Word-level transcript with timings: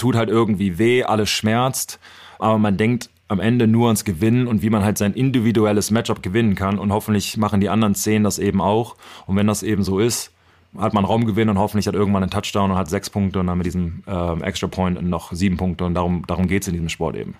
tut 0.00 0.16
halt 0.16 0.28
irgendwie 0.28 0.78
weh, 0.78 1.04
alles 1.04 1.30
schmerzt, 1.30 2.00
aber 2.38 2.58
man 2.58 2.76
denkt 2.76 3.10
am 3.28 3.38
Ende 3.38 3.68
nur 3.68 3.86
ans 3.86 4.04
Gewinnen 4.04 4.48
und 4.48 4.62
wie 4.62 4.70
man 4.70 4.82
halt 4.82 4.98
sein 4.98 5.12
individuelles 5.12 5.90
Matchup 5.92 6.22
gewinnen 6.22 6.56
kann 6.56 6.78
und 6.78 6.92
hoffentlich 6.92 7.36
machen 7.36 7.60
die 7.60 7.68
anderen 7.68 7.94
zehn 7.94 8.24
das 8.24 8.38
eben 8.38 8.60
auch 8.60 8.96
und 9.26 9.36
wenn 9.36 9.46
das 9.46 9.62
eben 9.62 9.84
so 9.84 10.00
ist, 10.00 10.32
hat 10.76 10.94
man 10.94 11.04
Raumgewinn 11.04 11.48
und 11.48 11.58
hoffentlich 11.58 11.86
hat 11.86 11.94
irgendwann 11.94 12.22
einen 12.22 12.30
Touchdown 12.30 12.72
und 12.72 12.76
hat 12.76 12.88
sechs 12.88 13.10
Punkte 13.10 13.40
und 13.40 13.46
dann 13.46 13.58
mit 13.58 13.66
diesem 13.66 14.02
äh, 14.06 14.40
Extra 14.42 14.66
Point 14.66 15.00
noch 15.02 15.32
sieben 15.32 15.56
Punkte 15.56 15.84
und 15.84 15.94
darum, 15.94 16.24
darum 16.26 16.48
geht 16.48 16.62
es 16.62 16.68
in 16.68 16.74
diesem 16.74 16.88
Sport 16.88 17.16
eben. 17.16 17.36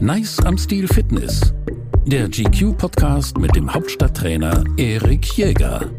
Nice 0.00 0.38
am 0.44 0.58
Stil 0.58 0.86
Fitness. 0.86 1.54
Der 2.04 2.28
GQ-Podcast 2.28 3.38
mit 3.38 3.56
dem 3.56 3.72
Hauptstadttrainer 3.72 4.62
Erik 4.76 5.24
Jäger. 5.36 5.90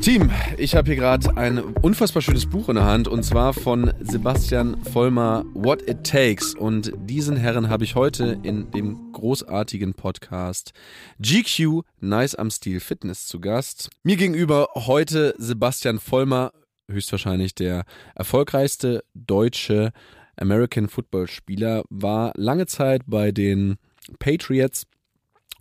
Team, 0.00 0.30
ich 0.56 0.74
habe 0.74 0.86
hier 0.88 0.96
gerade 0.96 1.36
ein 1.36 1.58
unfassbar 1.58 2.22
schönes 2.22 2.46
Buch 2.46 2.68
in 2.68 2.76
der 2.76 2.84
Hand 2.84 3.08
und 3.08 3.22
zwar 3.24 3.52
von 3.52 3.92
Sebastian 4.00 4.82
Vollmer, 4.84 5.44
What 5.54 5.88
It 5.88 6.04
Takes. 6.04 6.54
Und 6.54 6.92
diesen 6.96 7.36
Herren 7.36 7.68
habe 7.68 7.84
ich 7.84 7.94
heute 7.94 8.38
in 8.42 8.70
dem 8.70 9.12
großartigen 9.12 9.94
Podcast 9.94 10.72
GQ 11.20 11.82
Nice 12.00 12.34
am 12.34 12.50
Stil 12.50 12.80
Fitness 12.80 13.26
zu 13.26 13.40
Gast. 13.40 13.90
Mir 14.02 14.16
gegenüber 14.16 14.68
heute 14.74 15.34
Sebastian 15.38 15.98
Vollmer, 15.98 16.52
höchstwahrscheinlich 16.88 17.54
der 17.54 17.84
erfolgreichste 18.14 19.02
deutsche 19.14 19.92
American 20.36 20.88
Football 20.88 21.26
Spieler, 21.26 21.84
war 21.90 22.32
lange 22.36 22.66
Zeit 22.66 23.02
bei 23.06 23.32
den 23.32 23.76
Patriots 24.18 24.86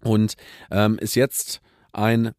und 0.02 0.36
ähm, 0.72 1.00
ist 1.00 1.16
jetzt 1.16 1.62
ein 1.94 2.34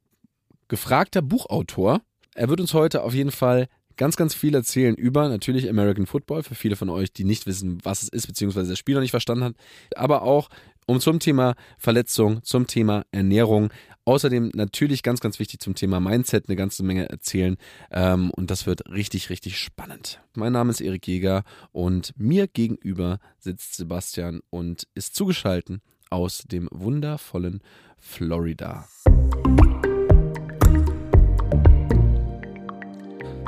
gefragter 0.68 1.22
Buchautor. 1.22 2.02
Er 2.34 2.48
wird 2.48 2.60
uns 2.60 2.74
heute 2.74 3.02
auf 3.02 3.14
jeden 3.14 3.30
Fall 3.30 3.68
ganz, 3.96 4.16
ganz 4.16 4.34
viel 4.34 4.54
erzählen 4.54 4.94
über 4.94 5.28
natürlich 5.28 5.68
American 5.68 6.06
Football, 6.06 6.42
für 6.42 6.54
viele 6.54 6.76
von 6.76 6.90
euch, 6.90 7.12
die 7.12 7.24
nicht 7.24 7.46
wissen, 7.46 7.78
was 7.82 8.02
es 8.02 8.08
ist, 8.08 8.26
beziehungsweise 8.26 8.70
das 8.70 8.78
Spiel 8.78 8.94
noch 8.94 9.00
nicht 9.00 9.10
verstanden 9.10 9.44
hat, 9.44 9.54
aber 9.94 10.22
auch 10.22 10.48
um 10.86 11.00
zum 11.00 11.18
Thema 11.18 11.54
Verletzung, 11.78 12.42
zum 12.44 12.66
Thema 12.66 13.04
Ernährung, 13.10 13.70
außerdem 14.04 14.52
natürlich 14.54 15.02
ganz, 15.02 15.20
ganz 15.20 15.40
wichtig 15.40 15.60
zum 15.60 15.74
Thema 15.74 15.98
Mindset 15.98 16.48
eine 16.48 16.56
ganze 16.56 16.84
Menge 16.84 17.08
erzählen 17.08 17.56
ähm, 17.90 18.30
und 18.30 18.50
das 18.50 18.66
wird 18.66 18.88
richtig, 18.88 19.30
richtig 19.30 19.58
spannend. 19.58 20.20
Mein 20.34 20.52
Name 20.52 20.70
ist 20.70 20.80
Erik 20.80 21.06
Jäger 21.08 21.42
und 21.72 22.12
mir 22.16 22.46
gegenüber 22.46 23.18
sitzt 23.38 23.74
Sebastian 23.74 24.40
und 24.50 24.86
ist 24.94 25.16
zugeschaltet 25.16 25.80
aus 26.08 26.44
dem 26.46 26.68
wundervollen 26.70 27.62
Florida. 27.98 28.86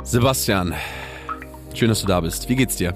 Sebastian, 0.03 0.73
schön, 1.73 1.89
dass 1.89 2.01
du 2.01 2.07
da 2.07 2.21
bist. 2.21 2.49
Wie 2.49 2.55
geht's 2.55 2.77
dir? 2.77 2.95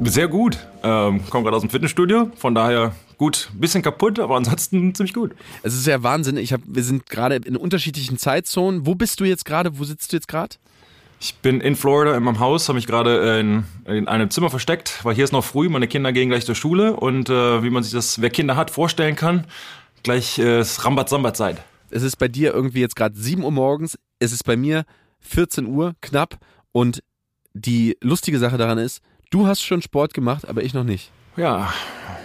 Sehr 0.00 0.28
gut. 0.28 0.58
Ähm, 0.82 1.22
komme 1.28 1.44
gerade 1.44 1.56
aus 1.56 1.62
dem 1.62 1.70
Fitnessstudio, 1.70 2.30
von 2.36 2.54
daher 2.54 2.94
gut, 3.18 3.50
bisschen 3.54 3.82
kaputt, 3.82 4.18
aber 4.18 4.36
ansonsten 4.36 4.94
ziemlich 4.94 5.14
gut. 5.14 5.32
Es 5.62 5.74
ist 5.74 5.86
ja 5.86 6.02
Wahnsinn. 6.02 6.36
Ich 6.36 6.52
hab, 6.52 6.60
wir 6.64 6.82
sind 6.82 7.08
gerade 7.10 7.36
in 7.36 7.56
unterschiedlichen 7.56 8.16
Zeitzonen. 8.16 8.86
Wo 8.86 8.94
bist 8.94 9.20
du 9.20 9.24
jetzt 9.24 9.44
gerade? 9.44 9.78
Wo 9.78 9.84
sitzt 9.84 10.12
du 10.12 10.16
jetzt 10.16 10.28
gerade? 10.28 10.56
Ich 11.20 11.34
bin 11.36 11.60
in 11.60 11.76
Florida 11.76 12.16
in 12.16 12.22
meinem 12.22 12.40
Haus, 12.40 12.68
habe 12.68 12.76
mich 12.76 12.86
gerade 12.86 13.38
in, 13.38 13.64
in, 13.84 14.08
einem 14.08 14.30
Zimmer 14.30 14.48
versteckt, 14.48 15.04
weil 15.04 15.14
hier 15.14 15.24
ist 15.24 15.32
noch 15.32 15.44
früh, 15.44 15.68
meine 15.68 15.86
Kinder 15.86 16.12
gehen 16.12 16.30
gleich 16.30 16.46
zur 16.46 16.54
Schule 16.54 16.94
und 16.96 17.28
äh, 17.28 17.62
wie 17.62 17.68
man 17.68 17.82
sich 17.82 17.92
das, 17.92 18.22
wer 18.22 18.30
Kinder 18.30 18.56
hat, 18.56 18.70
vorstellen 18.70 19.16
kann, 19.16 19.46
gleich 20.02 20.38
äh, 20.38 20.60
ist 20.60 20.82
Rambat-Sambat-Zeit. 20.82 21.62
Es 21.90 22.02
ist 22.02 22.16
bei 22.16 22.28
dir 22.28 22.54
irgendwie 22.54 22.80
jetzt 22.80 22.96
gerade 22.96 23.14
7 23.14 23.44
Uhr 23.44 23.50
morgens, 23.50 23.98
es 24.18 24.32
ist 24.32 24.44
bei 24.44 24.56
mir 24.56 24.84
14 25.20 25.66
Uhr 25.66 25.94
knapp 26.00 26.38
und 26.72 27.02
die 27.52 27.96
lustige 28.00 28.38
Sache 28.38 28.58
daran 28.58 28.78
ist, 28.78 29.02
du 29.30 29.46
hast 29.46 29.62
schon 29.62 29.82
Sport 29.82 30.14
gemacht, 30.14 30.48
aber 30.48 30.62
ich 30.62 30.74
noch 30.74 30.84
nicht. 30.84 31.10
Ja. 31.36 31.72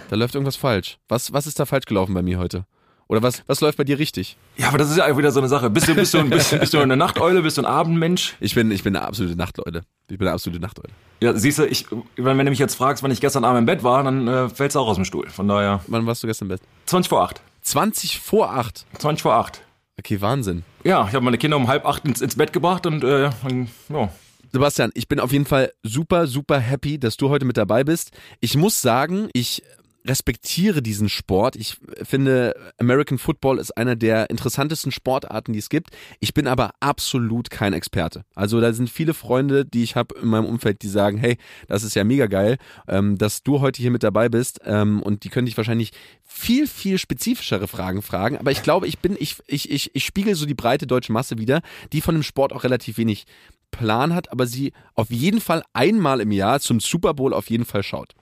Da 0.08 0.16
läuft 0.16 0.34
irgendwas 0.34 0.56
falsch. 0.56 0.98
Was, 1.08 1.32
was 1.32 1.46
ist 1.46 1.58
da 1.58 1.66
falsch 1.66 1.86
gelaufen 1.86 2.14
bei 2.14 2.22
mir 2.22 2.38
heute? 2.38 2.64
Oder 3.08 3.22
was, 3.22 3.44
was 3.46 3.60
läuft 3.60 3.78
bei 3.78 3.84
dir 3.84 3.98
richtig? 4.00 4.36
Ja, 4.56 4.68
aber 4.68 4.78
das 4.78 4.90
ist 4.90 4.96
ja 4.96 5.16
wieder 5.16 5.30
so 5.30 5.38
eine 5.38 5.48
Sache. 5.48 5.70
Bist 5.70 5.86
du, 5.86 5.94
bist 5.94 6.12
du, 6.12 6.24
bist, 6.24 6.58
bist 6.58 6.74
du 6.74 6.78
eine 6.78 6.96
Nachteule? 6.96 7.40
Bist 7.40 7.56
du 7.56 7.62
ein 7.62 7.66
Abendmensch? 7.66 8.34
Ich 8.40 8.56
bin, 8.56 8.70
ich 8.72 8.82
bin 8.82 8.96
eine 8.96 9.06
absolute 9.06 9.36
Nachteule. 9.36 9.82
Ich 10.08 10.18
bin 10.18 10.26
eine 10.26 10.34
absolute 10.34 10.60
Nachteule. 10.60 10.92
Ja, 11.20 11.32
siehst 11.34 11.58
du, 11.58 11.66
ich, 11.66 11.86
wenn, 12.16 12.36
wenn 12.36 12.46
du 12.46 12.50
mich 12.50 12.58
jetzt 12.58 12.74
fragst, 12.74 13.04
wann 13.04 13.12
ich 13.12 13.20
gestern 13.20 13.44
Abend 13.44 13.60
im 13.60 13.66
Bett 13.66 13.84
war, 13.84 14.02
dann 14.02 14.26
äh, 14.26 14.48
fällst 14.48 14.74
du 14.74 14.80
auch 14.80 14.88
aus 14.88 14.96
dem 14.96 15.04
Stuhl. 15.04 15.28
Von 15.28 15.46
daher. 15.46 15.80
Wann 15.86 16.04
warst 16.06 16.24
du 16.24 16.26
gestern 16.26 16.46
im 16.46 16.48
Bett? 16.50 16.62
20 16.86 17.08
vor 17.08 17.22
8. 17.22 17.40
20 17.62 18.20
vor 18.20 18.52
8? 18.52 18.86
20 18.98 19.22
vor 19.22 19.34
8. 19.34 19.62
Okay, 19.98 20.20
Wahnsinn. 20.20 20.62
Ja, 20.84 21.06
ich 21.08 21.14
habe 21.14 21.24
meine 21.24 21.38
Kinder 21.38 21.56
um 21.56 21.68
halb 21.68 21.86
acht 21.86 22.04
ins, 22.04 22.20
ins 22.20 22.36
Bett 22.36 22.52
gebracht 22.52 22.86
und 22.86 23.02
äh, 23.02 23.24
ja. 23.24 24.10
Sebastian, 24.52 24.90
ich 24.94 25.08
bin 25.08 25.20
auf 25.20 25.32
jeden 25.32 25.46
Fall 25.46 25.72
super, 25.82 26.26
super 26.26 26.58
happy, 26.58 26.98
dass 26.98 27.16
du 27.16 27.30
heute 27.30 27.44
mit 27.44 27.56
dabei 27.56 27.82
bist. 27.82 28.12
Ich 28.40 28.56
muss 28.56 28.80
sagen, 28.80 29.28
ich 29.32 29.62
respektiere 30.06 30.82
diesen 30.82 31.08
Sport. 31.08 31.56
Ich 31.56 31.76
finde, 32.02 32.54
American 32.78 33.18
Football 33.18 33.58
ist 33.58 33.76
einer 33.76 33.96
der 33.96 34.30
interessantesten 34.30 34.92
Sportarten, 34.92 35.52
die 35.52 35.58
es 35.58 35.68
gibt. 35.68 35.90
Ich 36.20 36.34
bin 36.34 36.46
aber 36.46 36.72
absolut 36.80 37.50
kein 37.50 37.72
Experte. 37.72 38.24
Also 38.34 38.60
da 38.60 38.72
sind 38.72 38.90
viele 38.90 39.14
Freunde, 39.14 39.64
die 39.64 39.82
ich 39.82 39.96
habe 39.96 40.18
in 40.20 40.28
meinem 40.28 40.46
Umfeld, 40.46 40.82
die 40.82 40.88
sagen, 40.88 41.18
hey, 41.18 41.36
das 41.68 41.82
ist 41.82 41.94
ja 41.94 42.04
mega 42.04 42.26
geil, 42.26 42.56
ähm, 42.88 43.18
dass 43.18 43.42
du 43.42 43.60
heute 43.60 43.80
hier 43.80 43.90
mit 43.90 44.02
dabei 44.02 44.28
bist. 44.28 44.60
Ähm, 44.64 45.02
und 45.02 45.24
die 45.24 45.28
können 45.28 45.46
dich 45.46 45.56
wahrscheinlich 45.56 45.92
viel, 46.24 46.66
viel 46.66 46.98
spezifischere 46.98 47.68
Fragen 47.68 48.02
fragen. 48.02 48.38
Aber 48.38 48.50
ich 48.50 48.62
glaube, 48.62 48.86
ich 48.86 48.98
bin, 48.98 49.16
ich, 49.18 49.36
ich, 49.46 49.70
ich, 49.70 49.94
ich 49.94 50.04
spiegel 50.04 50.34
so 50.34 50.46
die 50.46 50.54
breite 50.54 50.86
deutsche 50.86 51.12
Masse 51.12 51.38
wieder, 51.38 51.62
die 51.92 52.00
von 52.00 52.14
dem 52.14 52.22
Sport 52.22 52.52
auch 52.52 52.64
relativ 52.64 52.98
wenig 52.98 53.26
Plan 53.70 54.14
hat, 54.14 54.30
aber 54.32 54.46
sie 54.46 54.72
auf 54.94 55.10
jeden 55.10 55.40
Fall 55.40 55.62
einmal 55.72 56.20
im 56.20 56.32
Jahr 56.32 56.60
zum 56.60 56.80
Super 56.80 57.14
Bowl 57.14 57.34
auf 57.34 57.50
jeden 57.50 57.64
Fall 57.64 57.82
schaut. 57.82 58.14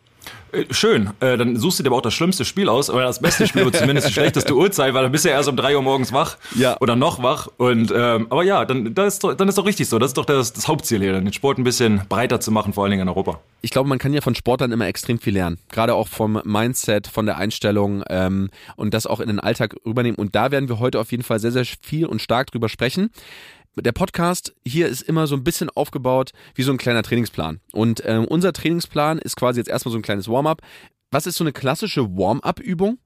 Äh, 0.53 0.65
schön, 0.71 1.11
äh, 1.21 1.37
dann 1.37 1.57
suchst 1.57 1.79
du 1.79 1.83
dir 1.83 1.89
aber 1.89 1.97
auch 1.97 2.03
das 2.03 2.15
schlimmste 2.15 2.45
Spiel 2.45 2.69
aus, 2.69 2.91
oder 2.91 3.05
das 3.05 3.21
beste 3.21 3.47
Spiel, 3.47 3.63
oder 3.63 3.73
zumindest 3.79 4.09
die 4.09 4.13
schlechteste 4.13 4.55
Uhrzeit, 4.55 4.95
weil 4.95 5.03
dann 5.03 5.13
bist 5.13 5.25
du 5.25 5.31
ja 5.31 5.37
erst 5.37 5.49
um 5.49 5.57
drei 5.57 5.77
Uhr 5.77 5.83
morgens 5.83 6.13
wach 6.13 6.37
ja. 6.55 6.77
oder 6.81 6.97
noch 6.97 7.23
wach. 7.23 7.49
Und 7.57 7.93
ähm, 7.95 8.27
aber 8.31 8.43
ja, 8.45 8.65
dann, 8.65 8.95
das 8.95 9.15
ist 9.15 9.25
doch, 9.25 9.35
dann 9.35 9.49
ist 9.49 9.59
doch 9.59 9.67
richtig 9.67 9.89
so. 9.89 9.99
Das 9.99 10.11
ist 10.11 10.17
doch 10.17 10.25
das, 10.25 10.53
das 10.53 10.69
Hauptziel 10.69 11.01
hier, 11.01 11.13
den 11.13 11.33
Sport 11.33 11.59
ein 11.59 11.65
bisschen 11.65 12.03
breiter 12.09 12.41
zu 12.41 12.51
machen, 12.51 12.73
vor 12.73 12.85
allen 12.85 12.91
Dingen 12.91 13.03
in 13.03 13.09
Europa. 13.09 13.41
Ich 13.63 13.71
glaube, 13.71 13.89
man 13.89 13.99
kann 13.99 14.13
ja 14.13 14.21
von 14.21 14.35
Sportlern 14.35 14.73
immer 14.73 14.87
extrem 14.87 15.19
viel 15.19 15.35
lernen. 15.35 15.59
Gerade 15.71 15.95
auch 15.95 16.09
vom 16.09 16.41
Mindset, 16.45 17.07
von 17.07 17.27
der 17.27 17.39
Einstellung 17.39 18.03
ähm, 18.09 18.51
und 18.77 18.95
das 18.95 19.07
auch 19.07 19.21
in 19.21 19.29
den 19.29 19.41
Alltag 19.41 19.75
rübernehmen. 19.87 20.17
Und 20.17 20.35
da 20.35 20.51
werden 20.51 20.69
wir 20.69 20.79
heute 20.79 21.01
auf 21.01 21.11
jeden 21.11 21.23
Fall 21.23 21.41
sehr, 21.41 21.53
sehr 21.53 21.65
viel 21.65 22.07
und 22.07 22.21
stark 22.21 22.51
drüber 22.51 22.69
sprechen 22.69 23.11
der 23.77 23.93
Podcast 23.93 24.55
hier 24.65 24.89
ist 24.89 25.03
immer 25.03 25.27
so 25.27 25.35
ein 25.35 25.45
bisschen 25.45 25.71
aufgebaut 25.71 26.33
wie 26.55 26.63
so 26.63 26.73
ein 26.73 26.79
kleiner 26.79 27.03
Trainingsplan. 27.03 27.61
Und 27.73 28.03
ähm, 28.07 28.25
unser 28.25 28.53
Trainingsplan 28.53 29.19
ist 29.19 29.37
quasi 29.37 29.61
jetzt 29.61 29.69
erstmal 29.69 29.93
so 29.93 29.99
ein 29.99 30.03
kleines 30.03 30.29
Warm-up. 30.29 30.63
Was 31.11 31.27
ist 31.27 31.37
so 31.37 31.45
eine 31.45 31.53
klassische 31.53 32.17
Warm-up-Übung, 32.17 32.99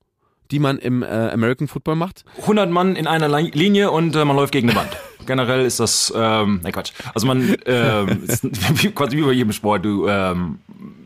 die 0.51 0.59
man 0.59 0.79
im 0.79 1.03
äh, 1.03 1.06
American 1.06 1.69
Football 1.69 1.97
macht? 1.97 2.25
100 2.41 2.71
Mann 2.71 2.97
in 2.97 3.06
einer 3.06 3.29
Linie 3.41 3.91
und 3.91 4.15
äh, 4.15 4.25
man 4.25 4.37
läuft 4.37 4.53
gegen 4.53 4.69
eine 4.71 4.79
Wand. 4.79 4.91
Generell 5.27 5.65
ist 5.65 5.81
das, 5.81 6.12
ähm, 6.15 6.61
nein 6.62 6.73
Quatsch. 6.73 6.93
Also 7.15 7.27
man, 7.27 7.56
ähm, 7.67 8.25
ist 8.27 8.43
quasi 8.95 9.17
wie 9.17 9.23
bei 9.23 9.33
jedem 9.33 9.53
Sport, 9.53 9.85
du 9.85 10.09
ähm, 10.09 10.59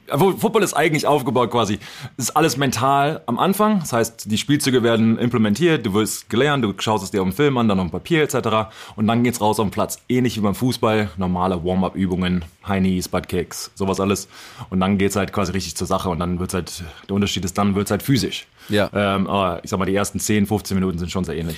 Football 0.08 0.62
ist 0.62 0.74
eigentlich 0.74 1.06
aufgebaut 1.06 1.50
quasi. 1.50 1.78
Es 2.16 2.24
ist 2.24 2.36
alles 2.36 2.56
mental 2.56 3.22
am 3.26 3.38
Anfang. 3.38 3.80
Das 3.80 3.92
heißt, 3.92 4.30
die 4.30 4.38
Spielzüge 4.38 4.82
werden 4.82 5.18
implementiert, 5.18 5.86
du 5.86 5.94
wirst 5.94 6.28
gelernt, 6.28 6.64
du 6.64 6.74
schaust 6.78 7.04
es 7.04 7.10
dir 7.10 7.22
auf 7.22 7.28
dem 7.28 7.34
Film 7.34 7.56
an, 7.56 7.68
dann 7.68 7.78
auf 7.78 7.86
dem 7.86 7.90
Papier 7.92 8.22
etc. 8.22 8.72
Und 8.96 9.06
dann 9.06 9.22
geht's 9.22 9.40
raus 9.40 9.58
auf 9.58 9.66
den 9.66 9.70
Platz. 9.70 10.00
Ähnlich 10.08 10.36
wie 10.36 10.40
beim 10.40 10.54
Fußball, 10.54 11.10
normale 11.16 11.64
Warm-up-Übungen, 11.64 12.44
High 12.66 12.80
Knees, 12.80 13.08
Butt 13.08 13.28
Kicks, 13.28 13.70
sowas 13.74 14.00
alles. 14.00 14.28
Und 14.70 14.80
dann 14.80 14.98
geht's 14.98 15.16
halt 15.16 15.32
quasi 15.32 15.52
richtig 15.52 15.76
zur 15.76 15.86
Sache 15.86 16.08
und 16.10 16.18
dann 16.18 16.38
wird's 16.38 16.54
halt, 16.54 16.84
der 17.08 17.14
Unterschied 17.14 17.44
ist 17.44 17.56
dann 17.56 17.74
wird's 17.74 17.90
halt 17.90 18.02
physisch. 18.02 18.46
Ja. 18.68 18.90
Ähm, 18.92 19.26
aber 19.26 19.62
ich 19.64 19.70
sag 19.70 19.78
mal, 19.78 19.86
die 19.86 19.94
ersten 19.94 20.20
10, 20.20 20.46
15 20.46 20.74
Minuten 20.74 20.98
sind 20.98 21.10
schon 21.10 21.24
sehr 21.24 21.36
ähnlich. 21.36 21.56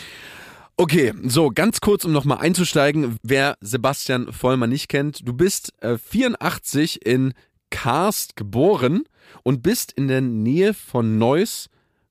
Okay, 0.76 1.12
so 1.22 1.50
ganz 1.50 1.80
kurz, 1.80 2.04
um 2.04 2.10
nochmal 2.10 2.38
einzusteigen, 2.38 3.16
wer 3.22 3.56
Sebastian 3.60 4.32
Vollmer 4.32 4.66
nicht 4.66 4.88
kennt. 4.88 5.26
Du 5.26 5.32
bist 5.32 5.72
äh, 5.80 5.98
84 5.98 7.06
in 7.06 7.32
Karst 7.74 8.36
geboren 8.36 9.02
und 9.42 9.64
bist 9.64 9.90
in 9.90 10.06
der 10.06 10.20
Nähe 10.20 10.74
von 10.74 11.18
Neuss 11.18 11.68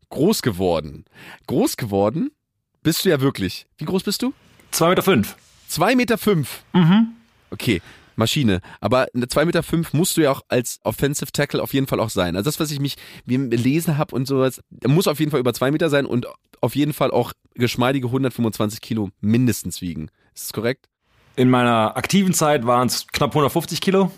groß 0.10 0.42
geworden. 0.42 1.06
Groß 1.48 1.78
geworden 1.78 2.32
bist 2.84 3.06
du 3.06 3.10
ja 3.10 3.22
wirklich. 3.22 3.66
Wie 3.78 3.86
groß 3.86 4.04
bist 4.04 4.22
du? 4.22 4.34
2,5 4.74 4.90
Meter. 4.90 5.04
Fünf. 5.04 5.36
2,5 5.72 5.96
Meter. 5.96 6.18
Fünf. 6.18 6.64
Mhm. 6.74 7.14
Okay, 7.50 7.82
Maschine. 8.18 8.60
Aber 8.82 9.08
eine 9.16 9.26
2,5 9.26 9.46
Meter 9.46 9.64
fünf 9.64 9.94
musst 9.94 10.18
du 10.18 10.22
ja 10.22 10.32
auch 10.32 10.42
als 10.50 10.82
Offensive 10.84 11.32
Tackle 11.32 11.64
auf 11.64 11.74
jeden 11.74 11.88
Fall 11.88 12.02
auch 12.02 12.10
sein. 12.10 12.36
Also 12.36 12.50
das, 12.50 12.60
was 12.60 12.70
ich 12.70 12.82
mich 12.82 12.98
gelesen 13.26 13.98
habe 13.98 14.14
und 14.14 14.28
sowas, 14.28 14.62
muss 14.86 15.08
auf 15.08 15.20
jeden 15.20 15.32
Fall 15.32 15.40
über 15.40 15.54
2 15.54 15.72
Meter 15.72 15.90
sein 15.90 16.06
und 16.06 16.28
auf 16.60 16.76
jeden 16.76 16.92
Fall 16.92 17.12
auch 17.12 17.32
geschmeidige 17.56 18.08
125 18.08 18.82
Kilo 18.82 19.12
mindestens 19.22 19.80
wiegen. 19.80 20.10
Ist 20.36 20.48
das 20.48 20.54
korrekt? 20.54 20.90
In 21.36 21.50
meiner 21.50 21.98
aktiven 21.98 22.34
Zeit 22.34 22.66
waren 22.66 22.88
es 22.88 23.08
knapp 23.08 23.32
150 23.32 23.82
Kilo. 23.82 24.12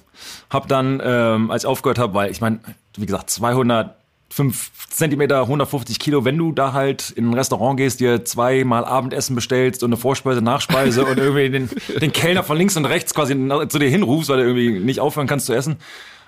Hab 0.49 0.67
dann, 0.67 1.01
ähm, 1.03 1.51
als 1.51 1.63
ich 1.63 1.67
aufgehört 1.67 1.97
habe, 1.97 2.13
weil 2.13 2.31
ich 2.31 2.41
meine, 2.41 2.59
wie 2.97 3.05
gesagt, 3.05 3.29
200 3.29 3.95
fünf 4.29 4.71
Zentimeter, 4.89 5.41
150 5.41 5.99
Kilo, 5.99 6.25
wenn 6.25 6.37
du 6.37 6.51
da 6.51 6.73
halt 6.73 7.11
in 7.11 7.29
ein 7.29 7.33
Restaurant 7.33 7.77
gehst, 7.77 8.01
dir 8.01 8.25
zweimal 8.25 8.83
Abendessen 8.83 9.35
bestellst 9.35 9.83
und 9.83 9.89
eine 9.89 9.97
Vorspeise, 9.97 10.41
Nachspeise 10.41 11.05
und 11.05 11.17
irgendwie 11.17 11.49
den, 11.49 11.69
den 12.01 12.11
Kellner 12.11 12.43
von 12.43 12.57
links 12.57 12.75
und 12.75 12.85
rechts 12.85 13.13
quasi 13.13 13.33
zu 13.69 13.79
dir 13.79 13.89
hinrufst, 13.89 14.29
weil 14.29 14.37
du 14.37 14.43
irgendwie 14.43 14.79
nicht 14.79 14.99
aufhören 14.99 15.27
kannst 15.27 15.45
zu 15.45 15.53
essen. 15.53 15.77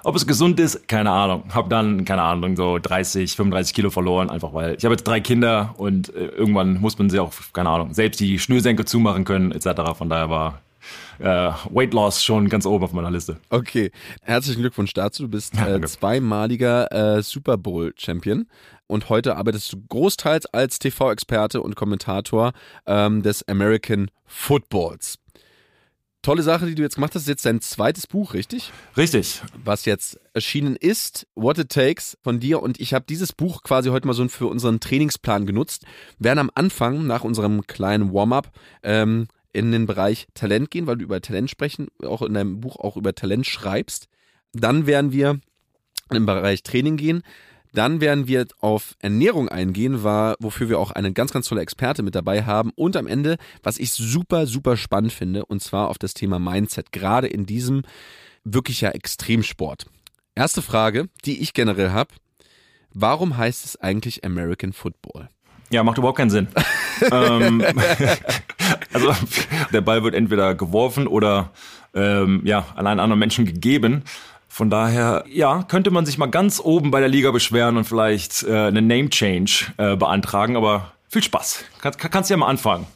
Ob 0.03 0.15
es 0.15 0.25
gesund 0.25 0.57
ist, 0.59 0.87
keine 0.87 1.11
Ahnung. 1.11 1.43
Hab 1.53 1.69
dann, 1.69 2.05
keine 2.05 2.21
Ahnung, 2.21 2.55
so 2.55 2.77
30, 2.77 3.35
35 3.35 3.73
Kilo 3.73 3.89
verloren, 3.89 4.29
einfach 4.29 4.53
weil 4.53 4.75
ich 4.77 4.85
habe 4.85 4.93
jetzt 4.93 5.05
drei 5.05 5.19
Kinder 5.19 5.73
und 5.77 6.15
äh, 6.15 6.27
irgendwann 6.27 6.79
muss 6.79 6.97
man 6.97 7.09
sie 7.09 7.19
auch, 7.19 7.33
keine 7.51 7.69
Ahnung, 7.69 7.93
selbst 7.93 8.21
die 8.21 8.39
Schnürsenkel 8.39 8.85
zumachen 8.85 9.25
können, 9.25 9.51
etc. 9.51 9.97
Von 9.97 10.07
daher 10.07 10.29
war 10.29 10.61
äh, 11.19 11.25
Weight 11.25 11.93
Loss 11.93 12.23
schon 12.23 12.49
ganz 12.49 12.65
oben 12.65 12.83
auf 12.83 12.93
meiner 12.93 13.11
Liste. 13.11 13.39
Okay, 13.49 13.91
herzlichen 14.21 14.61
Glückwunsch 14.61 14.93
dazu. 14.93 15.23
Du 15.23 15.29
bist 15.29 15.57
äh, 15.57 15.81
zweimaliger 15.81 17.17
äh, 17.17 17.23
Super 17.23 17.57
Bowl 17.57 17.93
Champion 17.97 18.47
und 18.87 19.09
heute 19.09 19.35
arbeitest 19.35 19.73
du 19.73 19.81
großteils 19.89 20.45
als 20.47 20.79
TV-Experte 20.79 21.61
und 21.61 21.75
Kommentator 21.75 22.53
ähm, 22.85 23.21
des 23.21 23.47
American 23.47 24.09
Footballs. 24.25 25.19
Tolle 26.27 26.43
Sache, 26.43 26.65
die 26.65 26.75
du 26.75 26.81
jetzt 26.81 26.95
gemacht 26.95 27.15
hast, 27.15 27.21
ist 27.21 27.29
jetzt 27.29 27.45
dein 27.45 27.61
zweites 27.61 28.05
Buch, 28.05 28.33
richtig? 28.33 28.73
Richtig. 28.97 29.41
Was 29.63 29.85
jetzt 29.85 30.19
erschienen 30.33 30.75
ist, 30.75 31.25
What 31.35 31.57
It 31.57 31.69
Takes 31.69 32.17
von 32.21 32.41
dir. 32.41 32.61
Und 32.61 32.81
ich 32.81 32.93
habe 32.93 33.05
dieses 33.07 33.31
Buch 33.31 33.63
quasi 33.63 33.89
heute 33.91 34.07
mal 34.07 34.13
so 34.13 34.27
für 34.27 34.47
unseren 34.47 34.81
Trainingsplan 34.81 35.45
genutzt. 35.45 35.85
Wir 36.19 36.25
werden 36.25 36.39
am 36.39 36.51
Anfang, 36.53 37.07
nach 37.07 37.23
unserem 37.23 37.65
kleinen 37.65 38.13
Warm-up, 38.13 38.51
ähm, 38.83 39.27
in 39.57 39.71
den 39.71 39.87
Bereich 39.87 40.27
Talent 40.35 40.69
gehen, 40.69 40.85
weil 40.85 40.97
du 40.97 41.03
über 41.03 41.19
Talent 41.19 41.49
sprechen, 41.49 41.87
auch 42.03 42.21
in 42.21 42.35
deinem 42.35 42.59
Buch 42.59 42.75
auch 42.75 42.95
über 42.95 43.15
Talent 43.15 43.47
schreibst. 43.47 44.07
Dann 44.53 44.85
werden 44.85 45.11
wir 45.11 45.39
in 46.11 46.13
den 46.13 46.25
Bereich 46.27 46.61
Training 46.61 46.95
gehen. 46.95 47.23
Dann 47.73 47.99
werden 47.99 48.27
wir 48.27 48.45
auf 48.59 48.95
Ernährung 48.99 49.49
eingehen, 49.49 50.03
war, 50.03 50.35
wofür 50.39 50.69
wir 50.69 50.77
auch 50.77 50.91
eine 50.91 51.11
ganz, 51.11 51.33
ganz 51.33 51.47
tolle 51.47 51.61
Experte 51.61 52.03
mit 52.03 52.13
dabei 52.13 52.43
haben. 52.43 52.71
Und 52.75 52.95
am 52.95 53.07
Ende, 53.07 53.37
was 53.63 53.79
ich 53.79 53.91
super, 53.91 54.45
super 54.45 54.77
spannend 54.77 55.11
finde, 55.11 55.43
und 55.43 55.63
zwar 55.63 55.89
auf 55.89 55.97
das 55.97 56.13
Thema 56.13 56.37
Mindset, 56.37 56.91
gerade 56.91 57.27
in 57.27 57.47
diesem 57.47 57.81
wirklich 58.43 58.81
ja 58.81 58.91
Extremsport. 58.91 59.87
Erste 60.35 60.61
Frage, 60.61 61.09
die 61.25 61.41
ich 61.41 61.53
generell 61.53 61.89
habe. 61.89 62.13
Warum 62.93 63.37
heißt 63.37 63.65
es 63.65 63.75
eigentlich 63.75 64.23
American 64.23 64.71
Football? 64.71 65.29
Ja, 65.69 65.83
macht 65.83 65.97
überhaupt 65.97 66.17
keinen 66.17 66.29
Sinn. 66.29 66.47
ähm, 67.11 67.63
also 68.97 69.13
der 69.73 69.81
Ball 69.81 70.03
wird 70.03 70.15
entweder 70.15 70.55
geworfen 70.55 71.07
oder 71.07 71.51
ähm, 71.93 72.41
ja, 72.43 72.65
allein 72.75 72.99
anderen 72.99 73.19
Menschen 73.19 73.45
gegeben. 73.45 74.03
Von 74.47 74.69
daher, 74.69 75.23
ja, 75.29 75.63
könnte 75.63 75.91
man 75.91 76.05
sich 76.05 76.17
mal 76.17 76.27
ganz 76.27 76.59
oben 76.59 76.89
bei 76.89 76.99
der 76.99 77.09
Liga 77.09 77.31
beschweren 77.31 77.77
und 77.77 77.83
vielleicht 77.83 78.43
äh, 78.43 78.67
einen 78.67 78.87
Name 78.87 79.09
Change 79.09 79.65
äh, 79.77 79.95
beantragen, 79.95 80.55
aber 80.55 80.93
viel 81.09 81.21
Spaß. 81.21 81.63
Kann, 81.81 81.93
kannst 81.97 82.29
ja 82.29 82.37
mal 82.37 82.47
anfangen. 82.47 82.87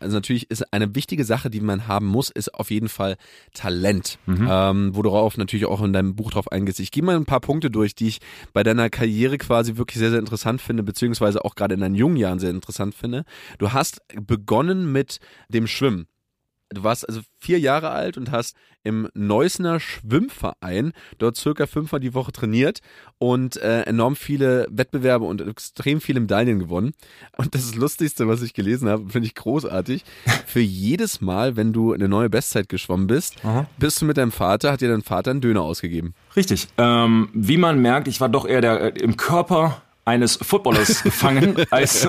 Also 0.00 0.16
natürlich 0.16 0.50
ist 0.50 0.72
eine 0.72 0.94
wichtige 0.94 1.24
Sache, 1.24 1.50
die 1.50 1.60
man 1.60 1.86
haben 1.88 2.06
muss, 2.06 2.30
ist 2.30 2.54
auf 2.54 2.70
jeden 2.70 2.88
Fall 2.88 3.16
Talent, 3.54 4.18
mhm. 4.26 4.48
ähm, 4.50 4.90
worauf 4.94 5.36
natürlich 5.36 5.66
auch 5.66 5.82
in 5.82 5.92
deinem 5.92 6.16
Buch 6.16 6.30
drauf 6.30 6.50
eingehst. 6.50 6.80
Ich 6.80 6.90
gehe 6.90 7.02
mal 7.02 7.16
ein 7.16 7.26
paar 7.26 7.40
Punkte 7.40 7.70
durch, 7.70 7.94
die 7.94 8.08
ich 8.08 8.20
bei 8.52 8.62
deiner 8.62 8.90
Karriere 8.90 9.38
quasi 9.38 9.76
wirklich 9.76 9.98
sehr, 9.98 10.10
sehr 10.10 10.20
interessant 10.20 10.60
finde, 10.60 10.82
beziehungsweise 10.82 11.44
auch 11.44 11.54
gerade 11.54 11.74
in 11.74 11.80
deinen 11.80 11.94
jungen 11.94 12.16
Jahren 12.16 12.38
sehr 12.38 12.50
interessant 12.50 12.94
finde. 12.94 13.24
Du 13.58 13.72
hast 13.72 14.00
begonnen 14.14 14.92
mit 14.92 15.18
dem 15.48 15.66
Schwimmen. 15.66 16.06
Du 16.70 16.82
warst 16.82 17.08
also 17.08 17.20
vier 17.38 17.60
Jahre 17.60 17.90
alt 17.90 18.16
und 18.16 18.32
hast 18.32 18.56
im 18.82 19.08
Neusner 19.14 19.80
Schwimmverein 19.80 20.92
dort 21.18 21.36
circa 21.36 21.66
fünfmal 21.66 22.00
die 22.00 22.14
Woche 22.14 22.32
trainiert 22.32 22.80
und 23.18 23.56
äh, 23.56 23.82
enorm 23.82 24.16
viele 24.16 24.66
Wettbewerbe 24.70 25.24
und 25.24 25.40
extrem 25.40 26.00
viele 26.00 26.20
Medaillen 26.20 26.58
gewonnen. 26.58 26.92
Und 27.36 27.54
das, 27.54 27.70
das 27.70 27.74
Lustigste, 27.74 28.28
was 28.28 28.42
ich 28.42 28.54
gelesen 28.54 28.88
habe, 28.88 29.08
finde 29.08 29.26
ich 29.26 29.34
großartig. 29.34 30.04
Für 30.46 30.60
jedes 30.60 31.20
Mal, 31.20 31.56
wenn 31.56 31.72
du 31.72 31.92
eine 31.92 32.08
neue 32.08 32.30
Bestzeit 32.30 32.68
geschwommen 32.68 33.06
bist, 33.06 33.44
Aha. 33.44 33.66
bist 33.78 34.00
du 34.00 34.04
mit 34.04 34.16
deinem 34.16 34.32
Vater, 34.32 34.72
hat 34.72 34.80
dir 34.80 34.88
dein 34.88 35.02
Vater 35.02 35.32
einen 35.32 35.40
Döner 35.40 35.62
ausgegeben. 35.62 36.14
Richtig. 36.34 36.68
Ähm, 36.78 37.28
wie 37.32 37.58
man 37.58 37.80
merkt, 37.80 38.08
ich 38.08 38.20
war 38.20 38.28
doch 38.28 38.46
eher 38.46 38.60
der 38.60 38.96
äh, 38.96 39.00
im 39.00 39.16
Körper 39.16 39.82
eines 40.06 40.36
Footballers 40.36 41.02
gefangen, 41.02 41.56
als, 41.70 42.08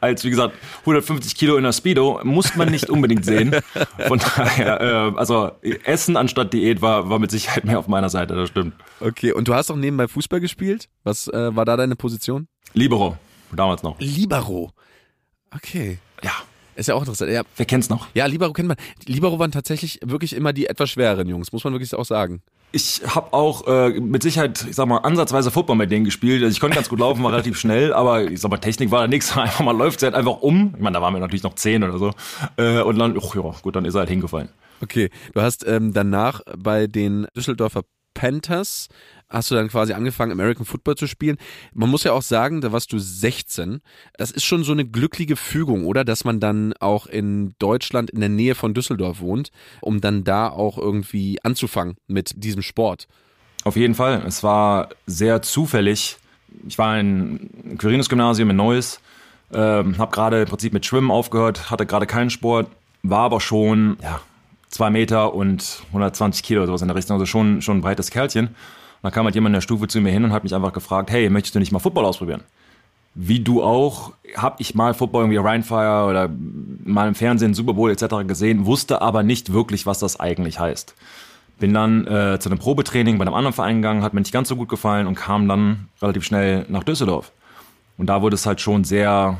als 0.00 0.24
wie 0.24 0.30
gesagt 0.30 0.56
150 0.80 1.36
Kilo 1.36 1.56
in 1.56 1.64
der 1.64 1.72
Speedo, 1.72 2.20
muss 2.24 2.56
man 2.56 2.70
nicht 2.70 2.90
unbedingt 2.90 3.24
sehen. 3.24 3.54
Von 4.08 4.18
daher, 4.18 4.80
äh, 4.80 5.18
also 5.18 5.52
Essen 5.84 6.16
anstatt 6.16 6.52
Diät 6.52 6.82
war, 6.82 7.08
war 7.08 7.18
mit 7.18 7.30
Sicherheit 7.30 7.64
mehr 7.64 7.78
auf 7.78 7.86
meiner 7.86 8.08
Seite, 8.08 8.34
das 8.34 8.48
stimmt. 8.48 8.74
Okay, 9.00 9.32
und 9.32 9.46
du 9.46 9.54
hast 9.54 9.70
auch 9.70 9.76
nebenbei 9.76 10.08
Fußball 10.08 10.40
gespielt? 10.40 10.88
Was 11.04 11.28
äh, 11.28 11.54
war 11.54 11.64
da 11.64 11.76
deine 11.76 11.94
Position? 11.94 12.48
Libero, 12.72 13.16
damals 13.52 13.82
noch. 13.82 14.00
Libero. 14.00 14.72
Okay. 15.54 15.98
Ja. 16.24 16.32
Ist 16.74 16.88
ja 16.88 16.94
auch 16.94 17.00
interessant. 17.00 17.30
Ja. 17.30 17.42
Wer 17.56 17.66
kennt's 17.66 17.88
noch? 17.88 18.08
Ja, 18.14 18.26
Libero 18.26 18.52
kennt 18.52 18.68
man. 18.68 18.76
Libero 19.06 19.38
waren 19.38 19.50
tatsächlich 19.50 19.98
wirklich 20.04 20.34
immer 20.34 20.52
die 20.52 20.66
etwas 20.66 20.90
schwereren 20.90 21.26
Jungs, 21.28 21.52
muss 21.52 21.64
man 21.64 21.72
wirklich 21.72 21.94
auch 21.94 22.04
sagen. 22.04 22.42
Ich 22.76 23.00
habe 23.06 23.32
auch 23.32 23.66
äh, 23.66 23.98
mit 23.98 24.22
Sicherheit, 24.22 24.66
ich 24.68 24.76
sag 24.76 24.86
mal, 24.86 24.98
ansatzweise 24.98 25.50
Football 25.50 25.76
mit 25.76 25.90
denen 25.90 26.04
gespielt. 26.04 26.42
Also 26.42 26.52
ich 26.52 26.60
konnte 26.60 26.74
ganz 26.74 26.90
gut 26.90 27.00
laufen, 27.00 27.24
war 27.24 27.32
relativ 27.32 27.58
schnell, 27.58 27.94
aber 27.94 28.30
ich 28.30 28.38
sag 28.38 28.50
mal, 28.50 28.58
Technik 28.58 28.90
war 28.90 29.00
da 29.00 29.08
nichts. 29.08 29.34
Einfach 29.38 29.64
mal 29.64 29.74
läuft 29.74 30.02
halt 30.02 30.14
einfach 30.14 30.42
um. 30.42 30.74
Ich 30.76 30.82
meine, 30.82 30.92
da 30.92 31.00
waren 31.00 31.14
wir 31.14 31.20
natürlich 31.20 31.42
noch 31.42 31.54
zehn 31.54 31.82
oder 31.82 31.96
so. 31.96 32.10
Äh, 32.58 32.82
und 32.82 32.98
dann, 32.98 33.18
ach 33.18 33.34
ja, 33.34 33.54
gut, 33.62 33.76
dann 33.76 33.86
ist 33.86 33.94
er 33.94 34.00
halt 34.00 34.10
hingefallen. 34.10 34.50
Okay, 34.82 35.08
du 35.32 35.40
hast 35.40 35.66
ähm, 35.66 35.94
danach 35.94 36.42
bei 36.54 36.86
den 36.86 37.26
Düsseldorfer 37.34 37.80
Panthers 38.12 38.88
hast 39.28 39.50
du 39.50 39.54
dann 39.54 39.68
quasi 39.68 39.92
angefangen, 39.92 40.32
American 40.32 40.64
Football 40.64 40.96
zu 40.96 41.06
spielen. 41.06 41.36
Man 41.74 41.90
muss 41.90 42.04
ja 42.04 42.12
auch 42.12 42.22
sagen, 42.22 42.60
da 42.60 42.72
warst 42.72 42.92
du 42.92 42.98
16. 42.98 43.80
Das 44.16 44.30
ist 44.30 44.44
schon 44.44 44.64
so 44.64 44.72
eine 44.72 44.84
glückliche 44.84 45.36
Fügung, 45.36 45.84
oder? 45.84 46.04
Dass 46.04 46.24
man 46.24 46.40
dann 46.40 46.72
auch 46.74 47.06
in 47.06 47.54
Deutschland 47.58 48.10
in 48.10 48.20
der 48.20 48.28
Nähe 48.28 48.54
von 48.54 48.74
Düsseldorf 48.74 49.20
wohnt, 49.20 49.50
um 49.80 50.00
dann 50.00 50.24
da 50.24 50.48
auch 50.48 50.78
irgendwie 50.78 51.38
anzufangen 51.42 51.96
mit 52.06 52.32
diesem 52.36 52.62
Sport. 52.62 53.08
Auf 53.64 53.76
jeden 53.76 53.94
Fall. 53.94 54.22
Es 54.26 54.42
war 54.42 54.90
sehr 55.06 55.42
zufällig. 55.42 56.18
Ich 56.68 56.78
war 56.78 56.98
in 56.98 57.76
Quirinus-Gymnasium 57.78 58.50
in 58.50 58.56
Neuss, 58.56 59.00
ähm, 59.52 59.98
habe 59.98 60.12
gerade 60.12 60.42
im 60.42 60.48
Prinzip 60.48 60.72
mit 60.72 60.86
Schwimmen 60.86 61.10
aufgehört, 61.10 61.70
hatte 61.70 61.84
gerade 61.84 62.06
keinen 62.06 62.30
Sport, 62.30 62.68
war 63.02 63.22
aber 63.22 63.40
schon 63.40 63.98
ja, 64.02 64.20
zwei 64.68 64.90
Meter 64.90 65.34
und 65.34 65.82
120 65.88 66.42
Kilo 66.42 66.60
oder 66.60 66.68
sowas 66.68 66.82
in 66.82 66.88
der 66.88 66.96
Richtung, 66.96 67.14
also 67.14 67.26
schon, 67.26 67.60
schon 67.62 67.78
ein 67.78 67.80
breites 67.80 68.10
Kerlchen. 68.10 68.54
Dann 69.06 69.12
kam 69.12 69.24
halt 69.24 69.36
jemand 69.36 69.50
in 69.50 69.58
der 69.58 69.60
Stufe 69.60 69.86
zu 69.86 70.00
mir 70.00 70.10
hin 70.10 70.24
und 70.24 70.32
hat 70.32 70.42
mich 70.42 70.52
einfach 70.52 70.72
gefragt, 70.72 71.12
hey, 71.12 71.30
möchtest 71.30 71.54
du 71.54 71.60
nicht 71.60 71.70
mal 71.70 71.78
Football 71.78 72.06
ausprobieren? 72.06 72.40
Wie 73.14 73.38
du 73.38 73.62
auch, 73.62 74.14
habe 74.36 74.56
ich 74.58 74.74
mal 74.74 74.94
Football 74.94 75.22
irgendwie 75.22 75.36
Rheinfire 75.36 76.06
oder 76.10 76.28
mal 76.84 77.06
im 77.06 77.14
Fernsehen 77.14 77.54
Super 77.54 77.74
Bowl 77.74 77.88
etc. 77.88 78.26
gesehen, 78.26 78.66
wusste 78.66 79.02
aber 79.02 79.22
nicht 79.22 79.52
wirklich, 79.52 79.86
was 79.86 80.00
das 80.00 80.18
eigentlich 80.18 80.58
heißt. 80.58 80.96
Bin 81.60 81.72
dann 81.72 82.04
äh, 82.08 82.40
zu 82.40 82.48
einem 82.48 82.58
Probetraining 82.58 83.16
bei 83.16 83.22
einem 83.22 83.34
anderen 83.34 83.54
Verein 83.54 83.76
gegangen, 83.76 84.02
hat 84.02 84.12
mir 84.12 84.22
nicht 84.22 84.32
ganz 84.32 84.48
so 84.48 84.56
gut 84.56 84.68
gefallen 84.68 85.06
und 85.06 85.14
kam 85.14 85.46
dann 85.46 85.86
relativ 86.02 86.24
schnell 86.24 86.66
nach 86.68 86.82
Düsseldorf. 86.82 87.30
Und 87.98 88.06
da 88.08 88.22
wurde 88.22 88.34
es 88.34 88.44
halt 88.44 88.60
schon 88.60 88.82
sehr 88.82 89.38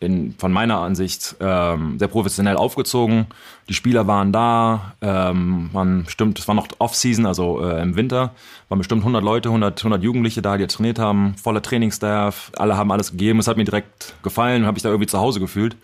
in, 0.00 0.34
von 0.38 0.52
meiner 0.52 0.78
Ansicht 0.78 1.36
ähm, 1.40 1.98
sehr 1.98 2.08
professionell 2.08 2.56
aufgezogen. 2.56 3.26
Die 3.68 3.74
Spieler 3.74 4.06
waren 4.06 4.32
da, 4.32 4.94
ähm, 5.00 5.70
waren 5.72 6.04
bestimmt, 6.04 6.38
es 6.38 6.46
war 6.46 6.54
noch 6.54 6.68
Off-Season, 6.78 7.26
also 7.26 7.60
äh, 7.64 7.82
im 7.82 7.96
Winter, 7.96 8.32
waren 8.68 8.78
bestimmt 8.78 9.02
100 9.02 9.22
Leute, 9.22 9.48
100, 9.48 9.80
100 9.80 10.02
Jugendliche 10.02 10.40
da, 10.40 10.56
die 10.56 10.66
trainiert 10.66 10.98
haben, 10.98 11.34
voller 11.34 11.62
Trainingsstaff, 11.62 12.52
alle 12.56 12.76
haben 12.76 12.92
alles 12.92 13.10
gegeben, 13.10 13.40
es 13.40 13.48
hat 13.48 13.56
mir 13.56 13.64
direkt 13.64 14.14
gefallen, 14.22 14.66
habe 14.66 14.78
ich 14.78 14.82
da 14.82 14.88
irgendwie 14.88 15.08
zu 15.08 15.18
Hause 15.18 15.40
gefühlt 15.40 15.76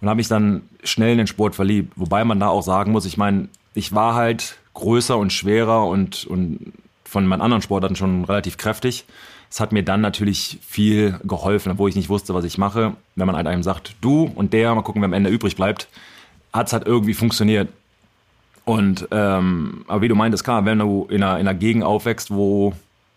und 0.00 0.08
habe 0.08 0.18
mich 0.18 0.28
dann 0.28 0.62
schnell 0.84 1.12
in 1.12 1.18
den 1.18 1.26
Sport 1.26 1.54
verliebt. 1.54 1.92
Wobei 1.96 2.24
man 2.24 2.38
da 2.38 2.48
auch 2.48 2.62
sagen 2.62 2.92
muss, 2.92 3.04
ich 3.04 3.16
meine, 3.16 3.48
ich 3.74 3.94
war 3.94 4.14
halt 4.14 4.58
größer 4.74 5.16
und 5.16 5.32
schwerer 5.32 5.86
und, 5.86 6.24
und 6.24 6.72
von 7.04 7.26
meinen 7.26 7.42
anderen 7.42 7.62
Sportarten 7.62 7.96
schon 7.96 8.24
relativ 8.24 8.56
kräftig. 8.56 9.04
Es 9.50 9.58
hat 9.58 9.72
mir 9.72 9.82
dann 9.82 10.00
natürlich 10.00 10.58
viel 10.62 11.18
geholfen, 11.24 11.72
obwohl 11.72 11.90
ich 11.90 11.96
nicht 11.96 12.08
wusste, 12.08 12.34
was 12.34 12.44
ich 12.44 12.56
mache. 12.56 12.94
Wenn 13.16 13.26
man 13.26 13.34
halt 13.36 13.48
einem 13.48 13.64
sagt, 13.64 13.96
du 14.00 14.30
und 14.34 14.52
der, 14.52 14.74
mal 14.74 14.82
gucken, 14.82 15.02
wer 15.02 15.06
am 15.06 15.12
Ende 15.12 15.28
übrig 15.28 15.56
bleibt, 15.56 15.88
hat 16.52 16.68
es 16.68 16.72
halt 16.72 16.86
irgendwie 16.86 17.14
funktioniert. 17.14 17.68
Und 18.64 19.08
ähm, 19.10 19.84
aber 19.88 20.02
wie 20.02 20.08
du 20.08 20.14
meintest, 20.14 20.44
klar, 20.44 20.64
wenn 20.64 20.78
du 20.78 21.06
in 21.10 21.22
einer, 21.22 21.40
in 21.40 21.48
einer 21.48 21.58
Gegend 21.58 21.82
aufwächst, 21.82 22.30
wo, 22.30 22.74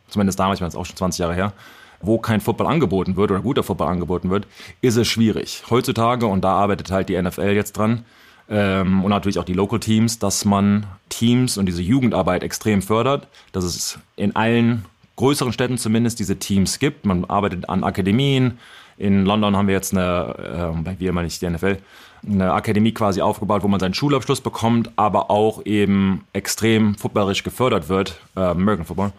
zumindest 0.10 0.40
damals, 0.40 0.58
ich 0.58 0.62
meine, 0.62 0.70
es 0.70 0.76
auch 0.76 0.86
schon 0.86 0.96
20 0.96 1.20
Jahre 1.20 1.36
her, 1.36 1.54
wo 2.02 2.18
kein 2.18 2.42
Football 2.42 2.68
angeboten 2.68 3.16
wird 3.16 3.30
oder 3.30 3.42
guter 3.42 3.62
Football 3.62 3.90
angeboten 3.90 4.32
wird, 4.32 4.48
ist 4.82 4.98
es 4.98 5.08
schwierig. 5.08 5.64
Heutzutage, 5.70 6.26
und 6.26 6.44
da 6.44 6.54
arbeitet 6.54 6.90
halt 6.92 7.10
die 7.10 7.22
NFL 7.22 7.52
jetzt 7.52 7.74
dran, 7.74 8.06
ähm, 8.50 9.04
und 9.04 9.10
natürlich 9.10 9.40
auch 9.40 9.46
die 9.46 9.54
Local 9.54 9.80
Teams, 9.80 10.20
dass 10.20 10.46
man 10.46 10.86
Teams 11.10 11.58
und 11.58 11.66
diese 11.66 11.82
Jugendarbeit 11.82 12.44
extrem 12.44 12.82
fördert, 12.82 13.28
dass 13.52 13.64
es 13.64 14.00
in 14.16 14.36
allen 14.36 14.86
größeren 15.16 15.54
Städten 15.54 15.78
zumindest 15.78 16.20
diese 16.20 16.38
Teams 16.38 16.80
gibt. 16.80 17.06
Man 17.06 17.26
arbeitet 17.26 17.70
an 17.70 17.84
Akademien. 17.84 18.58
In 18.98 19.26
London 19.26 19.56
haben 19.56 19.68
wir 19.68 19.74
jetzt 19.74 19.94
eine, 19.94 20.76
äh, 20.86 21.00
wir 21.00 21.10
immer 21.10 21.24
nicht 21.24 21.42
die 21.42 21.50
NFL, 21.50 21.78
eine 22.26 22.54
Akademie 22.54 22.94
quasi 22.94 23.22
aufgebaut, 23.22 23.64
wo 23.64 23.68
man 23.68 23.80
seinen 23.80 23.94
Schulabschluss 23.94 24.42
bekommt, 24.42 24.92
aber 24.96 25.30
auch 25.30 25.66
eben 25.66 26.26
extrem 26.34 26.96
footballerisch 26.96 27.44
gefördert 27.44 27.90
wird, 27.90 28.20
äh, 28.36 28.42
American 28.42 28.86
Football. 28.86 29.12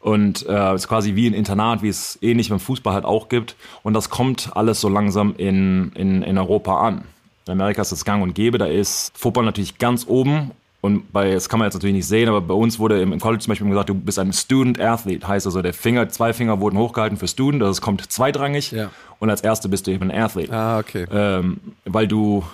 Und 0.00 0.46
äh, 0.46 0.74
ist 0.74 0.88
quasi 0.88 1.16
wie 1.16 1.28
ein 1.28 1.34
Internat, 1.34 1.82
wie 1.82 1.88
es 1.88 2.18
ähnlich 2.22 2.50
beim 2.50 2.60
Fußball 2.60 2.94
halt 2.94 3.04
auch 3.04 3.28
gibt. 3.28 3.56
Und 3.82 3.94
das 3.94 4.10
kommt 4.10 4.56
alles 4.56 4.80
so 4.80 4.88
langsam 4.88 5.34
in, 5.36 5.92
in, 5.94 6.22
in 6.22 6.38
Europa 6.38 6.80
an. 6.86 7.04
In 7.46 7.52
Amerika 7.52 7.82
ist 7.82 7.92
das 7.92 8.04
gang 8.04 8.22
und 8.22 8.34
gäbe, 8.34 8.58
da 8.58 8.66
ist 8.66 9.10
Football 9.16 9.44
natürlich 9.44 9.78
ganz 9.78 10.06
oben. 10.06 10.52
Und 10.80 11.12
bei, 11.12 11.32
das 11.32 11.48
kann 11.48 11.58
man 11.58 11.66
jetzt 11.66 11.74
natürlich 11.74 11.96
nicht 11.96 12.06
sehen, 12.06 12.28
aber 12.28 12.40
bei 12.40 12.54
uns 12.54 12.78
wurde 12.78 13.02
im, 13.02 13.12
im 13.12 13.18
College 13.18 13.42
zum 13.42 13.50
Beispiel 13.50 13.68
gesagt, 13.68 13.88
du 13.88 13.94
bist 13.94 14.18
ein 14.18 14.32
Student 14.32 14.80
Athlete. 14.80 15.26
Heißt 15.26 15.44
also, 15.46 15.60
der 15.60 15.74
Finger, 15.74 16.08
zwei 16.08 16.32
Finger 16.32 16.60
wurden 16.60 16.78
hochgehalten 16.78 17.18
für 17.18 17.26
Student, 17.26 17.62
das 17.62 17.80
kommt 17.80 18.10
zweitrangig. 18.10 18.70
Ja. 18.70 18.90
Und 19.18 19.28
als 19.28 19.40
Erste 19.40 19.68
bist 19.68 19.88
du 19.88 19.90
eben 19.90 20.10
ein 20.10 20.22
Athlete. 20.22 20.52
Ah, 20.52 20.78
okay. 20.78 21.06
Ähm, 21.10 21.58
weil 21.84 22.06
du, 22.06 22.44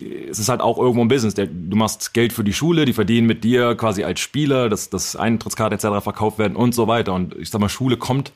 es 0.00 0.38
ist 0.38 0.48
halt 0.48 0.62
auch 0.62 0.78
irgendwo 0.78 1.02
ein 1.02 1.08
Business. 1.08 1.34
Der, 1.34 1.46
du 1.46 1.76
machst 1.76 2.14
Geld 2.14 2.32
für 2.32 2.42
die 2.42 2.54
Schule, 2.54 2.86
die 2.86 2.94
verdienen 2.94 3.26
mit 3.26 3.44
dir 3.44 3.74
quasi 3.74 4.02
als 4.02 4.20
Spieler, 4.20 4.70
dass, 4.70 4.88
dass 4.88 5.14
Eintrittskarte 5.14 5.74
etc. 5.74 6.02
verkauft 6.02 6.38
werden 6.38 6.56
und 6.56 6.74
so 6.74 6.88
weiter. 6.88 7.12
Und 7.12 7.36
ich 7.36 7.50
sag 7.50 7.60
mal, 7.60 7.68
Schule 7.68 7.98
kommt, 7.98 8.32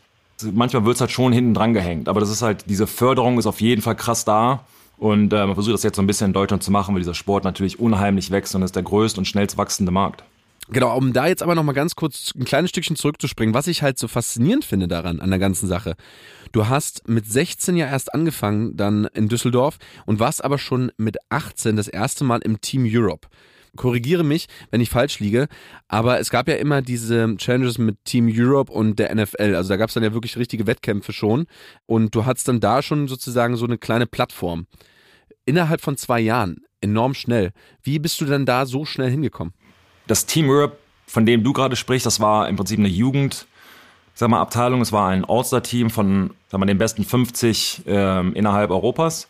manchmal 0.53 0.85
wird's 0.85 1.01
halt 1.01 1.11
schon 1.11 1.33
hinten 1.33 1.55
dran 1.55 1.73
gehängt. 1.73 2.11
Aber 2.11 2.21
das 2.21 2.29
ist 2.29 2.43
halt, 2.43 2.65
diese 2.69 2.87
Förderung 2.87 3.39
ist 3.39 3.47
auf 3.47 3.63
jeden 3.63 3.81
Fall 3.81 3.97
krass 3.97 4.27
da. 4.27 4.65
Und 4.99 5.33
äh, 5.33 5.47
man 5.47 5.55
versucht 5.55 5.75
das 5.75 5.83
jetzt 5.85 5.97
so 5.97 6.03
ein 6.03 6.07
bisschen 6.07 6.29
in 6.29 6.33
Deutschland 6.33 6.63
zu 6.63 6.73
machen, 6.73 6.95
weil 6.95 7.01
dieser 7.01 7.15
Sport 7.15 7.45
natürlich 7.45 7.79
unheimlich 7.79 8.31
wächst 8.31 8.55
und 8.55 8.63
ist 8.63 8.75
der 8.75 8.83
größte 8.83 9.21
und 9.21 9.27
schnellst 9.27 9.57
wachsende 9.57 9.93
Markt. 9.93 10.25
Genau, 10.71 10.95
um 10.97 11.15
da 11.15 11.27
jetzt 11.27 11.43
aber 11.43 11.55
noch 11.55 11.63
mal 11.63 11.73
ganz 11.73 11.95
kurz 11.95 12.33
ein 12.37 12.45
kleines 12.45 12.71
Stückchen 12.71 12.95
zurückzuspringen, 12.95 13.55
was 13.55 13.69
ich 13.69 13.83
halt 13.83 13.99
so 13.99 14.07
faszinierend 14.07 14.67
finde 14.67 14.87
daran, 14.87 15.21
an 15.21 15.31
der 15.31 15.39
ganzen 15.39 15.67
Sache. 15.67 15.97
Du 16.53 16.69
hast 16.69 17.09
mit 17.09 17.27
16 17.27 17.77
ja 17.77 17.87
erst 17.87 18.13
angefangen, 18.13 18.77
dann 18.77 19.07
in 19.15 19.29
Düsseldorf 19.29 19.79
und 20.05 20.21
warst 20.21 20.45
aber 20.45 20.59
schon 20.59 20.93
mit 20.99 21.17
18 21.31 21.77
das 21.77 21.89
erste 21.89 22.25
Mal 22.25 22.41
im 22.41 22.61
Team 22.61 22.87
Europe. 22.87 23.29
Korrigiere 23.77 24.25
mich, 24.25 24.47
wenn 24.71 24.81
ich 24.81 24.91
falsch 24.91 25.21
liege, 25.21 25.49
aber 25.89 26.21
es 26.21 26.31
gab 26.31 26.49
ja 26.49 26.55
immer 26.55 26.83
diese 26.83 27.37
Challenges 27.37 27.79
mit 27.79 28.05
Team 28.05 28.31
Europe 28.33 28.73
und 28.73 28.99
der 28.99 29.15
NFL. 29.15 29.55
Also 29.55 29.71
da 29.71 29.77
gab 29.77 29.89
es 29.89 29.95
dann 29.95 30.03
ja 30.03 30.13
wirklich 30.13 30.37
richtige 30.37 30.67
Wettkämpfe 30.67 31.13
schon 31.13 31.47
und 31.87 32.15
du 32.15 32.25
hattest 32.25 32.49
dann 32.49 32.61
da 32.61 32.83
schon 32.83 33.09
sozusagen 33.09 33.57
so 33.57 33.67
eine 33.67 33.79
kleine 33.79 34.07
Plattform. 34.07 34.67
Innerhalb 35.45 35.81
von 35.81 35.97
zwei 35.97 36.21
Jahren, 36.21 36.59
enorm 36.81 37.15
schnell. 37.15 37.53
Wie 37.83 37.99
bist 37.99 38.21
du 38.21 38.25
dann 38.25 38.47
da 38.47 38.67
so 38.67 38.85
schnell 38.85 39.11
hingekommen? 39.11 39.55
Das 40.07 40.27
Team 40.27 40.49
Europe, 40.49 40.77
von 41.07 41.27
dem 41.27 41.43
du 41.43 41.53
gerade 41.53 41.77
sprichst, 41.77 42.07
das 42.07 42.21
war 42.21 42.49
im 42.49 42.57
Prinzip 42.57 42.79
eine 42.79 42.89
Jugend, 42.89 43.47
sag 44.15 44.29
mal, 44.29 44.41
Abteilung. 44.41 44.81
Es 44.81 44.93
war 44.93 45.09
ein 45.09 45.25
All-Star-Team 45.25 45.91
von 45.91 46.31
sag 46.49 46.61
mal, 46.61 46.67
den 46.67 46.79
besten 46.79 47.05
50 47.05 47.83
ähm, 47.87 48.35
innerhalb 48.35 48.71
Europas. 48.71 49.29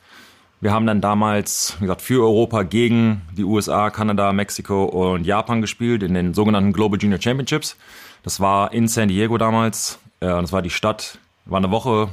Wir 0.60 0.72
haben 0.72 0.86
dann 0.86 1.00
damals, 1.00 1.76
wie 1.78 1.82
gesagt, 1.82 2.02
für 2.02 2.24
Europa 2.24 2.64
gegen 2.64 3.22
die 3.36 3.44
USA, 3.44 3.90
Kanada, 3.90 4.32
Mexiko 4.32 4.84
und 4.86 5.24
Japan 5.24 5.60
gespielt 5.60 6.02
in 6.02 6.14
den 6.14 6.34
sogenannten 6.34 6.72
Global 6.72 6.98
Junior 6.98 7.20
Championships. 7.20 7.76
Das 8.24 8.40
war 8.40 8.72
in 8.72 8.88
San 8.88 9.08
Diego 9.08 9.38
damals. 9.38 10.00
Äh, 10.18 10.26
das 10.26 10.52
war 10.52 10.60
die 10.60 10.70
Stadt, 10.70 11.18
war 11.44 11.58
eine 11.58 11.70
Woche 11.70 12.08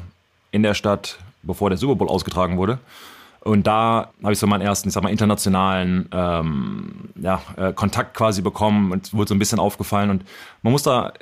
in 0.51 0.61
der 0.61 0.75
Stadt, 0.75 1.17
bevor 1.41 1.69
der 1.69 1.79
Super 1.79 1.95
Bowl 1.95 2.07
ausgetragen 2.07 2.57
wurde. 2.57 2.77
Und 3.41 3.65
da 3.65 4.11
habe 4.21 4.33
ich 4.33 4.39
so 4.39 4.45
meinen 4.45 4.61
ersten, 4.61 4.89
ich 4.89 4.93
sag 4.93 5.01
mal, 5.01 5.09
internationalen 5.09 6.07
ähm, 6.11 7.09
ja, 7.15 7.41
äh, 7.57 7.73
Kontakt 7.73 8.15
quasi 8.15 8.43
bekommen 8.43 8.91
und 8.91 9.11
wurde 9.13 9.29
so 9.29 9.35
ein 9.35 9.39
bisschen 9.39 9.59
aufgefallen. 9.59 10.11
Und 10.11 10.23
man 10.61 10.71
muss 10.71 10.83
da, 10.83 11.13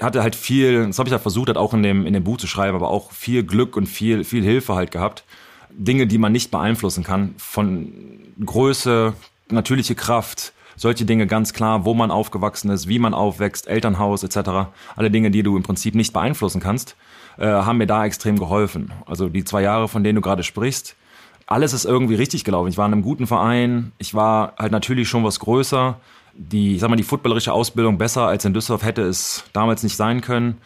hatte 0.00 0.22
halt 0.22 0.36
viel, 0.36 0.86
das 0.86 0.98
habe 1.00 1.08
ich 1.08 1.12
ja 1.12 1.18
versucht, 1.18 1.48
halt 1.48 1.58
auch 1.58 1.74
in 1.74 1.82
dem, 1.82 2.06
in 2.06 2.12
dem 2.12 2.24
Buch 2.24 2.38
zu 2.38 2.46
schreiben, 2.46 2.76
aber 2.76 2.90
auch 2.90 3.10
viel 3.10 3.42
Glück 3.42 3.76
und 3.76 3.86
viel, 3.86 4.22
viel 4.22 4.44
Hilfe 4.44 4.76
halt 4.76 4.92
gehabt. 4.92 5.24
Dinge, 5.72 6.06
die 6.06 6.18
man 6.18 6.32
nicht 6.32 6.50
beeinflussen 6.50 7.04
kann, 7.04 7.34
von 7.38 7.92
Größe, 8.44 9.14
natürliche 9.50 9.94
Kraft, 9.94 10.52
solche 10.76 11.04
Dinge 11.04 11.26
ganz 11.26 11.52
klar, 11.52 11.84
wo 11.84 11.94
man 11.94 12.10
aufgewachsen 12.10 12.70
ist, 12.70 12.88
wie 12.88 12.98
man 12.98 13.14
aufwächst, 13.14 13.68
Elternhaus 13.68 14.22
etc. 14.22 14.70
Alle 14.96 15.10
Dinge, 15.10 15.30
die 15.30 15.42
du 15.42 15.56
im 15.56 15.62
Prinzip 15.62 15.94
nicht 15.94 16.12
beeinflussen 16.12 16.60
kannst, 16.60 16.96
äh, 17.38 17.46
haben 17.46 17.78
mir 17.78 17.86
da 17.86 18.04
extrem 18.04 18.38
geholfen. 18.38 18.92
Also 19.06 19.28
die 19.28 19.44
zwei 19.44 19.62
Jahre, 19.62 19.88
von 19.88 20.04
denen 20.04 20.16
du 20.16 20.22
gerade 20.22 20.42
sprichst, 20.42 20.96
alles 21.46 21.72
ist 21.72 21.84
irgendwie 21.84 22.14
richtig 22.14 22.44
gelaufen. 22.44 22.68
Ich 22.68 22.78
war 22.78 22.86
in 22.86 22.92
einem 22.92 23.02
guten 23.02 23.26
Verein, 23.26 23.92
ich 23.98 24.14
war 24.14 24.54
halt 24.56 24.72
natürlich 24.72 25.08
schon 25.08 25.24
was 25.24 25.40
größer. 25.40 26.00
Die, 26.32 26.76
ich 26.76 26.80
sag 26.80 26.88
mal, 26.88 26.96
die 26.96 27.02
footballerische 27.02 27.52
Ausbildung 27.52 27.98
besser 27.98 28.26
als 28.26 28.44
in 28.44 28.54
Düsseldorf 28.54 28.84
hätte 28.84 29.02
es 29.02 29.44
damals 29.52 29.82
nicht 29.82 29.96
sein 29.96 30.20
können. 30.20 30.58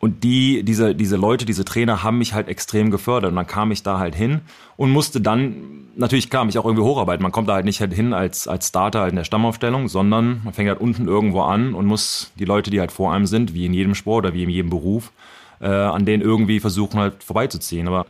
Und 0.00 0.22
die, 0.22 0.62
diese, 0.62 0.94
diese 0.94 1.16
Leute, 1.16 1.44
diese 1.44 1.64
Trainer 1.64 2.04
haben 2.04 2.18
mich 2.18 2.32
halt 2.32 2.46
extrem 2.46 2.90
gefördert. 2.90 3.30
Und 3.30 3.36
dann 3.36 3.46
kam 3.46 3.72
ich 3.72 3.82
da 3.82 3.98
halt 3.98 4.14
hin 4.14 4.42
und 4.76 4.90
musste 4.90 5.20
dann, 5.20 5.88
natürlich 5.96 6.30
klar, 6.30 6.44
mich 6.44 6.56
auch 6.56 6.64
irgendwie 6.64 6.84
hocharbeiten. 6.84 7.22
Man 7.22 7.32
kommt 7.32 7.48
da 7.48 7.54
halt 7.54 7.64
nicht 7.64 7.80
halt 7.80 7.92
hin 7.92 8.12
als, 8.12 8.46
als 8.46 8.68
Starter 8.68 9.00
halt 9.00 9.10
in 9.10 9.16
der 9.16 9.24
Stammaufstellung, 9.24 9.88
sondern 9.88 10.40
man 10.44 10.54
fängt 10.54 10.68
halt 10.68 10.80
unten 10.80 11.08
irgendwo 11.08 11.42
an 11.42 11.74
und 11.74 11.86
muss 11.86 12.30
die 12.38 12.44
Leute, 12.44 12.70
die 12.70 12.78
halt 12.78 12.92
vor 12.92 13.12
einem 13.12 13.26
sind, 13.26 13.54
wie 13.54 13.66
in 13.66 13.74
jedem 13.74 13.96
Sport 13.96 14.26
oder 14.26 14.34
wie 14.34 14.44
in 14.44 14.50
jedem 14.50 14.70
Beruf, 14.70 15.12
äh, 15.60 15.66
an 15.66 16.04
denen 16.04 16.22
irgendwie 16.22 16.60
versuchen 16.60 17.00
halt 17.00 17.24
vorbeizuziehen. 17.24 17.88
Aber 17.88 18.06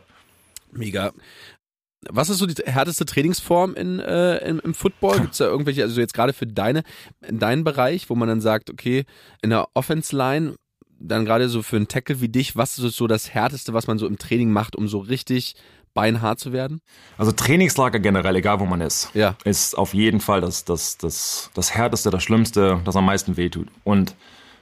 Mega. 0.71 1.11
Was 2.09 2.29
ist 2.29 2.37
so 2.37 2.45
die 2.45 2.61
härteste 2.63 3.05
Trainingsform 3.05 3.73
in, 3.73 3.99
äh, 3.99 4.37
im, 4.47 4.61
im 4.61 4.73
Football? 4.73 5.19
Gibt 5.19 5.31
es 5.33 5.39
da 5.39 5.45
irgendwelche, 5.45 5.83
also 5.83 5.99
jetzt 5.99 6.13
gerade 6.13 6.31
für 6.31 6.47
deine, 6.47 6.83
in 7.27 7.39
deinen 7.39 7.65
Bereich, 7.65 8.09
wo 8.09 8.15
man 8.15 8.29
dann 8.29 8.39
sagt, 8.39 8.69
okay, 8.69 9.05
in 9.41 9.49
der 9.49 9.67
Offense-Line, 9.73 10.55
dann 10.99 11.25
gerade 11.25 11.49
so 11.49 11.61
für 11.61 11.75
einen 11.77 11.87
Tackle 11.87 12.21
wie 12.21 12.29
dich, 12.29 12.55
was 12.55 12.77
ist 12.77 12.95
so 12.97 13.07
das 13.07 13.33
Härteste, 13.33 13.73
was 13.73 13.87
man 13.87 13.97
so 13.97 14.07
im 14.07 14.17
Training 14.17 14.51
macht, 14.51 14.75
um 14.75 14.87
so 14.87 14.99
richtig 14.99 15.55
beinhart 15.93 16.39
zu 16.39 16.51
werden? 16.53 16.81
Also 17.17 17.31
Trainingslager 17.31 17.99
generell, 17.99 18.35
egal 18.35 18.59
wo 18.59 18.65
man 18.65 18.81
ist, 18.81 19.09
Ja. 19.13 19.35
ist 19.43 19.77
auf 19.77 19.93
jeden 19.93 20.19
Fall 20.19 20.41
das, 20.41 20.65
das, 20.65 20.97
das, 20.97 21.49
das 21.53 21.73
Härteste, 21.73 22.09
das 22.11 22.21
Schlimmste, 22.23 22.79
das 22.85 22.95
am 22.95 23.05
meisten 23.05 23.37
wehtut. 23.37 23.67
Und 23.83 24.15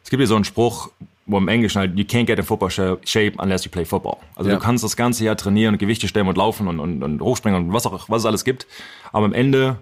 es 0.03 0.09
gibt 0.09 0.21
hier 0.21 0.27
so 0.27 0.35
einen 0.35 0.45
Spruch, 0.45 0.89
wo 1.25 1.37
im 1.37 1.49
Englischen 1.49 1.79
halt, 1.79 1.97
you 1.97 2.05
can't 2.05 2.25
get 2.25 2.39
in 2.39 2.45
football 2.45 2.69
sha- 2.71 2.97
shape 3.03 3.33
unless 3.37 3.65
you 3.65 3.69
play 3.71 3.83
football. 3.83 4.15
Also 4.35 4.49
Ja. 4.49 4.55
du 4.55 4.61
kannst 4.61 4.83
das 4.83 4.95
ganze 4.95 5.25
Jahr 5.25 5.35
trainieren 5.35 5.73
und 5.75 5.79
Gewichte 5.79 6.07
stemmen 6.07 6.29
und 6.29 6.37
laufen 6.37 6.67
und, 6.69 6.79
und, 6.79 7.03
und 7.03 7.19
hochspringen 7.21 7.65
und 7.67 7.73
was 7.73 7.85
auch, 7.85 8.07
was 8.07 8.21
es 8.21 8.25
alles 8.25 8.45
gibt. 8.45 8.65
Aber 9.11 9.25
am 9.25 9.33
Ende 9.33 9.77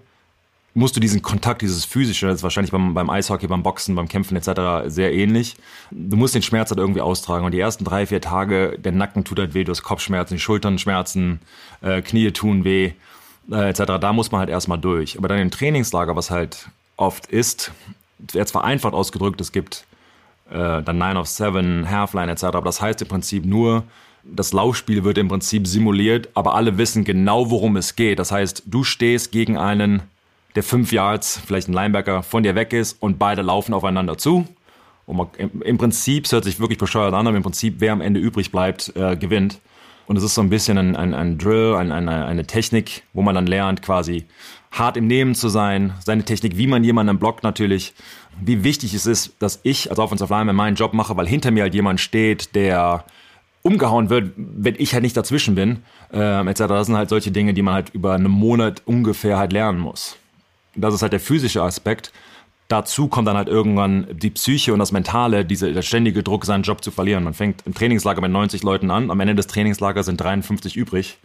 musst 0.76 0.94
du 0.94 1.00
diesen 1.00 1.22
Kontakt, 1.22 1.62
dieses 1.62 1.86
physische, 1.86 2.26
das 2.26 2.36
ist 2.36 2.42
wahrscheinlich 2.42 2.70
beim, 2.70 2.92
beim 2.92 3.08
Eishockey, 3.08 3.46
beim 3.46 3.62
Boxen, 3.62 3.94
beim 3.94 4.08
Kämpfen 4.08 4.36
etc. 4.36 4.86
sehr 4.88 5.14
ähnlich. 5.14 5.56
Du 5.90 6.16
musst 6.16 6.34
den 6.34 6.42
Schmerz 6.42 6.70
halt 6.70 6.78
irgendwie 6.78 7.00
austragen 7.00 7.46
und 7.46 7.52
die 7.52 7.60
ersten 7.60 7.84
drei, 7.84 8.06
vier 8.06 8.20
Tage, 8.20 8.78
der 8.78 8.92
Nacken 8.92 9.24
tut 9.24 9.38
halt 9.38 9.54
weh, 9.54 9.64
du 9.64 9.70
hast 9.70 9.82
Kopfschmerzen, 9.82 10.34
die 10.34 10.40
Schultern 10.40 10.78
schmerzen, 10.78 11.40
äh, 11.80 12.02
Knie 12.02 12.30
tun 12.30 12.64
weh, 12.64 12.92
äh, 13.50 13.70
etc. 13.70 13.84
Da 13.98 14.12
muss 14.12 14.30
man 14.30 14.40
halt 14.40 14.50
erstmal 14.50 14.78
durch. 14.78 15.16
Aber 15.16 15.28
dann 15.28 15.38
im 15.38 15.50
Trainingslager, 15.50 16.14
was 16.14 16.30
halt 16.30 16.68
oft 16.98 17.26
ist, 17.26 17.72
jetzt 18.34 18.50
vereinfacht 18.50 18.92
ausgedrückt, 18.92 19.40
es 19.40 19.52
gibt 19.52 19.86
äh, 20.50 20.82
dann 20.82 20.98
Nine 20.98 21.18
of 21.18 21.26
Seven, 21.26 21.90
Halfline 21.90 22.30
etc. 22.30 22.44
Aber 22.44 22.66
das 22.66 22.82
heißt 22.82 23.00
im 23.00 23.08
Prinzip 23.08 23.46
nur, 23.46 23.84
das 24.24 24.52
Laufspiel 24.52 25.04
wird 25.04 25.16
im 25.16 25.28
Prinzip 25.28 25.66
simuliert, 25.66 26.28
aber 26.34 26.54
alle 26.54 26.76
wissen 26.76 27.04
genau, 27.04 27.50
worum 27.50 27.76
es 27.76 27.96
geht. 27.96 28.18
Das 28.18 28.30
heißt, 28.30 28.64
du 28.66 28.84
stehst 28.84 29.32
gegen 29.32 29.56
einen, 29.56 30.02
der 30.56 30.62
fünf 30.62 30.92
Yards, 30.92 31.40
vielleicht 31.46 31.68
ein 31.68 31.72
Linebacker, 31.72 32.22
von 32.22 32.42
dir 32.42 32.54
weg 32.54 32.72
ist 32.72 33.00
und 33.00 33.18
beide 33.18 33.42
laufen 33.42 33.74
aufeinander 33.74 34.18
zu. 34.18 34.46
Und 35.06 35.16
man, 35.16 35.28
im, 35.38 35.78
Prinzip, 35.78 36.24
es 36.24 36.32
hört 36.32 36.44
sich 36.44 36.58
wirklich 36.58 36.78
bescheuert 36.78 37.14
an, 37.14 37.26
aber 37.26 37.36
im 37.36 37.42
Prinzip, 37.42 37.76
wer 37.78 37.92
am 37.92 38.00
Ende 38.00 38.18
übrig 38.18 38.50
bleibt, 38.50 38.94
äh, 38.96 39.16
gewinnt. 39.16 39.60
Und 40.06 40.16
es 40.16 40.24
ist 40.24 40.34
so 40.34 40.40
ein 40.40 40.50
bisschen 40.50 40.78
ein, 40.78 40.96
ein, 40.96 41.14
ein 41.14 41.38
Drill, 41.38 41.74
ein, 41.74 41.92
eine, 41.92 42.26
eine 42.26 42.46
Technik, 42.46 43.02
wo 43.12 43.22
man 43.22 43.34
dann 43.34 43.46
lernt, 43.46 43.82
quasi 43.82 44.24
hart 44.72 44.96
im 44.96 45.06
Nehmen 45.06 45.34
zu 45.34 45.48
sein, 45.48 45.94
seine 46.04 46.24
Technik, 46.24 46.56
wie 46.56 46.66
man 46.66 46.84
jemanden 46.84 47.18
blockt 47.18 47.42
natürlich, 47.42 47.94
wie 48.40 48.64
wichtig 48.64 48.94
es 48.94 49.06
ist, 49.06 49.34
dass 49.38 49.60
ich 49.62 49.90
als 49.90 49.98
Offensive 49.98 50.32
Lineman 50.32 50.56
meinen 50.56 50.76
Job 50.76 50.92
mache, 50.92 51.16
weil 51.16 51.26
hinter 51.26 51.50
mir 51.50 51.62
halt 51.62 51.74
jemand 51.74 52.00
steht, 52.00 52.54
der 52.54 53.04
umgehauen 53.62 54.10
wird, 54.10 54.32
wenn 54.36 54.76
ich 54.78 54.92
halt 54.92 55.02
nicht 55.02 55.16
dazwischen 55.16 55.54
bin, 55.54 55.78
ähm, 56.12 56.46
etc. 56.46 56.60
Das 56.68 56.86
sind 56.86 56.96
halt 56.96 57.08
solche 57.08 57.32
Dinge, 57.32 57.52
die 57.52 57.62
man 57.62 57.74
halt 57.74 57.90
über 57.90 58.14
einen 58.14 58.30
Monat 58.30 58.82
ungefähr 58.84 59.38
halt 59.38 59.52
lernen 59.52 59.80
muss. 59.80 60.16
Das 60.76 60.94
ist 60.94 61.02
halt 61.02 61.12
der 61.12 61.20
physische 61.20 61.62
Aspekt. 61.62 62.12
Dazu 62.68 63.06
kommt 63.06 63.28
dann 63.28 63.36
halt 63.36 63.48
irgendwann 63.48 64.08
die 64.12 64.30
Psyche 64.30 64.72
und 64.72 64.80
das 64.80 64.90
Mentale, 64.90 65.44
diese, 65.44 65.72
der 65.72 65.82
ständige 65.82 66.22
Druck, 66.22 66.44
seinen 66.44 66.64
Job 66.64 66.82
zu 66.82 66.90
verlieren. 66.90 67.22
Man 67.22 67.34
fängt 67.34 67.64
im 67.64 67.74
Trainingslager 67.74 68.20
mit 68.20 68.32
90 68.32 68.62
Leuten 68.64 68.90
an, 68.90 69.10
am 69.10 69.20
Ende 69.20 69.36
des 69.36 69.46
Trainingslagers 69.46 70.06
sind 70.06 70.20
53 70.20 70.76
übrig. 70.76 71.18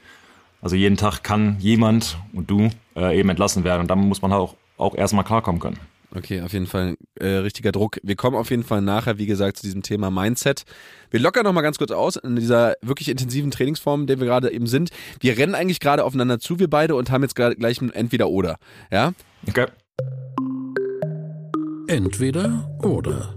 Also 0.62 0.76
jeden 0.76 0.98
Tag 0.98 1.24
kann 1.24 1.58
jemand 1.60 2.18
und 2.34 2.52
du 2.52 2.70
äh, 2.96 3.20
eben 3.20 3.30
entlassen 3.30 3.64
werden 3.64 3.82
und 3.82 3.88
damit 3.90 4.06
muss 4.06 4.22
man 4.22 4.32
halt 4.32 4.42
auch, 4.42 4.56
auch 4.78 4.96
erstmal 4.96 5.24
klarkommen 5.24 5.60
können. 5.60 5.80
Okay, 6.14 6.42
auf 6.42 6.52
jeden 6.52 6.68
Fall 6.68 6.98
äh, 7.16 7.26
richtiger 7.26 7.72
Druck. 7.72 7.98
Wir 8.04 8.18
kommen 8.18 8.36
auf 8.36 8.50
jeden 8.50 8.64
Fall 8.66 8.82
nachher, 8.82 9.18
wie 9.18 9.28
gesagt, 9.28 9.58
zu 9.58 9.64
diesem 9.64 9.82
Thema 9.82 10.12
Mindset. 10.12 10.64
Wir 11.10 11.22
lockern 11.22 11.46
noch 11.46 11.54
mal 11.54 11.62
ganz 11.62 11.78
kurz 11.78 11.92
aus 11.92 12.18
in 12.18 12.36
dieser 12.36 12.76
wirklich 12.82 13.08
intensiven 13.08 13.50
Trainingsform, 13.50 14.02
in 14.02 14.08
der 14.08 14.20
wir 14.20 14.28
gerade 14.28 14.52
eben 14.52 14.68
sind. 14.68 14.90
Wir 15.22 15.38
rennen 15.38 15.56
eigentlich 15.56 15.80
gerade 15.80 16.04
aufeinander 16.04 16.40
zu, 16.40 16.60
wir 16.60 16.70
beide, 16.70 16.96
und 16.96 17.12
haben 17.12 17.24
jetzt 17.24 17.36
gleich 17.36 17.82
ein 17.82 17.92
Entweder-Oder. 17.92 18.58
Ja? 18.92 19.14
Okay. 19.48 19.68
Entweder 21.88 22.70
oder. 22.84 23.36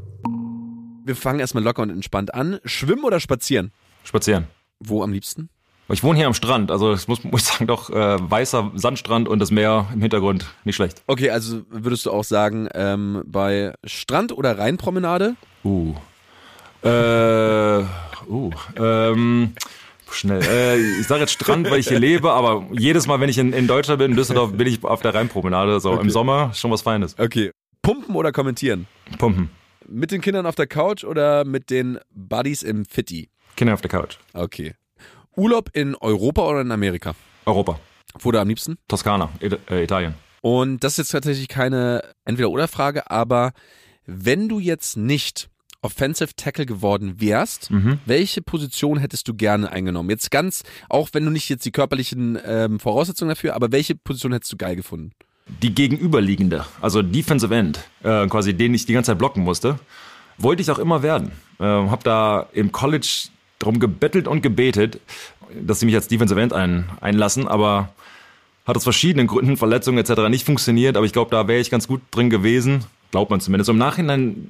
Wir 1.05 1.17
fangen 1.17 1.41
erstmal 1.41 1.65
locker 1.65 1.83
und 1.83 1.91
entspannt 1.91 2.35
an. 2.35 2.59
Schwimmen 2.65 3.05
oder 3.05 3.21
spazieren? 3.21 3.73
Spazieren. 4.05 4.47
Wo 4.81 5.03
am 5.03 5.13
liebsten? 5.13 5.49
Ich 5.89 6.03
wohne 6.03 6.17
hier 6.17 6.27
am 6.27 6.35
Strand, 6.35 6.71
also 6.71 6.93
das 6.93 7.09
muss, 7.09 7.25
muss 7.25 7.43
ich 7.43 7.49
sagen, 7.49 7.67
doch 7.67 7.91
äh, 7.91 8.17
weißer 8.19 8.73
Sandstrand 8.75 9.29
und 9.29 9.39
das 9.39 9.51
Meer 9.51 9.87
im 9.93 10.01
Hintergrund, 10.01 10.47
nicht 10.65 10.77
schlecht. 10.77 11.03
Okay, 11.07 11.31
also 11.31 11.63
würdest 11.69 12.07
du 12.07 12.11
auch 12.11 12.25
sagen, 12.25 12.69
ähm, 12.75 13.23
bei 13.27 13.75
Strand 13.85 14.33
oder 14.33 14.59
Rheinpromenade? 14.59 15.37
Uh. 15.63 15.95
Äh, 16.83 17.83
uh, 18.29 18.51
ähm, 18.77 19.55
schnell. 20.15 20.43
Äh, 20.43 20.77
ich 21.01 21.07
sage 21.07 21.21
jetzt 21.23 21.33
Strand, 21.33 21.71
weil 21.71 21.81
ich 21.81 21.89
hier 21.89 21.99
lebe, 21.99 22.33
aber 22.33 22.67
jedes 22.73 23.07
Mal, 23.07 23.21
wenn 23.21 23.29
ich 23.29 23.39
in, 23.39 23.53
in 23.53 23.67
Deutschland 23.67 23.99
bin, 23.99 24.13
in 24.13 24.17
Düsseldorf, 24.17 24.53
bin 24.53 24.67
ich 24.67 24.83
auf 24.85 25.03
der 25.03 25.15
Rheinpromenade. 25.15 25.81
So 25.81 25.93
Okay. 25.93 26.03
im 26.03 26.11
Sommer 26.11 26.53
schon 26.55 26.71
was 26.71 26.83
Feines. 26.83 27.19
Okay. 27.19 27.51
Pumpen 27.83 28.15
oder 28.15 28.33
kommentieren? 28.33 28.87
Pumpen. 29.19 29.51
Mit 29.87 30.11
den 30.11 30.21
Kindern 30.23 30.47
auf 30.47 30.55
der 30.55 30.67
Couch 30.67 31.05
oder 31.05 31.45
mit 31.45 31.69
den 31.71 31.99
Buddies 32.15 32.63
im 32.63 32.85
Fitti? 32.87 33.29
Kinder 33.57 33.75
auf 33.75 33.83
der 33.83 33.91
Couch. 33.91 34.17
Okay. 34.33 34.75
Urlaub 35.37 35.69
in 35.75 35.95
Europa 35.95 36.43
oder 36.49 36.61
in 36.63 36.73
Amerika? 36.73 37.15
Europa. 37.45 37.79
Wo 38.21 38.31
da 38.33 38.41
am 38.43 38.49
liebsten? 38.49 38.79
Toskana. 38.89 39.29
Äh, 39.41 39.83
Italien. 39.85 40.15
Und 40.41 40.85
das 40.85 40.93
ist 40.93 40.99
jetzt 40.99 41.11
tatsächlich 41.13 41.49
keine 41.49 42.03
Entweder-Oder-Frage, 42.25 43.11
aber 43.11 43.53
wenn 44.07 44.49
du 44.49 44.59
jetzt 44.61 44.97
nicht 44.97 45.49
Offensive 45.85 46.31
Tackle 46.35 46.65
geworden 46.65 47.21
wärst, 47.21 47.71
welche 48.07 48.41
Position 48.41 48.99
hättest 48.99 49.29
du 49.29 49.35
gerne 49.35 49.71
eingenommen? 49.71 50.09
Jetzt 50.09 50.31
ganz, 50.31 50.63
auch 50.89 51.11
wenn 51.13 51.25
du 51.25 51.31
nicht 51.31 51.49
jetzt 51.51 51.67
die 51.67 51.73
körperlichen 51.73 52.39
ähm, 52.45 52.81
Voraussetzungen 52.81 53.29
dafür, 53.29 53.55
aber 53.55 53.71
welche 53.71 53.95
Position 53.95 54.33
hättest 54.33 54.53
du 54.53 54.57
geil 54.57 54.77
gefunden? 54.77 55.13
Die 55.63 55.75
gegenüberliegende, 55.75 56.65
also 56.81 57.03
Defensive 57.03 57.55
End, 57.55 57.79
äh, 58.03 58.27
quasi 58.29 58.55
den 58.55 58.73
ich 58.73 58.87
die 58.87 58.95
ganze 58.95 59.13
Zeit 59.13 59.19
blocken 59.19 59.45
musste, 59.45 59.79
wollte 60.39 60.63
ich 60.63 60.71
auch 60.71 60.79
immer 60.79 61.03
werden. 61.03 61.33
Ähm, 61.61 61.91
hab 61.91 62.03
da 62.03 62.49
im 62.55 62.73
College 62.73 63.29
drum 63.59 63.79
gebettelt 63.79 64.27
und 64.27 64.43
gebetet, 64.43 65.01
dass 65.55 65.81
sie 65.81 65.87
mich 65.87 65.95
als 65.95 66.09
Defensive 66.09 66.41
End 66.41 66.55
ein, 66.55 66.89
einlassen, 67.03 67.47
aber 67.47 67.91
hat 68.65 68.77
aus 68.77 68.85
verschiedenen 68.85 69.27
Gründen, 69.27 69.59
Verletzungen 69.59 69.99
etc. 69.99 70.29
nicht 70.31 70.47
funktioniert, 70.47 70.97
aber 70.97 71.05
ich 71.05 71.13
glaube, 71.13 71.31
da 71.31 71.47
wäre 71.47 71.61
ich 71.61 71.71
ganz 71.71 71.87
gut 71.87 72.01
drin 72.11 72.31
gewesen. 72.31 72.87
Glaubt 73.15 73.31
man 73.31 73.39
zumindest. 73.39 73.71
Im 73.71 73.79
Nachhinein 73.79 74.49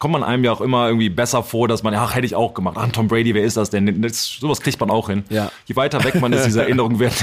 kommt 0.00 0.10
man 0.10 0.24
einem 0.24 0.42
ja 0.42 0.50
auch 0.50 0.60
immer 0.60 0.88
irgendwie 0.88 1.10
besser 1.10 1.44
vor, 1.44 1.68
dass 1.68 1.84
man, 1.84 1.94
ach, 1.94 2.16
hätte 2.16 2.26
ich 2.26 2.34
auch 2.34 2.54
gemacht. 2.54 2.76
Ach, 2.76 2.88
Tom 2.90 3.06
Brady, 3.06 3.34
wer 3.34 3.44
ist 3.44 3.56
das 3.56 3.70
denn? 3.70 4.02
Das, 4.02 4.24
sowas 4.24 4.60
kriegt 4.60 4.80
man 4.80 4.90
auch 4.90 5.08
hin. 5.08 5.22
Ja. 5.28 5.52
Je 5.66 5.76
weiter 5.76 6.02
weg 6.02 6.20
man 6.20 6.32
ist, 6.32 6.44
diese 6.44 6.62
Erinnerung 6.62 6.98
wird, 6.98 7.14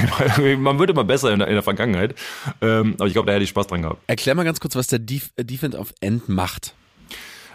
man 0.57 0.79
wird 0.79 0.91
immer 0.91 1.03
besser 1.03 1.33
in 1.33 1.39
der, 1.39 1.49
in 1.49 1.55
der 1.55 1.61
Vergangenheit. 1.61 2.15
Ähm, 2.61 2.95
aber 2.97 3.07
ich 3.07 3.11
glaube, 3.11 3.25
da 3.25 3.33
hätte 3.33 3.43
ich 3.43 3.49
Spaß 3.49 3.67
dran 3.67 3.81
gehabt. 3.81 4.01
Erklär 4.07 4.33
mal 4.33 4.45
ganz 4.45 4.61
kurz, 4.61 4.77
was 4.77 4.87
der 4.87 4.99
Def 4.99 5.31
äh, 5.35 5.43
Defense 5.43 5.77
of 5.77 5.93
End 5.99 6.29
macht. 6.29 6.73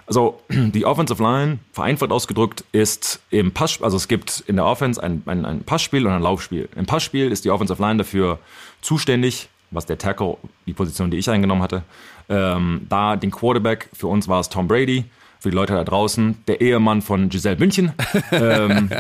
Also 0.07 0.43
die 0.51 0.85
Offensive 0.85 1.23
Line, 1.23 1.59
vereinfacht 1.73 2.11
ausgedrückt, 2.11 2.65
ist 2.73 3.23
im 3.31 3.53
Pass, 3.53 3.81
also 3.81 3.97
es 3.97 4.09
gibt 4.09 4.45
in 4.47 4.57
der 4.57 4.67
Offense 4.67 5.03
ein, 5.03 5.23
ein, 5.25 5.47
ein 5.47 5.65
Passspiel 5.65 6.07
und 6.07 6.13
ein 6.13 6.21
Laufspiel. 6.21 6.69
Im 6.77 6.85
Passspiel 6.85 7.33
ist 7.33 7.47
die 7.47 7.51
Offensive 7.51 7.81
Line 7.81 7.97
dafür 7.97 8.41
zuständig, 8.83 9.49
was 9.71 9.87
der 9.87 9.97
Tackle, 9.97 10.37
die 10.67 10.75
Position, 10.75 11.11
die 11.11 11.17
ich 11.17 11.31
eingenommen 11.31 11.63
hatte, 11.63 11.83
ähm, 12.29 12.87
da 12.89 13.17
den 13.17 13.31
Quarterback, 13.31 13.91
für 13.93 14.07
uns 14.07 14.29
war 14.29 14.41
es 14.41 14.49
Tom 14.49 14.69
Brady, 14.69 15.05
für 15.41 15.51
die 15.51 15.57
Leute 15.57 15.75
da 15.75 15.83
draußen, 15.83 16.37
der 16.47 16.61
Ehemann 16.61 17.03
von 17.03 17.29
Giselle 17.29 17.57
München, 17.57 17.93
ähm, 18.33 18.91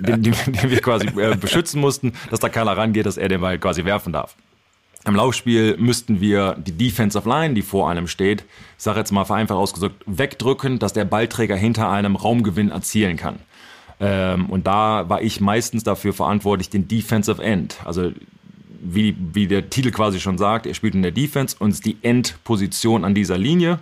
den, 0.00 0.22
den, 0.22 0.34
den 0.34 0.70
wir 0.70 0.80
quasi 0.80 1.06
äh, 1.08 1.36
beschützen 1.36 1.80
mussten, 1.80 2.12
dass 2.30 2.40
da 2.40 2.48
keiner 2.48 2.76
rangeht, 2.76 3.04
dass 3.04 3.18
er 3.18 3.28
den 3.28 3.40
Ball 3.40 3.58
quasi 3.58 3.84
werfen 3.84 4.12
darf. 4.12 4.34
Im 5.04 5.16
Laufspiel 5.16 5.76
müssten 5.78 6.20
wir 6.20 6.54
die 6.54 6.72
Defensive 6.72 7.28
Line, 7.28 7.54
die 7.54 7.62
vor 7.62 7.90
einem 7.90 8.06
steht, 8.06 8.44
ich 8.78 8.84
sage 8.84 9.00
jetzt 9.00 9.10
mal 9.10 9.24
vereinfacht 9.24 9.58
ausgedrückt, 9.58 10.02
wegdrücken, 10.06 10.78
dass 10.78 10.92
der 10.92 11.04
Ballträger 11.04 11.56
hinter 11.56 11.90
einem 11.90 12.16
Raumgewinn 12.16 12.70
erzielen 12.70 13.16
kann. 13.16 13.40
Ähm, 14.00 14.46
und 14.46 14.66
da 14.66 15.08
war 15.08 15.20
ich 15.20 15.40
meistens 15.40 15.82
dafür 15.84 16.12
verantwortlich, 16.12 16.70
den 16.70 16.88
Defensive 16.88 17.42
End, 17.42 17.78
also 17.84 18.12
wie, 18.82 19.16
wie 19.32 19.46
der 19.46 19.70
Titel 19.70 19.90
quasi 19.90 20.20
schon 20.20 20.38
sagt, 20.38 20.66
er 20.66 20.74
spielt 20.74 20.94
in 20.94 21.02
der 21.02 21.12
Defense 21.12 21.56
und 21.58 21.70
ist 21.70 21.86
die 21.86 21.96
Endposition 22.02 23.04
an 23.04 23.14
dieser 23.14 23.38
Linie 23.38 23.78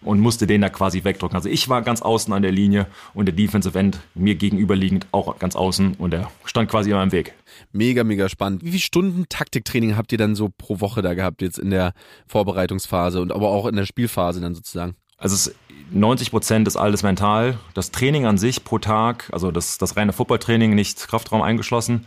und 0.00 0.20
musste 0.20 0.46
den 0.46 0.60
da 0.60 0.68
quasi 0.68 1.04
wegdrücken. 1.04 1.36
Also 1.36 1.48
ich 1.48 1.68
war 1.68 1.82
ganz 1.82 2.02
außen 2.02 2.32
an 2.32 2.42
der 2.42 2.52
Linie 2.52 2.86
und 3.14 3.26
der 3.26 3.34
Defensive 3.34 3.78
End 3.78 4.00
mir 4.14 4.36
gegenüberliegend 4.36 5.06
auch 5.12 5.38
ganz 5.38 5.56
außen 5.56 5.94
und 5.94 6.14
er 6.14 6.30
stand 6.44 6.70
quasi 6.70 6.90
immer 6.90 7.02
im 7.02 7.12
Weg. 7.12 7.34
Mega, 7.72 8.04
mega 8.04 8.28
spannend. 8.28 8.64
Wie 8.64 8.70
viele 8.70 8.80
Stunden 8.80 9.26
Taktiktraining 9.28 9.96
habt 9.96 10.12
ihr 10.12 10.18
dann 10.18 10.34
so 10.34 10.50
pro 10.56 10.80
Woche 10.80 11.02
da 11.02 11.14
gehabt, 11.14 11.42
jetzt 11.42 11.58
in 11.58 11.70
der 11.70 11.92
Vorbereitungsphase 12.26 13.20
und 13.20 13.32
aber 13.32 13.48
auch 13.48 13.66
in 13.66 13.76
der 13.76 13.86
Spielphase 13.86 14.40
dann 14.40 14.54
sozusagen? 14.54 14.94
Also 15.18 15.34
es, 15.34 15.54
90 15.90 16.30
Prozent 16.30 16.68
ist 16.68 16.76
alles 16.76 17.02
mental. 17.02 17.58
Das 17.74 17.90
Training 17.90 18.24
an 18.24 18.38
sich 18.38 18.62
pro 18.62 18.78
Tag, 18.78 19.28
also 19.32 19.50
das, 19.50 19.78
das 19.78 19.96
reine 19.96 20.12
Footballtraining, 20.12 20.74
nicht 20.74 21.08
Kraftraum 21.08 21.42
eingeschlossen, 21.42 22.06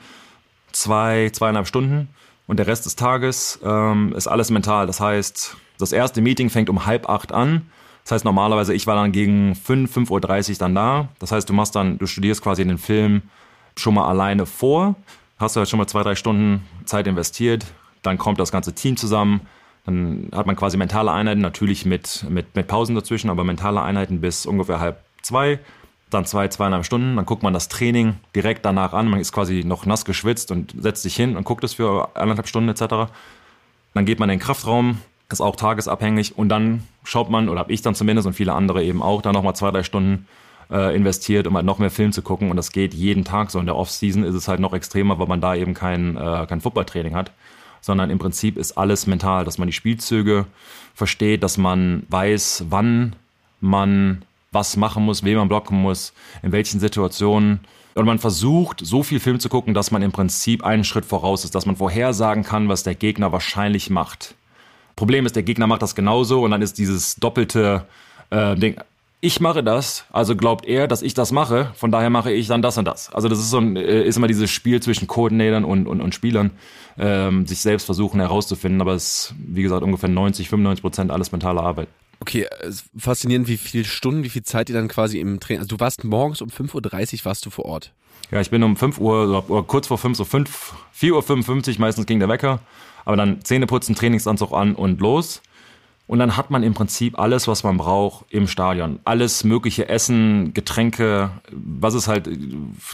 zwei, 0.71 1.29
zweieinhalb 1.33 1.67
Stunden. 1.67 2.07
Und 2.47 2.57
der 2.57 2.67
Rest 2.67 2.85
des 2.85 2.95
Tages 2.95 3.59
ähm, 3.63 4.13
ist 4.15 4.27
alles 4.27 4.49
mental. 4.49 4.87
Das 4.87 4.99
heißt, 4.99 5.55
das 5.77 5.91
erste 5.91 6.21
Meeting 6.21 6.49
fängt 6.49 6.69
um 6.69 6.85
halb 6.85 7.07
acht 7.09 7.31
an. 7.31 7.69
Das 8.03 8.11
heißt, 8.13 8.25
normalerweise, 8.25 8.73
ich 8.73 8.87
war 8.87 8.95
dann 8.95 9.11
gegen 9.11 9.55
fünf, 9.55 9.91
fünf 9.91 10.09
Uhr 10.09 10.19
dreißig 10.19 10.57
dann 10.57 10.75
da. 10.75 11.09
Das 11.19 11.31
heißt, 11.31 11.47
du 11.47 11.53
machst 11.53 11.75
dann, 11.75 11.97
du 11.97 12.07
studierst 12.07 12.41
quasi 12.41 12.65
den 12.65 12.77
Film 12.77 13.21
schon 13.77 13.93
mal 13.93 14.07
alleine 14.07 14.45
vor. 14.45 14.95
Hast 15.37 15.55
du 15.55 15.59
halt 15.59 15.69
schon 15.69 15.77
mal 15.77 15.87
zwei, 15.87 16.03
drei 16.03 16.15
Stunden 16.15 16.67
Zeit 16.85 17.07
investiert. 17.07 17.65
Dann 18.01 18.17
kommt 18.17 18.39
das 18.39 18.51
ganze 18.51 18.73
Team 18.73 18.97
zusammen. 18.97 19.41
Dann 19.85 20.29
hat 20.33 20.45
man 20.45 20.55
quasi 20.55 20.77
mentale 20.77 21.11
Einheiten, 21.11 21.41
natürlich 21.41 21.85
mit, 21.85 22.25
mit, 22.29 22.55
mit 22.55 22.67
Pausen 22.67 22.95
dazwischen, 22.95 23.29
aber 23.29 23.43
mentale 23.43 23.81
Einheiten 23.81 24.21
bis 24.21 24.45
ungefähr 24.45 24.79
halb 24.79 25.03
zwei. 25.21 25.59
Dann 26.11 26.25
zwei, 26.25 26.47
zweieinhalb 26.47 26.85
Stunden. 26.85 27.15
Dann 27.15 27.25
guckt 27.25 27.41
man 27.41 27.53
das 27.53 27.67
Training 27.67 28.15
direkt 28.35 28.65
danach 28.65 28.93
an. 28.93 29.07
Man 29.07 29.19
ist 29.19 29.31
quasi 29.31 29.63
noch 29.65 29.85
nass 29.85 30.05
geschwitzt 30.05 30.51
und 30.51 30.75
setzt 30.77 31.03
sich 31.03 31.15
hin 31.15 31.37
und 31.37 31.43
guckt 31.43 31.63
es 31.63 31.73
für 31.73 32.15
anderthalb 32.15 32.47
Stunden 32.47 32.69
etc. 32.69 33.11
Dann 33.93 34.05
geht 34.05 34.19
man 34.19 34.29
in 34.29 34.37
den 34.37 34.43
Kraftraum, 34.43 34.99
ist 35.31 35.41
auch 35.41 35.55
tagesabhängig 35.55 36.37
und 36.37 36.49
dann 36.49 36.83
schaut 37.03 37.29
man, 37.29 37.49
oder 37.49 37.61
habe 37.61 37.71
ich 37.71 37.81
dann 37.81 37.95
zumindest 37.95 38.27
und 38.27 38.33
viele 38.33 38.53
andere 38.53 38.83
eben 38.83 39.01
auch, 39.01 39.21
da 39.21 39.31
nochmal 39.31 39.55
zwei, 39.55 39.71
drei 39.71 39.83
Stunden 39.83 40.27
äh, 40.69 40.95
investiert, 40.95 41.47
um 41.47 41.55
halt 41.55 41.65
noch 41.65 41.79
mehr 41.79 41.89
Film 41.89 42.11
zu 42.11 42.21
gucken 42.21 42.49
und 42.49 42.57
das 42.57 42.71
geht 42.71 42.93
jeden 42.93 43.23
Tag 43.23 43.51
so. 43.51 43.59
In 43.59 43.65
der 43.65 43.75
Off-Season 43.75 44.23
ist 44.23 44.35
es 44.35 44.47
halt 44.47 44.59
noch 44.59 44.73
extremer, 44.73 45.19
weil 45.19 45.27
man 45.27 45.41
da 45.41 45.55
eben 45.55 45.73
kein, 45.73 46.17
äh, 46.17 46.45
kein 46.47 46.61
Footballtraining 46.61 47.15
hat, 47.15 47.31
sondern 47.81 48.09
im 48.09 48.19
Prinzip 48.19 48.57
ist 48.57 48.77
alles 48.77 49.07
mental, 49.07 49.45
dass 49.45 49.57
man 49.57 49.67
die 49.67 49.73
Spielzüge 49.73 50.45
versteht, 50.93 51.43
dass 51.43 51.57
man 51.57 52.03
weiß, 52.09 52.65
wann 52.69 53.15
man 53.59 54.23
was 54.51 54.75
machen 54.75 55.05
muss, 55.05 55.23
wen 55.23 55.37
man 55.37 55.47
blocken 55.47 55.81
muss, 55.81 56.13
in 56.43 56.51
welchen 56.51 56.81
Situationen. 56.81 57.61
Und 57.95 58.05
man 58.05 58.19
versucht, 58.19 58.81
so 58.85 59.01
viel 59.01 59.21
Film 59.21 59.39
zu 59.39 59.47
gucken, 59.47 59.73
dass 59.73 59.91
man 59.91 60.01
im 60.01 60.11
Prinzip 60.11 60.63
einen 60.65 60.83
Schritt 60.83 61.05
voraus 61.05 61.45
ist, 61.45 61.55
dass 61.55 61.65
man 61.65 61.77
vorhersagen 61.77 62.43
kann, 62.43 62.67
was 62.67 62.83
der 62.83 62.95
Gegner 62.95 63.31
wahrscheinlich 63.31 63.89
macht. 63.89 64.35
Problem 64.97 65.25
ist, 65.25 65.37
der 65.37 65.43
Gegner 65.43 65.67
macht 65.67 65.81
das 65.81 65.95
genauso 65.95 66.43
und 66.43 66.51
dann 66.51 66.61
ist 66.61 66.77
dieses 66.77 67.15
doppelte 67.15 67.85
äh, 68.29 68.55
Ding. 68.55 68.75
Ich 69.21 69.39
mache 69.39 69.63
das, 69.63 70.05
also 70.11 70.35
glaubt 70.35 70.65
er, 70.65 70.87
dass 70.87 71.01
ich 71.01 71.13
das 71.13 71.31
mache, 71.31 71.71
von 71.75 71.91
daher 71.91 72.09
mache 72.09 72.31
ich 72.31 72.47
dann 72.47 72.61
das 72.61 72.77
und 72.77 72.85
das. 72.85 73.13
Also 73.13 73.29
das 73.29 73.39
ist 73.39 73.51
so 73.51 73.57
ein, 73.57 73.77
äh, 73.77 74.03
ist 74.03 74.17
immer 74.17 74.27
dieses 74.27 74.49
Spiel 74.49 74.81
zwischen 74.81 75.07
Coordinatern 75.07 75.63
und, 75.63 75.87
und, 75.87 76.01
und 76.01 76.13
Spielern, 76.13 76.51
ähm, 76.97 77.45
sich 77.45 77.59
selbst 77.59 77.85
versuchen 77.85 78.19
herauszufinden, 78.19 78.81
aber 78.81 78.95
es 78.95 79.31
ist, 79.31 79.35
wie 79.37 79.63
gesagt, 79.63 79.83
ungefähr 79.83 80.09
90, 80.09 80.49
95 80.49 80.81
Prozent 80.81 81.11
alles 81.11 81.31
mentale 81.31 81.61
Arbeit. 81.61 81.87
Okay, 82.21 82.47
faszinierend, 82.95 83.47
wie 83.47 83.57
viele 83.57 83.83
Stunden, 83.83 84.23
wie 84.23 84.29
viel 84.29 84.43
Zeit 84.43 84.69
ihr 84.69 84.75
dann 84.75 84.87
quasi 84.87 85.19
im 85.19 85.39
Training. 85.39 85.59
Also 85.61 85.75
du 85.75 85.79
warst 85.79 86.03
morgens 86.03 86.41
um 86.41 86.49
5.30 86.49 87.13
Uhr 87.15 87.25
warst 87.25 87.45
du 87.45 87.49
vor 87.49 87.65
Ort. 87.65 87.93
Ja, 88.29 88.39
ich 88.39 88.51
bin 88.51 88.61
um 88.61 88.77
5 88.77 88.99
Uhr 88.99 89.43
oder 89.49 89.63
kurz 89.63 89.87
vor 89.87 89.97
5, 89.97 90.17
so 90.17 90.23
5, 90.23 90.73
4.55 90.97 91.73
Uhr 91.73 91.79
meistens 91.79 92.05
ging 92.05 92.19
der 92.19 92.29
Wecker. 92.29 92.59
Aber 93.05 93.17
dann 93.17 93.43
Zähne 93.43 93.65
putzen, 93.65 93.95
Trainingsanzug 93.95 94.53
an 94.53 94.75
und 94.75 95.01
los. 95.01 95.41
Und 96.05 96.19
dann 96.19 96.37
hat 96.37 96.51
man 96.51 96.61
im 96.61 96.75
Prinzip 96.75 97.17
alles, 97.17 97.47
was 97.47 97.63
man 97.63 97.77
braucht 97.77 98.25
im 98.29 98.47
Stadion. 98.47 98.99
Alles 99.03 99.43
mögliche 99.43 99.89
Essen, 99.89 100.53
Getränke, 100.53 101.31
was 101.51 101.95
es 101.95 102.07
halt 102.07 102.29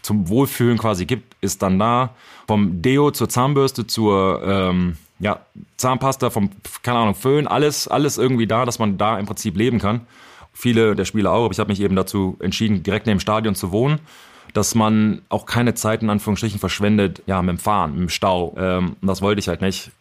zum 0.03 0.29
Wohlfühlen 0.29 0.77
quasi 0.77 1.05
gibt, 1.05 1.35
ist 1.41 1.61
dann 1.61 1.79
da. 1.79 2.15
Vom 2.47 2.81
Deo 2.81 3.11
zur 3.11 3.27
Zahnbürste 3.27 3.87
zur 3.87 4.41
ähm, 4.45 4.97
ja, 5.19 5.39
Zahnpasta, 5.77 6.29
vom, 6.29 6.51
keine 6.83 6.99
Ahnung, 6.99 7.15
Föhn, 7.15 7.47
alles, 7.47 7.87
alles 7.87 8.17
irgendwie 8.17 8.47
da, 8.47 8.65
dass 8.65 8.79
man 8.79 8.97
da 8.97 9.17
im 9.17 9.25
Prinzip 9.25 9.57
leben 9.57 9.79
kann. 9.79 10.01
Viele 10.53 10.95
der 10.95 11.05
Spieler 11.05 11.31
auch, 11.31 11.45
aber 11.45 11.51
ich 11.51 11.59
habe 11.59 11.69
mich 11.69 11.81
eben 11.81 11.95
dazu 11.95 12.37
entschieden, 12.39 12.83
direkt 12.83 13.05
neben 13.05 13.17
dem 13.17 13.21
Stadion 13.21 13.55
zu 13.55 13.71
wohnen 13.71 13.99
dass 14.53 14.75
man 14.75 15.21
auch 15.29 15.45
keine 15.45 15.75
Zeit 15.75 16.01
in 16.01 16.09
Anführungsstrichen 16.09 16.59
verschwendet, 16.59 17.21
ja, 17.27 17.41
mit 17.41 17.57
dem 17.57 17.59
Fahren, 17.59 17.91
mit 17.91 18.01
dem 18.01 18.09
Stau. 18.09 18.55
Ähm, 18.57 18.95
und 18.99 19.07
das 19.07 19.21
wollte 19.21 19.39
ich 19.39 19.47
halt 19.47 19.61
nicht. 19.61 19.91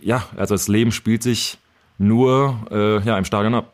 Ja, 0.00 0.28
also 0.36 0.54
das 0.54 0.68
Leben 0.68 0.92
spielt 0.92 1.24
sich 1.24 1.58
nur 1.98 2.66
äh, 2.70 3.00
ja, 3.00 3.18
im 3.18 3.24
Stadion 3.24 3.54
ab. 3.54 3.72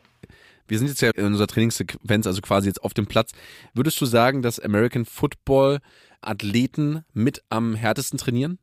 Wir 0.68 0.78
sind 0.78 0.88
jetzt 0.88 1.02
ja 1.02 1.10
in 1.10 1.26
unserer 1.26 1.48
Trainingssequenz, 1.48 2.26
also 2.26 2.40
quasi 2.40 2.68
jetzt 2.68 2.82
auf 2.82 2.94
dem 2.94 3.06
Platz. 3.06 3.32
Würdest 3.74 4.00
du 4.00 4.06
sagen, 4.06 4.40
dass 4.40 4.58
American 4.58 5.04
Football 5.04 5.80
Athleten 6.22 7.04
mit 7.12 7.42
am 7.50 7.74
härtesten 7.74 8.18
trainieren? 8.18 8.58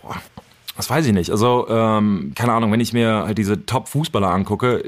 Boah, 0.00 0.22
das 0.78 0.88
weiß 0.88 1.06
ich 1.06 1.12
nicht. 1.12 1.30
Also, 1.30 1.66
ähm, 1.68 2.32
keine 2.36 2.52
Ahnung, 2.52 2.70
wenn 2.70 2.78
ich 2.78 2.92
mir 2.92 3.24
halt 3.26 3.36
diese 3.36 3.66
Top-Fußballer 3.66 4.30
angucke, 4.30 4.84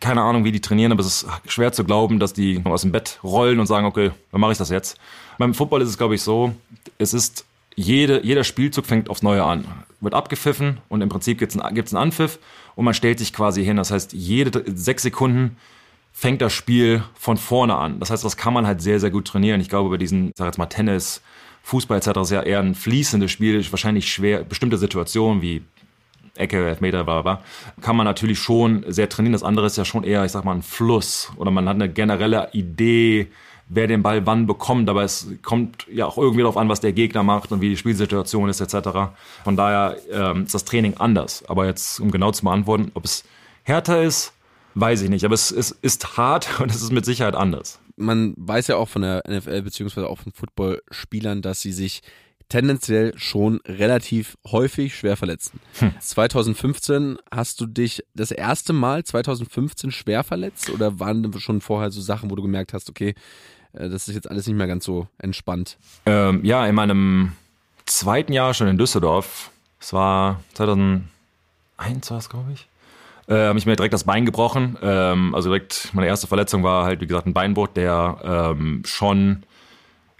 keine 0.00 0.22
Ahnung, 0.22 0.44
wie 0.44 0.52
die 0.52 0.60
trainieren, 0.60 0.92
aber 0.92 1.00
es 1.00 1.24
ist 1.24 1.26
schwer 1.48 1.72
zu 1.72 1.82
glauben, 1.82 2.20
dass 2.20 2.32
die 2.32 2.62
aus 2.62 2.82
dem 2.82 2.92
Bett 2.92 3.18
rollen 3.24 3.58
und 3.58 3.66
sagen, 3.66 3.86
okay, 3.86 4.12
dann 4.30 4.40
mache 4.40 4.52
ich 4.52 4.58
das 4.58 4.70
jetzt. 4.70 4.96
Beim 5.36 5.52
Football 5.52 5.82
ist 5.82 5.88
es, 5.88 5.98
glaube 5.98 6.14
ich, 6.14 6.22
so, 6.22 6.54
es 6.96 7.12
ist, 7.12 7.44
jede, 7.74 8.24
jeder 8.24 8.44
Spielzug 8.44 8.86
fängt 8.86 9.10
aufs 9.10 9.24
Neue 9.24 9.42
an. 9.42 9.66
Wird 10.00 10.14
abgepfiffen 10.14 10.78
und 10.88 11.00
im 11.00 11.08
Prinzip 11.08 11.38
gibt 11.38 11.52
es 11.52 11.58
einen, 11.58 11.74
gibt's 11.74 11.92
einen 11.92 12.04
Anpfiff 12.04 12.38
und 12.76 12.84
man 12.84 12.94
stellt 12.94 13.18
sich 13.18 13.32
quasi 13.32 13.64
hin. 13.64 13.78
Das 13.78 13.90
heißt, 13.90 14.12
jede 14.12 14.62
sechs 14.76 15.02
Sekunden 15.02 15.56
fängt 16.12 16.40
das 16.40 16.52
Spiel 16.52 17.02
von 17.14 17.36
vorne 17.36 17.74
an. 17.74 17.98
Das 17.98 18.10
heißt, 18.10 18.24
das 18.24 18.36
kann 18.36 18.54
man 18.54 18.64
halt 18.64 18.80
sehr, 18.80 19.00
sehr 19.00 19.10
gut 19.10 19.26
trainieren. 19.26 19.60
Ich 19.60 19.68
glaube, 19.68 19.90
bei 19.90 19.96
diesen, 19.96 20.30
sag 20.36 20.46
jetzt 20.46 20.58
mal, 20.58 20.66
Tennis, 20.66 21.20
Fußball 21.64 21.96
etc. 21.98 22.08
ist 22.20 22.30
ja 22.30 22.42
eher 22.42 22.60
ein 22.60 22.74
fließendes 22.74 23.30
Spiel, 23.30 23.64
wahrscheinlich 23.72 24.12
schwer, 24.12 24.44
bestimmte 24.44 24.76
Situationen 24.76 25.42
wie 25.42 25.62
Ecke, 26.36 26.68
Elfmeter, 26.68 27.04
bla, 27.04 27.22
bla, 27.22 27.40
kann 27.80 27.96
man 27.96 28.04
natürlich 28.04 28.38
schon 28.38 28.84
sehr 28.88 29.08
trainieren. 29.08 29.32
Das 29.32 29.42
andere 29.42 29.66
ist 29.66 29.78
ja 29.78 29.84
schon 29.84 30.04
eher, 30.04 30.24
ich 30.24 30.32
sag 30.32 30.44
mal, 30.44 30.54
ein 30.54 30.62
Fluss 30.62 31.32
oder 31.36 31.50
man 31.50 31.68
hat 31.68 31.76
eine 31.76 31.88
generelle 31.88 32.48
Idee, 32.52 33.28
wer 33.68 33.86
den 33.86 34.02
Ball 34.02 34.26
wann 34.26 34.46
bekommt, 34.46 34.90
aber 34.90 35.04
es 35.04 35.26
kommt 35.42 35.86
ja 35.90 36.06
auch 36.06 36.18
irgendwie 36.18 36.42
darauf 36.42 36.58
an, 36.58 36.68
was 36.68 36.80
der 36.80 36.92
Gegner 36.92 37.22
macht 37.22 37.50
und 37.50 37.62
wie 37.62 37.70
die 37.70 37.76
Spielsituation 37.76 38.48
ist 38.50 38.60
etc. 38.60 39.14
Von 39.42 39.56
daher 39.56 39.96
ähm, 40.12 40.44
ist 40.44 40.54
das 40.54 40.64
Training 40.64 40.94
anders. 40.98 41.44
Aber 41.48 41.64
jetzt, 41.66 41.98
um 41.98 42.10
genau 42.10 42.30
zu 42.32 42.44
beantworten, 42.44 42.90
ob 42.92 43.04
es 43.06 43.24
härter 43.62 44.02
ist, 44.02 44.34
weiß 44.74 45.00
ich 45.00 45.08
nicht. 45.08 45.24
Aber 45.24 45.34
es, 45.34 45.50
es 45.50 45.70
ist 45.70 46.18
hart 46.18 46.48
und 46.60 46.70
es 46.70 46.82
ist 46.82 46.92
mit 46.92 47.06
Sicherheit 47.06 47.36
anders. 47.36 47.78
Man 47.96 48.34
weiß 48.36 48.68
ja 48.68 48.76
auch 48.76 48.88
von 48.88 49.02
der 49.02 49.22
NFL 49.28 49.62
beziehungsweise 49.62 50.08
auch 50.08 50.18
von 50.18 50.32
Footballspielern, 50.32 51.42
dass 51.42 51.60
sie 51.60 51.72
sich 51.72 52.02
tendenziell 52.48 53.16
schon 53.16 53.60
relativ 53.66 54.36
häufig 54.46 54.94
schwer 54.96 55.16
verletzen. 55.16 55.60
Hm. 55.78 55.94
2015 55.98 57.18
hast 57.30 57.60
du 57.60 57.66
dich 57.66 58.04
das 58.14 58.30
erste 58.30 58.72
Mal 58.72 59.04
2015 59.04 59.90
schwer 59.90 60.24
verletzt 60.24 60.70
oder 60.70 61.00
waren 61.00 61.32
schon 61.38 61.60
vorher 61.60 61.90
so 61.90 62.00
Sachen, 62.00 62.30
wo 62.30 62.36
du 62.36 62.42
gemerkt 62.42 62.72
hast, 62.72 62.90
okay, 62.90 63.14
äh, 63.72 63.88
das 63.88 64.08
ist 64.08 64.14
jetzt 64.14 64.30
alles 64.30 64.46
nicht 64.46 64.56
mehr 64.56 64.66
ganz 64.66 64.84
so 64.84 65.08
entspannt. 65.18 65.78
Ähm, 66.06 66.44
ja, 66.44 66.66
in 66.66 66.74
meinem 66.74 67.32
zweiten 67.86 68.32
Jahr 68.32 68.54
schon 68.54 68.68
in 68.68 68.78
Düsseldorf, 68.78 69.50
es 69.80 69.92
war 69.92 70.42
2001 70.54 71.04
war 72.10 72.18
es, 72.18 72.28
glaube 72.28 72.52
ich, 72.52 72.66
äh, 73.28 73.34
habe 73.48 73.58
ich 73.58 73.66
mir 73.66 73.76
direkt 73.76 73.94
das 73.94 74.04
Bein 74.04 74.26
gebrochen. 74.26 74.78
Ähm, 74.82 75.34
also 75.34 75.48
direkt 75.50 75.90
meine 75.92 76.06
erste 76.06 76.26
Verletzung 76.26 76.62
war 76.62 76.84
halt, 76.84 77.00
wie 77.00 77.06
gesagt, 77.06 77.26
ein 77.26 77.34
Beinbruch, 77.34 77.68
der 77.68 78.54
ähm, 78.56 78.82
schon 78.84 79.44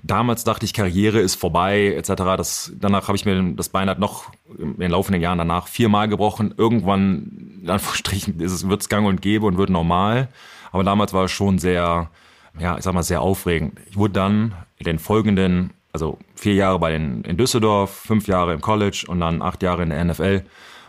damals 0.04 0.44
dachte 0.44 0.64
ich, 0.64 0.74
Karriere 0.74 1.18
ist 1.18 1.34
vorbei, 1.34 1.94
etc. 1.96 2.08
Das, 2.36 2.72
danach 2.78 3.08
habe 3.08 3.16
ich 3.16 3.24
mir 3.24 3.54
das 3.54 3.70
Bein 3.70 3.88
halt 3.88 3.98
noch 3.98 4.30
in 4.58 4.78
den 4.78 4.90
laufenden 4.90 5.20
Jahren 5.20 5.38
danach 5.38 5.66
viermal 5.66 6.08
gebrochen. 6.08 6.54
Irgendwann, 6.56 7.60
in 7.62 7.70
Anführungsstrichen, 7.70 8.38
wird 8.38 8.80
es 8.80 8.88
gang 8.88 9.06
und 9.06 9.22
gäbe 9.22 9.46
und 9.46 9.56
wird 9.56 9.70
normal. 9.70 10.28
Aber 10.70 10.84
damals 10.84 11.12
war 11.12 11.24
es 11.24 11.32
schon 11.32 11.58
sehr, 11.58 12.10
ja, 12.58 12.76
ich 12.76 12.84
sag 12.84 12.94
mal, 12.94 13.02
sehr 13.02 13.22
aufregend. 13.22 13.80
Ich 13.88 13.96
wurde 13.96 14.14
dann 14.14 14.54
in 14.76 14.84
den 14.84 14.98
folgenden, 14.98 15.72
also 15.92 16.18
vier 16.34 16.54
Jahre 16.54 16.78
bei 16.78 16.92
den 16.92 17.22
in 17.22 17.36
Düsseldorf, 17.36 17.90
fünf 17.90 18.28
Jahre 18.28 18.52
im 18.52 18.60
College 18.60 19.04
und 19.08 19.20
dann 19.20 19.40
acht 19.42 19.62
Jahre 19.62 19.82
in 19.82 19.90
der 19.90 20.04
NFL, 20.04 20.44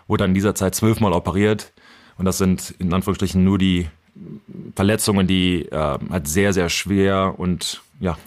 wurde 0.07 0.23
dann 0.23 0.31
in 0.31 0.35
dieser 0.35 0.55
Zeit 0.55 0.75
zwölfmal 0.75 1.13
operiert. 1.13 1.71
Und 2.17 2.25
das 2.25 2.37
sind 2.37 2.73
in 2.79 2.93
Anführungsstrichen 2.93 3.43
nur 3.43 3.57
die 3.57 3.87
Verletzungen, 4.75 5.27
die 5.27 5.63
äh, 5.65 5.97
halt 6.09 6.27
sehr, 6.27 6.53
sehr 6.53 6.69
schwer 6.69 7.35
und 7.37 7.81
ja, 7.99 8.17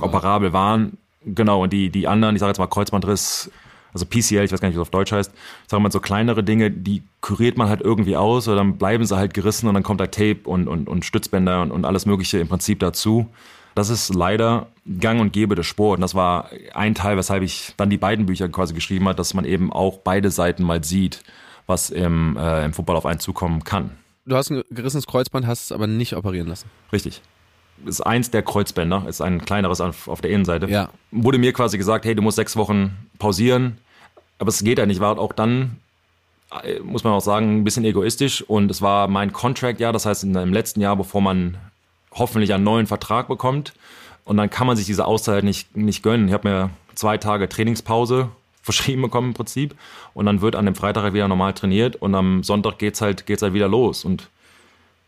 operabel 0.00 0.52
waren. 0.52 0.98
Genau, 1.24 1.62
und 1.62 1.72
die, 1.72 1.90
die 1.90 2.08
anderen, 2.08 2.34
ich 2.36 2.40
sage 2.40 2.50
jetzt 2.50 2.58
mal 2.58 2.66
Kreuzbandriss, 2.66 3.50
also 3.92 4.06
PCL, 4.06 4.44
ich 4.44 4.52
weiß 4.52 4.60
gar 4.60 4.68
nicht, 4.68 4.76
was 4.76 4.82
auf 4.82 4.90
Deutsch 4.90 5.12
heißt, 5.12 5.30
sagen 5.66 5.82
wir 5.82 5.88
mal 5.88 5.92
so 5.92 6.00
kleinere 6.00 6.42
Dinge, 6.42 6.70
die 6.70 7.02
kuriert 7.20 7.56
man 7.56 7.68
halt 7.68 7.80
irgendwie 7.80 8.16
aus 8.16 8.48
oder 8.48 8.56
dann 8.56 8.76
bleiben 8.76 9.04
sie 9.04 9.16
halt 9.16 9.34
gerissen 9.34 9.68
und 9.68 9.74
dann 9.74 9.82
kommt 9.82 10.00
da 10.00 10.08
Tape 10.08 10.40
und, 10.44 10.66
und, 10.66 10.88
und 10.88 11.04
Stützbänder 11.04 11.62
und, 11.62 11.70
und 11.70 11.84
alles 11.84 12.04
Mögliche 12.04 12.38
im 12.38 12.48
Prinzip 12.48 12.80
dazu. 12.80 13.28
Das 13.74 13.90
ist 13.90 14.14
leider 14.14 14.68
gang 15.00 15.20
und 15.20 15.32
gäbe 15.32 15.54
des 15.54 15.66
Sport. 15.66 15.98
Und 15.98 16.02
das 16.02 16.14
war 16.14 16.50
ein 16.74 16.94
Teil, 16.94 17.16
weshalb 17.16 17.42
ich 17.42 17.74
dann 17.76 17.90
die 17.90 17.96
beiden 17.96 18.26
Bücher 18.26 18.48
quasi 18.48 18.74
geschrieben 18.74 19.06
habe, 19.06 19.16
dass 19.16 19.34
man 19.34 19.44
eben 19.44 19.72
auch 19.72 19.98
beide 19.98 20.30
Seiten 20.30 20.62
mal 20.62 20.82
sieht, 20.84 21.22
was 21.66 21.90
im, 21.90 22.36
äh, 22.36 22.64
im 22.64 22.72
Football 22.72 22.96
auf 22.96 23.06
einen 23.06 23.20
zukommen 23.20 23.64
kann. 23.64 23.90
Du 24.26 24.36
hast 24.36 24.50
ein 24.50 24.62
gerissenes 24.70 25.06
Kreuzband, 25.06 25.46
hast 25.46 25.64
es 25.64 25.72
aber 25.72 25.86
nicht 25.86 26.16
operieren 26.16 26.48
lassen. 26.48 26.70
Richtig 26.92 27.22
ist 27.86 28.00
eins 28.00 28.30
der 28.30 28.42
Kreuzbänder, 28.42 29.04
ist 29.08 29.20
ein 29.20 29.44
kleineres 29.44 29.80
auf, 29.80 30.08
auf 30.08 30.20
der 30.20 30.30
Innenseite. 30.30 30.66
Ja. 30.66 30.90
Wurde 31.10 31.38
mir 31.38 31.52
quasi 31.52 31.78
gesagt, 31.78 32.04
hey, 32.04 32.14
du 32.14 32.22
musst 32.22 32.36
sechs 32.36 32.56
Wochen 32.56 32.96
pausieren, 33.18 33.78
aber 34.38 34.48
es 34.48 34.62
geht 34.62 34.78
ja 34.78 34.86
nicht. 34.86 35.00
War 35.00 35.18
auch 35.18 35.32
dann, 35.32 35.76
äh, 36.62 36.80
muss 36.80 37.04
man 37.04 37.12
auch 37.12 37.20
sagen, 37.20 37.58
ein 37.58 37.64
bisschen 37.64 37.84
egoistisch 37.84 38.42
und 38.42 38.70
es 38.70 38.82
war 38.82 39.08
mein 39.08 39.32
Contract-Jahr, 39.32 39.92
das 39.92 40.06
heißt 40.06 40.24
im 40.24 40.52
letzten 40.52 40.80
Jahr, 40.80 40.96
bevor 40.96 41.20
man 41.20 41.56
hoffentlich 42.12 42.54
einen 42.54 42.64
neuen 42.64 42.86
Vertrag 42.86 43.28
bekommt 43.28 43.74
und 44.24 44.36
dann 44.36 44.50
kann 44.50 44.66
man 44.66 44.76
sich 44.76 44.86
diese 44.86 45.06
Auszeit 45.06 45.44
nicht, 45.44 45.76
nicht 45.76 46.02
gönnen. 46.02 46.28
Ich 46.28 46.34
habe 46.34 46.48
mir 46.48 46.70
zwei 46.94 47.18
Tage 47.18 47.48
Trainingspause 47.48 48.28
verschrieben 48.64 49.02
bekommen 49.02 49.28
im 49.28 49.34
Prinzip 49.34 49.74
und 50.14 50.26
dann 50.26 50.40
wird 50.40 50.56
an 50.56 50.64
dem 50.64 50.74
Freitag 50.74 51.04
halt 51.04 51.14
wieder 51.14 51.28
normal 51.28 51.52
trainiert 51.52 51.96
und 51.96 52.14
am 52.14 52.42
Sonntag 52.42 52.78
geht's 52.78 53.00
halt, 53.00 53.26
geht's 53.26 53.42
halt 53.42 53.52
wieder 53.52 53.68
los 53.68 54.04
und 54.04 54.30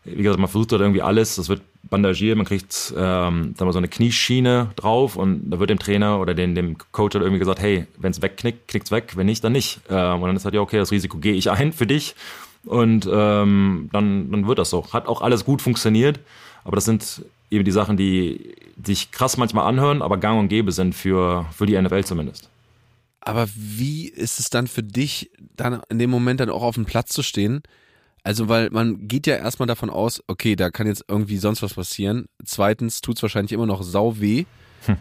wie 0.05 0.23
gesagt, 0.23 0.39
man 0.39 0.47
versucht 0.47 0.71
dort 0.71 0.81
irgendwie 0.81 1.01
alles, 1.01 1.35
das 1.35 1.49
wird 1.49 1.61
bandagiert, 1.89 2.37
man 2.37 2.45
kriegt 2.45 2.93
ähm, 2.95 3.55
sagen 3.57 3.67
wir, 3.67 3.73
so 3.73 3.79
eine 3.79 3.87
Knieschiene 3.87 4.69
drauf 4.75 5.15
und 5.15 5.49
da 5.49 5.59
wird 5.59 5.69
dem 5.69 5.79
Trainer 5.79 6.19
oder 6.19 6.33
dem, 6.33 6.55
dem 6.55 6.77
Coach 6.91 7.15
halt 7.15 7.23
irgendwie 7.23 7.39
gesagt, 7.39 7.59
hey, 7.59 7.87
wenn 7.97 8.11
es 8.11 8.21
wegknickt, 8.21 8.67
knickt's 8.67 8.91
weg, 8.91 9.13
wenn 9.15 9.25
nicht, 9.25 9.43
dann 9.43 9.51
nicht. 9.51 9.81
Ähm, 9.89 10.21
und 10.21 10.27
dann 10.27 10.35
ist 10.35 10.45
halt, 10.45 10.53
ja, 10.53 10.61
okay, 10.61 10.77
das 10.77 10.91
Risiko 10.91 11.17
gehe 11.17 11.33
ich 11.33 11.49
ein 11.49 11.73
für 11.73 11.87
dich 11.87 12.15
und 12.65 13.09
ähm, 13.11 13.89
dann, 13.91 14.31
dann 14.31 14.47
wird 14.47 14.59
das 14.59 14.69
so. 14.69 14.91
Hat 14.93 15.07
auch 15.07 15.21
alles 15.21 15.43
gut 15.43 15.61
funktioniert, 15.61 16.19
aber 16.63 16.75
das 16.75 16.85
sind 16.85 17.25
eben 17.49 17.65
die 17.65 17.71
Sachen, 17.71 17.97
die 17.97 18.55
sich 18.83 19.11
krass 19.11 19.37
manchmal 19.37 19.65
anhören, 19.65 20.01
aber 20.01 20.17
gang 20.17 20.39
und 20.39 20.49
gäbe 20.49 20.71
sind 20.71 20.93
für, 20.93 21.45
für 21.51 21.65
die 21.65 21.81
NFL 21.81 22.03
zumindest. 22.03 22.49
Aber 23.27 23.49
wie 23.57 24.07
ist 24.07 24.39
es 24.39 24.49
dann 24.49 24.67
für 24.67 24.83
dich, 24.83 25.31
dann 25.57 25.81
in 25.89 25.99
dem 25.99 26.09
Moment 26.09 26.39
dann 26.39 26.49
auch 26.49 26.63
auf 26.63 26.75
dem 26.75 26.85
Platz 26.85 27.09
zu 27.09 27.23
stehen? 27.23 27.61
Also, 28.23 28.47
weil 28.47 28.69
man 28.69 29.09
geht 29.09 29.27
ja 29.27 29.35
erstmal 29.35 29.67
davon 29.67 29.89
aus, 29.89 30.23
okay, 30.27 30.55
da 30.55 30.69
kann 30.69 30.87
jetzt 30.87 31.03
irgendwie 31.09 31.35
sonst 31.35 31.61
was 31.61 31.73
passieren. 31.73 32.29
Zweitens 32.45 33.01
tut 33.01 33.17
es 33.17 33.21
wahrscheinlich 33.21 33.51
immer 33.51 33.65
noch 33.65 33.83
sau 33.83 34.21
weh. 34.21 34.45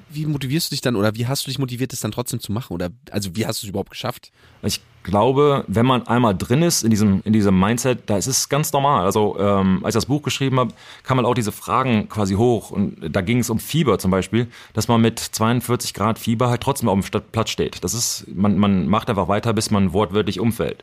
Wie 0.09 0.27
motivierst 0.27 0.71
du 0.71 0.75
dich 0.75 0.81
dann 0.81 0.97
oder 0.97 1.15
wie 1.15 1.27
hast 1.27 1.47
du 1.47 1.51
dich 1.51 1.59
motiviert, 1.59 1.93
das 1.93 2.01
dann 2.01 2.13
trotzdem 2.13 2.41
zu 2.41 2.53
machen? 2.53 2.75
Oder 2.75 2.91
also 3.11 3.37
wie 3.37 3.47
hast 3.47 3.63
du 3.63 3.67
es 3.67 3.71
überhaupt 3.71 3.91
geschafft? 3.91 4.33
Ich 4.63 4.81
glaube, 5.03 5.65
wenn 5.69 5.87
man 5.87 6.07
einmal 6.09 6.37
drin 6.37 6.63
ist 6.63 6.83
in 6.83 6.91
diesem, 6.91 7.23
in 7.25 7.33
diesem 7.33 7.59
Mindset, 7.59 8.11
da 8.11 8.17
ist 8.17 8.27
es 8.27 8.49
ganz 8.49 8.73
normal. 8.73 9.05
Also 9.05 9.39
ähm, 9.39 9.81
als 9.85 9.95
ich 9.95 9.99
das 9.99 10.07
Buch 10.07 10.23
geschrieben 10.23 10.59
habe, 10.59 10.73
kam 11.05 11.17
man 11.17 11.25
auch 11.25 11.35
diese 11.35 11.53
Fragen 11.53 12.09
quasi 12.09 12.35
hoch. 12.35 12.73
Und 12.73 12.97
da 13.15 13.21
ging 13.21 13.39
es 13.39 13.49
um 13.49 13.61
Fieber 13.61 13.99
zum 13.99 14.11
Beispiel, 14.11 14.49
dass 14.73 14.89
man 14.89 15.01
mit 15.01 15.21
42 15.21 15.95
Grad 15.95 16.19
Fieber 16.19 16.49
halt 16.49 16.61
trotzdem 16.61 16.89
auf 16.89 17.09
dem 17.09 17.23
Platz 17.31 17.51
steht. 17.51 17.85
Das 17.85 17.95
ist, 17.95 18.27
man, 18.35 18.59
man 18.59 18.89
macht 18.89 19.09
einfach 19.09 19.29
weiter, 19.29 19.53
bis 19.53 19.71
man 19.71 19.93
wortwörtlich 19.93 20.41
umfällt. 20.41 20.83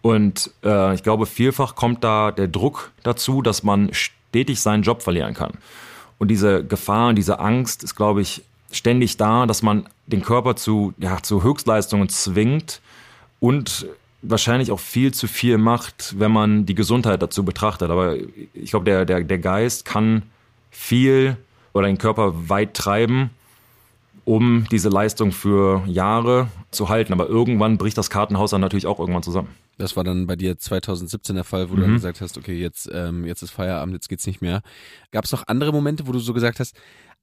Und 0.00 0.50
äh, 0.62 0.94
ich 0.94 1.02
glaube, 1.02 1.26
vielfach 1.26 1.74
kommt 1.74 2.04
da 2.04 2.30
der 2.30 2.48
Druck 2.48 2.92
dazu, 3.02 3.42
dass 3.42 3.62
man 3.62 3.92
stetig 3.92 4.60
seinen 4.60 4.82
Job 4.82 5.02
verlieren 5.02 5.34
kann. 5.34 5.52
Und 6.18 6.28
diese 6.28 6.64
Gefahr 6.64 7.08
und 7.08 7.16
diese 7.16 7.38
Angst 7.40 7.82
ist, 7.84 7.94
glaube 7.96 8.22
ich, 8.22 8.42
ständig 8.70 9.16
da, 9.16 9.46
dass 9.46 9.62
man 9.62 9.86
den 10.06 10.22
Körper 10.22 10.56
zu, 10.56 10.94
ja, 10.98 11.22
zu 11.22 11.42
Höchstleistungen 11.42 12.08
zwingt 12.08 12.80
und 13.40 13.86
wahrscheinlich 14.22 14.72
auch 14.72 14.80
viel 14.80 15.12
zu 15.12 15.28
viel 15.28 15.58
macht, 15.58 16.18
wenn 16.18 16.32
man 16.32 16.66
die 16.66 16.74
Gesundheit 16.74 17.22
dazu 17.22 17.44
betrachtet. 17.44 17.90
Aber 17.90 18.16
ich 18.54 18.70
glaube, 18.70 18.84
der, 18.84 19.04
der, 19.04 19.22
der 19.22 19.38
Geist 19.38 19.84
kann 19.84 20.22
viel 20.70 21.36
oder 21.72 21.86
den 21.86 21.98
Körper 21.98 22.48
weit 22.48 22.74
treiben, 22.74 23.30
um 24.24 24.66
diese 24.70 24.88
Leistung 24.88 25.32
für 25.32 25.82
Jahre 25.86 26.48
zu 26.70 26.88
halten. 26.88 27.12
Aber 27.12 27.28
irgendwann 27.28 27.76
bricht 27.78 27.98
das 27.98 28.10
Kartenhaus 28.10 28.50
dann 28.50 28.60
natürlich 28.60 28.86
auch 28.86 28.98
irgendwann 28.98 29.22
zusammen. 29.22 29.48
Das 29.78 29.96
war 29.96 30.04
dann 30.04 30.26
bei 30.26 30.36
dir 30.36 30.58
2017 30.58 31.34
der 31.34 31.44
Fall, 31.44 31.70
wo 31.70 31.74
mhm. 31.74 31.76
du 31.76 31.82
dann 31.82 31.94
gesagt 31.94 32.20
hast, 32.20 32.38
okay, 32.38 32.58
jetzt, 32.58 32.88
ähm, 32.92 33.24
jetzt 33.24 33.42
ist 33.42 33.50
Feierabend, 33.50 33.94
jetzt 33.94 34.08
geht's 34.08 34.26
nicht 34.26 34.40
mehr. 34.40 34.62
Gab 35.10 35.24
es 35.24 35.32
noch 35.32 35.46
andere 35.46 35.72
Momente, 35.72 36.06
wo 36.06 36.12
du 36.12 36.18
so 36.18 36.32
gesagt 36.32 36.60
hast, 36.60 36.76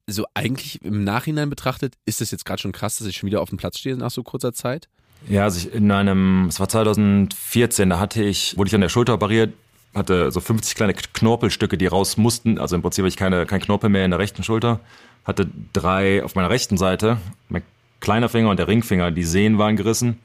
so 0.08 0.26
eigentlich 0.34 0.82
im 0.84 1.04
Nachhinein 1.04 1.50
betrachtet, 1.50 1.96
ist 2.06 2.22
es 2.22 2.32
jetzt 2.32 2.46
gerade 2.46 2.62
schon 2.62 2.72
krass, 2.72 2.98
dass 2.98 3.08
ich 3.08 3.18
schon 3.18 3.28
wieder 3.28 3.42
auf 3.42 3.50
dem 3.50 3.58
Platz 3.58 3.78
stehe 3.80 3.96
nach 3.96 4.12
so 4.12 4.24
kurzer 4.24 4.54
Zeit? 4.54 4.90
Ja, 5.30 5.44
also 5.44 5.60
ich 5.60 5.74
in 5.74 5.92
einem, 5.92 6.48
es 6.48 6.60
war 6.60 6.68
2014, 6.68 7.90
da 7.90 8.00
hatte 8.00 8.24
ich, 8.24 8.58
wurde 8.58 8.70
ich 8.70 8.76
an 8.76 8.82
der 8.82 8.90
Schulter 8.90 9.14
operiert, 9.14 9.54
hatte 9.94 10.32
so 10.32 10.40
50 10.40 10.76
kleine 10.76 10.94
Knorpelstücke, 10.94 11.78
die 11.78 11.88
raus 11.88 12.18
mussten. 12.18 12.58
Also 12.58 12.76
im 12.76 12.82
Prinzip 12.82 13.04
habe 13.04 13.10
ich 13.10 13.18
keine, 13.18 13.46
kein 13.46 13.60
Knorpel 13.60 13.90
mehr 13.90 14.06
in 14.06 14.12
der 14.12 14.20
rechten 14.20 14.44
Schulter. 14.44 14.80
Hatte 15.26 15.48
drei 15.74 16.24
auf 16.24 16.34
meiner 16.34 16.50
rechten 16.50 16.78
Seite, 16.78 17.18
mein 17.50 17.62
kleiner 18.00 18.30
Finger 18.30 18.50
und 18.50 18.58
der 18.58 18.68
Ringfinger, 18.68 19.12
die 19.12 19.24
Sehnen 19.24 19.58
waren 19.60 19.76
gerissen. 19.76 20.18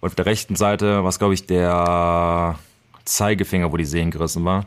Und 0.00 0.08
auf 0.08 0.14
der 0.14 0.26
rechten 0.26 0.56
Seite 0.56 1.02
war 1.02 1.08
es, 1.08 1.18
glaube 1.18 1.34
ich, 1.34 1.46
der 1.46 2.58
Zeigefinger, 3.04 3.72
wo 3.72 3.76
die 3.76 3.84
Sehnen 3.84 4.10
gerissen 4.10 4.44
war. 4.44 4.66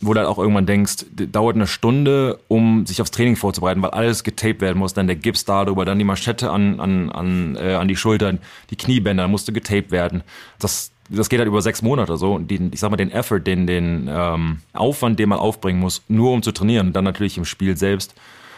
Wo 0.00 0.14
du 0.14 0.18
halt 0.18 0.28
auch 0.28 0.38
irgendwann 0.38 0.66
denkst, 0.66 1.06
dauert 1.30 1.54
eine 1.54 1.68
Stunde, 1.68 2.40
um 2.48 2.86
sich 2.86 3.00
aufs 3.00 3.12
Training 3.12 3.36
vorzubereiten, 3.36 3.82
weil 3.82 3.90
alles 3.90 4.24
getaped 4.24 4.60
werden 4.60 4.78
muss. 4.78 4.94
Dann 4.94 5.06
der 5.06 5.14
Gips 5.14 5.44
darüber, 5.44 5.84
dann 5.84 5.98
die 5.98 6.04
Maschette 6.04 6.50
an, 6.50 6.80
an, 6.80 7.10
an, 7.10 7.56
äh, 7.56 7.74
an 7.74 7.86
die 7.86 7.94
Schultern, 7.94 8.40
die 8.70 8.76
Kniebänder 8.76 9.28
musste 9.28 9.52
getaped 9.52 9.92
werden. 9.92 10.24
Das, 10.58 10.90
das 11.08 11.28
geht 11.28 11.38
halt 11.38 11.46
über 11.46 11.62
sechs 11.62 11.82
Monate 11.82 12.16
so. 12.16 12.34
Und 12.34 12.50
den, 12.50 12.72
ich 12.72 12.80
sag 12.80 12.90
mal, 12.90 12.96
den 12.96 13.12
Effort, 13.12 13.40
den, 13.40 13.68
den 13.68 14.08
ähm, 14.10 14.58
Aufwand, 14.72 15.20
den 15.20 15.28
man 15.28 15.38
aufbringen 15.38 15.78
muss, 15.78 16.02
nur 16.08 16.32
um 16.32 16.42
zu 16.42 16.50
trainieren. 16.50 16.88
Und 16.88 16.96
dann 16.96 17.04
natürlich 17.04 17.38
im 17.38 17.44
Spiel 17.44 17.76
selbst 17.76 18.14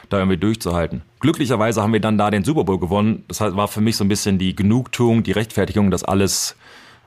da 0.08 0.18
irgendwie 0.18 0.36
durchzuhalten. 0.36 1.02
Glücklicherweise 1.20 1.82
haben 1.82 1.92
wir 1.92 2.00
dann 2.00 2.18
da 2.18 2.30
den 2.30 2.44
Super 2.44 2.64
Bowl 2.64 2.78
gewonnen. 2.78 3.24
Das 3.28 3.40
war 3.40 3.68
für 3.68 3.80
mich 3.80 3.96
so 3.96 4.04
ein 4.04 4.08
bisschen 4.08 4.38
die 4.38 4.54
Genugtuung, 4.54 5.22
die 5.22 5.32
Rechtfertigung, 5.32 5.90
dass 5.90 6.04
alles, 6.04 6.56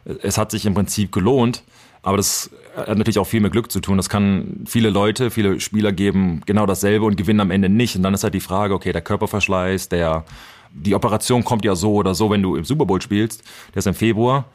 es 0.06 0.38
hat 0.38 0.52
sich 0.52 0.66
im 0.66 0.74
Prinzip 0.74 1.12
gelohnt. 1.12 1.64
Aber 2.04 2.18
das 2.18 2.50
hat 2.76 2.98
natürlich 2.98 3.20
auch 3.20 3.28
viel 3.28 3.42
mit 3.42 3.52
Glück 3.52 3.72
zu 3.72 3.80
tun. 3.80 3.98
Das 3.98 4.08
kann 4.08 4.64
viele 4.66 4.90
Leute, 4.90 5.30
viele 5.30 5.60
Spieler 5.60 5.92
geben 5.92 6.42
genau 6.46 6.66
dasselbe 6.66 7.06
und 7.06 7.18
gewinnen 7.18 7.42
am 7.42 7.52
Ende 7.52 7.70
nicht. 7.70 7.96
Und 7.96 8.04
dann 8.04 8.14
ist 8.14 8.24
halt 8.24 8.34
die 8.34 8.40
Frage, 8.40 8.74
okay, 8.74 8.94
der 8.94 9.02
Körperverschleiß, 9.02 9.90
der, 9.90 10.24
die 10.72 10.96
Operation 10.96 11.44
kommt 11.44 11.66
ja 11.66 11.76
so 11.76 11.96
oder 11.96 12.16
so, 12.16 12.30
wenn 12.30 12.42
du 12.42 12.56
im 12.56 12.64
Super 12.64 12.86
Bowl 12.86 13.02
spielst. 13.02 13.44
Der 13.74 13.80
ist 13.80 13.88
im 13.88 13.94
Februar. 13.94 14.46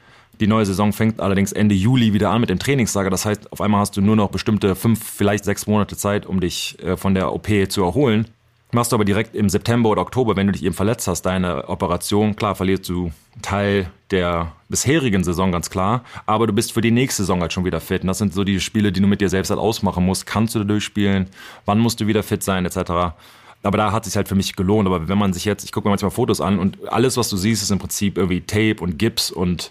Die 0.40 0.46
neue 0.46 0.66
Saison 0.66 0.92
fängt 0.92 1.20
allerdings 1.20 1.52
Ende 1.52 1.74
Juli 1.74 2.12
wieder 2.12 2.30
an 2.30 2.40
mit 2.40 2.50
dem 2.50 2.58
Trainingslager. 2.58 3.10
Das 3.10 3.24
heißt, 3.24 3.52
auf 3.52 3.60
einmal 3.60 3.80
hast 3.80 3.96
du 3.96 4.00
nur 4.00 4.16
noch 4.16 4.30
bestimmte 4.30 4.74
fünf, 4.74 5.04
vielleicht 5.04 5.44
sechs 5.44 5.66
Monate 5.66 5.96
Zeit, 5.96 6.26
um 6.26 6.40
dich 6.40 6.78
äh, 6.82 6.96
von 6.96 7.14
der 7.14 7.32
OP 7.32 7.48
zu 7.68 7.82
erholen. 7.82 8.26
Machst 8.74 8.90
du 8.90 8.96
aber 8.96 9.04
direkt 9.04 9.36
im 9.36 9.50
September 9.50 9.90
oder 9.90 10.00
Oktober, 10.00 10.34
wenn 10.34 10.46
du 10.46 10.52
dich 10.54 10.64
eben 10.64 10.74
verletzt 10.74 11.06
hast, 11.06 11.22
deine 11.22 11.68
Operation, 11.68 12.34
klar, 12.36 12.54
verlierst 12.54 12.88
du 12.88 13.12
Teil 13.42 13.90
der 14.10 14.52
bisherigen 14.70 15.24
Saison 15.24 15.52
ganz 15.52 15.68
klar, 15.68 16.04
aber 16.24 16.46
du 16.46 16.54
bist 16.54 16.72
für 16.72 16.80
die 16.80 16.90
nächste 16.90 17.22
Saison 17.22 17.42
halt 17.42 17.52
schon 17.52 17.66
wieder 17.66 17.80
fit. 17.80 18.00
Und 18.00 18.08
das 18.08 18.16
sind 18.16 18.32
so 18.32 18.44
die 18.44 18.60
Spiele, 18.60 18.90
die 18.90 19.02
du 19.02 19.06
mit 19.06 19.20
dir 19.20 19.28
selbst 19.28 19.50
halt 19.50 19.60
ausmachen 19.60 20.06
musst. 20.06 20.24
Kannst 20.24 20.54
du 20.54 20.60
da 20.60 20.64
durchspielen? 20.64 21.26
Wann 21.66 21.80
musst 21.80 22.00
du 22.00 22.06
wieder 22.06 22.22
fit 22.22 22.42
sein, 22.42 22.64
etc. 22.64 23.14
Aber 23.62 23.76
da 23.76 23.92
hat 23.92 24.06
sich 24.06 24.16
halt 24.16 24.28
für 24.28 24.34
mich 24.34 24.56
gelohnt. 24.56 24.86
Aber 24.86 25.06
wenn 25.06 25.18
man 25.18 25.34
sich 25.34 25.44
jetzt, 25.44 25.64
ich 25.64 25.72
gucke 25.72 25.86
mir 25.86 25.90
manchmal 25.90 26.10
Fotos 26.10 26.40
an 26.40 26.58
und 26.58 26.88
alles, 26.90 27.18
was 27.18 27.28
du 27.28 27.36
siehst, 27.36 27.62
ist 27.62 27.70
im 27.70 27.78
Prinzip 27.78 28.16
irgendwie 28.16 28.40
Tape 28.40 28.82
und 28.82 28.98
Gips 28.98 29.30
und 29.30 29.70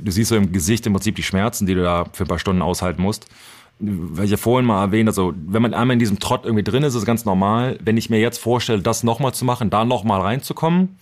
du 0.00 0.10
siehst 0.10 0.30
so 0.30 0.36
im 0.36 0.52
Gesicht 0.52 0.86
im 0.86 0.92
Prinzip 0.92 1.16
die 1.16 1.22
Schmerzen, 1.22 1.66
die 1.66 1.74
du 1.74 1.82
da 1.82 2.06
für 2.12 2.24
ein 2.24 2.28
paar 2.28 2.38
Stunden 2.38 2.62
aushalten 2.62 3.02
musst 3.02 3.26
weil 3.78 4.24
ich 4.24 4.30
ja 4.30 4.36
vorhin 4.36 4.66
mal 4.66 4.82
erwähnt, 4.82 5.08
also 5.08 5.34
wenn 5.36 5.60
man 5.60 5.74
einmal 5.74 5.94
in 5.94 5.98
diesem 5.98 6.18
Trott 6.18 6.44
irgendwie 6.44 6.64
drin 6.64 6.82
ist, 6.82 6.94
ist 6.94 7.00
es 7.00 7.06
ganz 7.06 7.24
normal. 7.24 7.78
Wenn 7.82 7.96
ich 7.96 8.08
mir 8.08 8.18
jetzt 8.18 8.38
vorstelle, 8.38 8.80
das 8.80 9.02
nochmal 9.02 9.34
zu 9.34 9.44
machen, 9.44 9.68
da 9.68 9.84
nochmal 9.84 10.22
reinzukommen, 10.22 10.98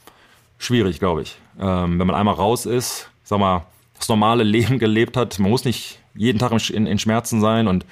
schwierig, 0.58 0.98
glaube 0.98 1.22
ich. 1.22 1.36
Ähm, 1.60 1.98
wenn 2.00 2.06
man 2.06 2.16
einmal 2.16 2.34
raus 2.34 2.66
ist, 2.66 3.10
sag 3.22 3.38
mal, 3.38 3.64
das 3.96 4.08
normale 4.08 4.42
Leben 4.44 4.78
gelebt 4.78 5.16
hat, 5.16 5.38
man 5.38 5.50
muss 5.50 5.64
nicht 5.64 6.00
jeden 6.14 6.38
Tag 6.38 6.52
in, 6.70 6.86
in 6.86 6.98
Schmerzen 6.98 7.40
sein 7.40 7.68
und 7.68 7.86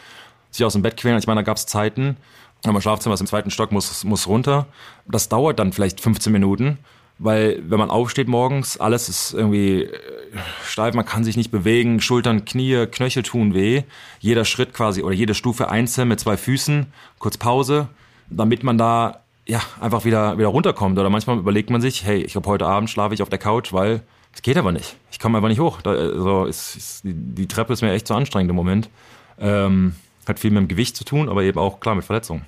sich 0.51 0.64
aus 0.64 0.73
dem 0.73 0.83
Bett 0.83 0.97
quälen. 0.97 1.18
Ich 1.18 1.27
meine, 1.27 1.40
da 1.40 1.45
gab 1.45 1.57
es 1.57 1.66
Zeiten, 1.66 2.16
mein 2.64 2.81
Schlafzimmer 2.81 3.14
ist 3.14 3.21
im 3.21 3.27
zweiten 3.27 3.51
Stock, 3.51 3.73
muss, 3.73 4.05
muss 4.05 4.29
runter. 4.29 4.66
Das 5.07 5.29
dauert 5.29 5.59
dann 5.59 5.73
vielleicht 5.73 6.01
15 6.01 6.33
Minuten 6.33 6.79
weil 7.22 7.62
wenn 7.68 7.78
man 7.78 7.90
aufsteht 7.90 8.26
morgens, 8.26 8.78
alles 8.78 9.08
ist 9.08 9.32
irgendwie 9.32 9.85
äh, 9.85 9.90
steif, 10.66 10.94
man 10.94 11.04
kann 11.04 11.22
sich 11.22 11.37
nicht 11.37 11.52
bewegen, 11.52 12.00
Schultern, 12.00 12.44
Knie, 12.44 12.87
Knöchel 12.87 13.22
tun 13.22 13.54
weh. 13.54 13.85
Jeder 14.18 14.44
Schritt 14.44 14.74
quasi 14.74 15.02
oder 15.02 15.14
jede 15.14 15.35
Stufe 15.35 15.70
einzeln 15.70 16.08
mit 16.08 16.18
zwei 16.18 16.37
Füßen, 16.37 16.87
kurz 17.20 17.37
Pause, 17.37 17.88
damit 18.28 18.64
man 18.64 18.76
da 18.76 19.20
ja 19.46 19.61
einfach 19.80 20.04
wieder 20.04 20.37
wieder 20.37 20.48
runterkommt. 20.48 20.98
Oder 20.98 21.11
manchmal 21.11 21.38
überlegt 21.38 21.70
man 21.70 21.80
sich, 21.80 22.04
hey, 22.04 22.22
ich 22.22 22.32
glaube 22.32 22.48
heute 22.48 22.66
Abend 22.66 22.90
schlafe 22.90 23.14
ich 23.14 23.22
auf 23.22 23.28
der 23.28 23.38
Couch, 23.38 23.72
weil 23.72 24.02
es 24.35 24.42
geht 24.42 24.56
aber 24.56 24.72
nicht. 24.72 24.96
Ich 25.12 25.20
komme 25.20 25.38
einfach 25.38 25.48
nicht 25.48 25.61
hoch. 25.61 25.80
Da, 25.80 25.90
also 25.92 26.46
ist, 26.46 26.74
ist, 26.74 27.00
die 27.04 27.46
Treppe 27.46 27.72
ist 27.72 27.82
mir 27.82 27.92
echt 27.92 28.08
zu 28.08 28.14
anstrengend 28.14 28.50
im 28.50 28.56
Moment. 28.56 28.90
Ähm, 29.38 29.94
hat 30.26 30.40
viel 30.40 30.50
mit 30.50 30.61
dem 30.61 30.68
Gewicht 30.68 30.96
zu 30.96 31.04
tun, 31.04 31.28
aber 31.28 31.44
eben 31.44 31.58
auch 31.58 31.78
klar 31.78 31.94
mit 31.94 32.04
Verletzungen. 32.04 32.44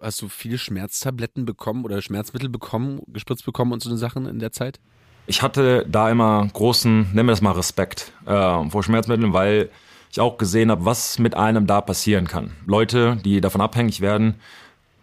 Hast 0.00 0.20
du 0.20 0.28
viele 0.28 0.58
Schmerztabletten 0.58 1.46
bekommen 1.46 1.84
oder 1.84 2.02
Schmerzmittel 2.02 2.48
bekommen, 2.48 3.00
gespritzt 3.06 3.46
bekommen 3.46 3.72
und 3.72 3.82
so 3.82 3.94
Sachen 3.96 4.26
in 4.26 4.38
der 4.38 4.52
Zeit? 4.52 4.78
Ich 5.26 5.42
hatte 5.42 5.86
da 5.88 6.10
immer 6.10 6.46
großen, 6.52 7.12
nennen 7.14 7.28
wir 7.28 7.32
das 7.32 7.40
mal 7.40 7.52
Respekt 7.52 8.12
äh, 8.26 8.68
vor 8.68 8.82
Schmerzmitteln, 8.82 9.32
weil 9.32 9.70
ich 10.12 10.20
auch 10.20 10.38
gesehen 10.38 10.70
habe, 10.70 10.84
was 10.84 11.18
mit 11.18 11.34
einem 11.34 11.66
da 11.66 11.80
passieren 11.80 12.28
kann. 12.28 12.52
Leute, 12.66 13.18
die 13.24 13.40
davon 13.40 13.60
abhängig 13.60 14.00
werden, 14.00 14.34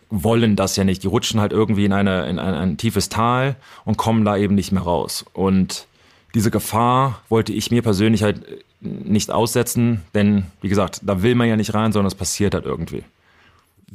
wollen 0.10 0.56
das 0.56 0.76
ja 0.76 0.84
nicht. 0.84 1.04
Die 1.04 1.08
rutschen 1.08 1.42
halt 1.42 1.52
irgendwie 1.52 1.86
in, 1.86 1.94
eine, 1.94 2.30
in 2.30 2.38
ein, 2.38 2.54
ein 2.54 2.78
tiefes 2.78 3.10
Tal 3.10 3.56
und 3.86 3.98
kommen 3.98 4.24
da 4.24 4.38
eben 4.38 4.54
nicht 4.54 4.72
mehr 4.72 4.84
raus. 4.84 5.26
Und 5.34 5.88
diese 6.36 6.52
Gefahr 6.52 7.22
wollte 7.30 7.52
ich 7.52 7.72
mir 7.72 7.82
persönlich 7.82 8.22
halt 8.22 8.46
nicht 8.80 9.32
aussetzen, 9.32 10.04
denn 10.14 10.46
wie 10.62 10.70
gesagt, 10.70 11.02
da 11.04 11.24
will 11.24 11.36
man 11.36 11.48
ja 11.48 11.56
nicht 11.56 11.74
rein, 11.74 11.92
sondern 11.92 12.08
es 12.08 12.16
passiert 12.16 12.54
halt 12.54 12.66
irgendwie 12.66 13.04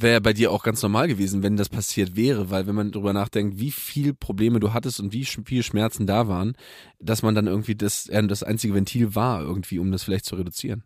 wäre 0.02 0.20
bei 0.20 0.32
dir 0.32 0.50
auch 0.50 0.62
ganz 0.62 0.82
normal 0.82 1.08
gewesen, 1.08 1.42
wenn 1.42 1.56
das 1.56 1.68
passiert 1.68 2.16
wäre, 2.16 2.50
weil 2.50 2.66
wenn 2.66 2.74
man 2.74 2.90
darüber 2.90 3.12
nachdenkt, 3.12 3.58
wie 3.58 3.70
viel 3.70 4.14
Probleme 4.14 4.60
du 4.60 4.72
hattest 4.72 5.00
und 5.00 5.12
wie 5.12 5.24
viel 5.24 5.62
Schmerzen 5.62 6.06
da 6.06 6.28
waren, 6.28 6.54
dass 7.00 7.22
man 7.22 7.34
dann 7.34 7.46
irgendwie 7.46 7.74
das, 7.74 8.08
äh, 8.08 8.26
das 8.26 8.42
einzige 8.42 8.74
Ventil 8.74 9.14
war, 9.14 9.42
irgendwie, 9.42 9.78
um 9.78 9.90
das 9.92 10.02
vielleicht 10.02 10.24
zu 10.24 10.36
reduzieren. 10.36 10.82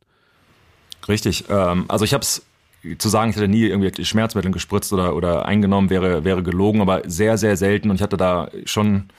Richtig. 1.09 1.44
Ähm, 1.48 1.85
also 1.88 2.05
ich 2.05 2.14
habe 2.14 2.22
es 2.22 2.42
zu 2.98 3.09
sagen, 3.09 3.31
ich 3.31 3.37
hätte 3.37 3.48
nie 3.48 3.64
irgendwie 3.64 4.05
Schmerzmittel 4.05 4.51
gespritzt 4.51 4.92
oder, 4.92 5.14
oder 5.14 5.46
eingenommen, 5.46 5.90
wäre, 5.90 6.25
wäre 6.25 6.42
gelogen, 6.42 6.81
aber 6.81 7.03
sehr, 7.07 7.38
sehr 7.38 7.57
selten 7.57 7.90
und 7.90 7.96
ich 7.96 8.03
hatte 8.03 8.16
da 8.16 8.51
schon 8.64 9.11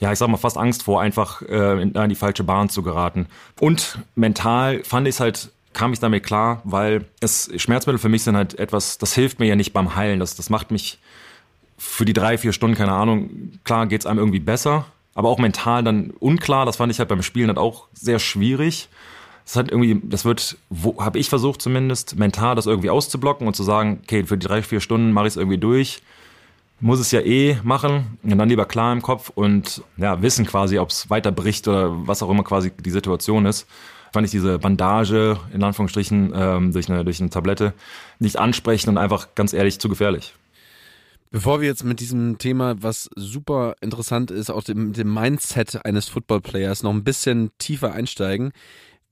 ja, 0.00 0.12
ich 0.12 0.18
sag 0.18 0.28
mal, 0.28 0.36
fast 0.36 0.58
Angst 0.58 0.82
vor, 0.82 1.00
einfach 1.00 1.40
äh, 1.42 1.80
in, 1.80 1.92
in 1.92 2.08
die 2.08 2.14
falsche 2.14 2.44
Bahn 2.44 2.68
zu 2.68 2.82
geraten. 2.82 3.26
Und 3.60 3.98
mental 4.16 4.82
fand 4.84 5.06
ich 5.06 5.14
es 5.14 5.20
halt 5.20 5.50
kam 5.74 5.92
ich 5.92 5.98
damit 5.98 6.24
klar, 6.24 6.62
weil 6.64 7.04
es 7.20 7.50
Schmerzmittel 7.56 7.98
für 7.98 8.08
mich 8.08 8.22
sind 8.22 8.36
halt 8.36 8.58
etwas, 8.58 8.96
das 8.98 9.14
hilft 9.14 9.40
mir 9.40 9.46
ja 9.46 9.56
nicht 9.56 9.72
beim 9.72 9.94
Heilen. 9.94 10.20
Das, 10.20 10.36
das 10.36 10.48
macht 10.48 10.70
mich 10.70 10.98
für 11.76 12.04
die 12.04 12.12
drei, 12.12 12.38
vier 12.38 12.52
Stunden, 12.52 12.76
keine 12.76 12.92
Ahnung, 12.92 13.58
klar 13.64 13.86
geht's 13.86 14.06
einem 14.06 14.18
irgendwie 14.18 14.40
besser, 14.40 14.86
aber 15.14 15.28
auch 15.28 15.38
mental 15.38 15.82
dann 15.82 16.10
unklar. 16.20 16.64
Das 16.64 16.76
fand 16.76 16.92
ich 16.92 16.98
halt 16.98 17.08
beim 17.08 17.22
Spielen 17.22 17.48
halt 17.48 17.58
auch 17.58 17.88
sehr 17.92 18.18
schwierig. 18.18 18.88
Das 19.44 19.56
hat 19.56 19.70
irgendwie, 19.70 20.00
das 20.02 20.24
wird, 20.24 20.56
habe 20.98 21.18
ich 21.18 21.28
versucht 21.28 21.60
zumindest, 21.60 22.16
mental 22.16 22.54
das 22.54 22.66
irgendwie 22.66 22.88
auszublocken 22.90 23.46
und 23.46 23.54
zu 23.54 23.62
sagen, 23.62 24.00
okay, 24.02 24.24
für 24.24 24.38
die 24.38 24.46
drei, 24.46 24.62
vier 24.62 24.80
Stunden 24.80 25.12
mache 25.12 25.26
ich 25.26 25.34
es 25.34 25.36
irgendwie 25.36 25.58
durch. 25.58 26.00
Muss 26.80 26.98
es 26.98 27.10
ja 27.10 27.20
eh 27.20 27.58
machen 27.62 28.18
und 28.22 28.38
dann 28.38 28.48
lieber 28.48 28.64
klar 28.64 28.92
im 28.92 29.02
Kopf 29.02 29.30
und 29.34 29.82
ja, 29.96 30.22
wissen 30.22 30.46
quasi, 30.46 30.78
ob 30.78 30.90
es 30.90 31.10
weiter 31.10 31.30
bricht 31.30 31.68
oder 31.68 32.06
was 32.06 32.22
auch 32.22 32.30
immer 32.30 32.42
quasi 32.42 32.70
die 32.70 32.90
Situation 32.90 33.46
ist 33.46 33.66
fand 34.14 34.26
ich 34.26 34.30
diese 34.30 34.60
Bandage 34.60 35.38
in 35.52 35.62
Anführungsstrichen 35.62 36.32
ähm, 36.34 36.72
durch, 36.72 36.88
eine, 36.88 37.04
durch 37.04 37.20
eine 37.20 37.30
Tablette 37.30 37.74
nicht 38.20 38.38
ansprechend 38.38 38.88
und 38.90 38.96
einfach 38.96 39.34
ganz 39.34 39.52
ehrlich 39.52 39.80
zu 39.80 39.88
gefährlich. 39.88 40.34
Bevor 41.32 41.60
wir 41.60 41.66
jetzt 41.66 41.82
mit 41.82 41.98
diesem 41.98 42.38
Thema, 42.38 42.76
was 42.80 43.10
super 43.16 43.74
interessant 43.80 44.30
ist, 44.30 44.50
auch 44.50 44.62
dem, 44.62 44.92
dem 44.92 45.12
Mindset 45.12 45.84
eines 45.84 46.08
Footballplayers 46.08 46.84
noch 46.84 46.92
ein 46.92 47.02
bisschen 47.02 47.50
tiefer 47.58 47.92
einsteigen, 47.92 48.52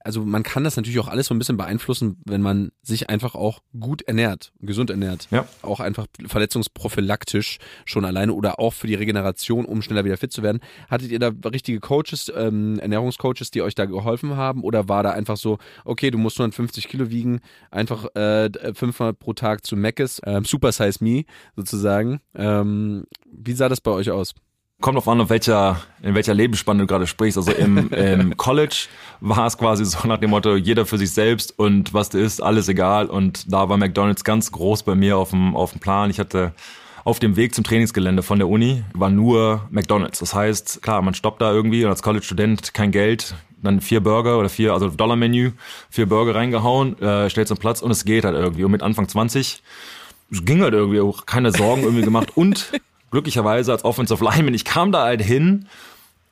also 0.03 0.25
man 0.25 0.43
kann 0.43 0.63
das 0.63 0.75
natürlich 0.75 0.99
auch 0.99 1.07
alles 1.07 1.27
so 1.27 1.33
ein 1.33 1.39
bisschen 1.39 1.57
beeinflussen, 1.57 2.21
wenn 2.25 2.41
man 2.41 2.71
sich 2.81 3.09
einfach 3.09 3.35
auch 3.35 3.61
gut 3.79 4.01
ernährt, 4.01 4.51
gesund 4.59 4.89
ernährt. 4.89 5.27
Ja. 5.31 5.47
Auch 5.61 5.79
einfach 5.79 6.07
verletzungsprophylaktisch 6.25 7.59
schon 7.85 8.05
alleine 8.05 8.33
oder 8.33 8.59
auch 8.59 8.73
für 8.73 8.87
die 8.87 8.95
Regeneration, 8.95 9.65
um 9.65 9.81
schneller 9.81 10.05
wieder 10.05 10.17
fit 10.17 10.31
zu 10.31 10.43
werden. 10.43 10.59
Hattet 10.89 11.11
ihr 11.11 11.19
da 11.19 11.31
richtige 11.49 11.79
Coaches, 11.79 12.31
ähm, 12.35 12.79
Ernährungscoaches, 12.79 13.51
die 13.51 13.61
euch 13.61 13.75
da 13.75 13.85
geholfen 13.85 14.35
haben? 14.35 14.63
Oder 14.63 14.89
war 14.89 15.03
da 15.03 15.11
einfach 15.11 15.37
so, 15.37 15.57
okay, 15.85 16.11
du 16.11 16.17
musst 16.17 16.39
150 16.39 16.87
Kilo 16.87 17.09
wiegen, 17.09 17.39
einfach 17.71 18.13
äh, 18.15 18.49
fünfmal 18.73 19.13
pro 19.13 19.33
Tag 19.33 19.65
zu 19.65 19.75
Meckes, 19.75 20.19
äh, 20.19 20.41
Super 20.43 20.71
Size 20.71 21.03
Me 21.03 21.23
sozusagen. 21.55 22.19
Ähm, 22.35 23.05
wie 23.25 23.53
sah 23.53 23.69
das 23.69 23.81
bei 23.81 23.91
euch 23.91 24.11
aus? 24.11 24.33
Kommt 24.83 24.97
auf 24.97 25.07
an, 25.07 25.21
auf 25.21 25.29
welcher, 25.29 25.81
in 26.01 26.13
welcher 26.13 26.33
Lebensspanne 26.33 26.81
du 26.81 26.87
gerade 26.87 27.07
sprichst. 27.07 27.37
Also 27.37 27.53
im, 27.53 27.89
im 27.93 28.37
College 28.37 28.87
war 29.21 29.47
es 29.47 29.57
quasi 29.57 29.85
so 29.85 30.05
nach 30.07 30.17
dem 30.17 30.31
Motto, 30.31 30.55
jeder 30.55 30.85
für 30.85 30.97
sich 30.97 31.11
selbst 31.11 31.57
und 31.57 31.93
was 31.93 32.09
du 32.09 32.19
isst, 32.19 32.43
alles 32.43 32.67
egal. 32.67 33.07
Und 33.07 33.51
da 33.51 33.69
war 33.69 33.77
McDonalds 33.77 34.25
ganz 34.25 34.51
groß 34.51 34.83
bei 34.83 34.93
mir 34.93 35.17
auf 35.17 35.29
dem, 35.29 35.55
auf 35.55 35.71
dem 35.71 35.79
Plan. 35.79 36.09
Ich 36.09 36.19
hatte 36.19 36.51
auf 37.05 37.19
dem 37.19 37.37
Weg 37.37 37.55
zum 37.55 37.63
Trainingsgelände 37.63 38.23
von 38.23 38.39
der 38.39 38.49
Uni 38.49 38.83
war 38.93 39.09
nur 39.09 39.67
McDonalds. 39.71 40.19
Das 40.19 40.35
heißt, 40.35 40.81
klar, 40.81 41.01
man 41.01 41.13
stoppt 41.13 41.41
da 41.41 41.51
irgendwie 41.51 41.85
und 41.85 41.89
als 41.89 42.03
College-Student 42.03 42.73
kein 42.73 42.91
Geld, 42.91 43.35
dann 43.61 43.79
vier 43.79 44.01
Burger 44.01 44.37
oder 44.37 44.49
vier, 44.49 44.73
also 44.73 44.89
Dollar-Menü, 44.89 45.51
vier 45.89 46.07
Burger 46.07 46.35
reingehauen, 46.35 47.01
äh, 47.01 47.29
stellt 47.29 47.47
zum 47.47 47.57
Platz 47.57 47.81
und 47.81 47.91
es 47.91 48.03
geht 48.03 48.25
halt 48.25 48.35
irgendwie. 48.35 48.65
Und 48.65 48.71
mit 48.71 48.83
Anfang 48.83 49.07
20 49.07 49.63
ging 50.29 50.61
halt 50.61 50.73
irgendwie 50.73 50.99
auch 50.99 51.25
keine 51.25 51.51
Sorgen 51.51 51.83
irgendwie 51.83 52.03
gemacht 52.03 52.35
und 52.35 52.71
glücklicherweise 53.13 53.71
als 53.71 53.85
Offensive 53.85 54.23
Lineman, 54.23 54.53
ich 54.53 54.65
kam 54.65 54.91
da 54.91 55.03
halt 55.03 55.21
hin 55.21 55.67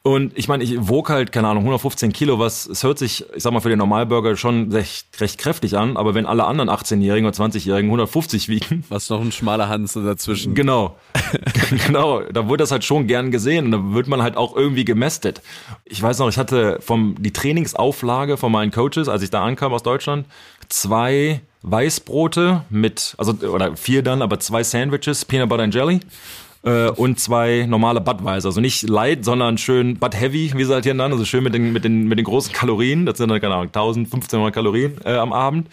und 0.03 0.35
ich 0.35 0.47
meine, 0.47 0.63
ich 0.63 0.75
wog 0.79 1.11
halt, 1.11 1.31
keine 1.31 1.47
Ahnung, 1.47 1.61
115 1.61 2.11
Kilo, 2.11 2.39
was, 2.39 2.65
es 2.65 2.83
hört 2.83 2.97
sich, 2.97 3.23
ich 3.35 3.43
sag 3.43 3.53
mal, 3.53 3.59
für 3.59 3.69
den 3.69 3.77
Normalburger 3.77 4.35
schon 4.35 4.71
recht, 4.71 5.05
recht 5.21 5.37
kräftig 5.37 5.77
an, 5.77 5.95
aber 5.95 6.15
wenn 6.15 6.25
alle 6.25 6.45
anderen 6.45 6.71
18-Jährigen 6.71 7.27
oder 7.27 7.37
20-Jährigen 7.37 7.87
150 7.87 8.49
wiegen. 8.49 8.83
Was 8.89 9.11
noch 9.11 9.21
ein 9.21 9.31
schmaler 9.31 9.69
Hans 9.69 9.93
dazwischen. 9.93 10.55
Genau. 10.55 10.95
genau. 11.85 12.21
Da 12.21 12.47
wurde 12.47 12.63
das 12.63 12.71
halt 12.71 12.83
schon 12.83 13.05
gern 13.05 13.29
gesehen 13.29 13.65
und 13.65 13.71
da 13.71 13.93
wird 13.93 14.07
man 14.07 14.23
halt 14.23 14.37
auch 14.37 14.55
irgendwie 14.55 14.85
gemästet. 14.85 15.43
Ich 15.85 16.01
weiß 16.01 16.17
noch, 16.17 16.29
ich 16.29 16.39
hatte 16.39 16.79
vom, 16.81 17.15
die 17.19 17.31
Trainingsauflage 17.31 18.37
von 18.37 18.51
meinen 18.51 18.71
Coaches, 18.71 19.07
als 19.07 19.21
ich 19.21 19.29
da 19.29 19.43
ankam 19.43 19.71
aus 19.71 19.83
Deutschland, 19.83 20.25
zwei 20.67 21.41
Weißbrote 21.61 22.63
mit, 22.71 23.13
also, 23.19 23.33
oder 23.33 23.77
vier 23.77 24.01
dann, 24.01 24.23
aber 24.23 24.39
zwei 24.39 24.63
Sandwiches, 24.63 25.25
Peanut 25.25 25.49
Butter 25.49 25.61
and 25.61 25.75
Jelly 25.75 25.99
äh, 26.63 26.89
und 26.89 27.19
zwei 27.19 27.65
normale 27.67 28.01
Budweiser. 28.01 28.49
Also 28.49 28.61
nicht 28.61 28.87
light, 28.87 29.25
sondern 29.25 29.57
schön 29.57 29.97
Bud 29.97 30.19
Heavy, 30.19 30.51
wie 30.55 30.63
sie 30.63 30.73
halt 30.73 30.83
hier 30.83 30.93
nennen. 30.93 31.13
Also 31.13 31.25
schön 31.25 31.43
mit 31.43 31.53
den, 31.53 31.73
mit 31.73 31.83
den, 31.83 32.07
mit 32.07 32.17
den 32.17 32.25
großen 32.25 32.53
Kalorien. 32.53 33.05
Das 33.05 33.17
sind 33.17 33.29
dann, 33.29 33.41
keine 33.41 33.55
Ahnung, 33.55 33.67
1000, 33.67 34.07
1500 34.07 34.53
Kalorien 34.53 34.97
äh, 35.05 35.15
am 35.15 35.33
Abend. 35.33 35.67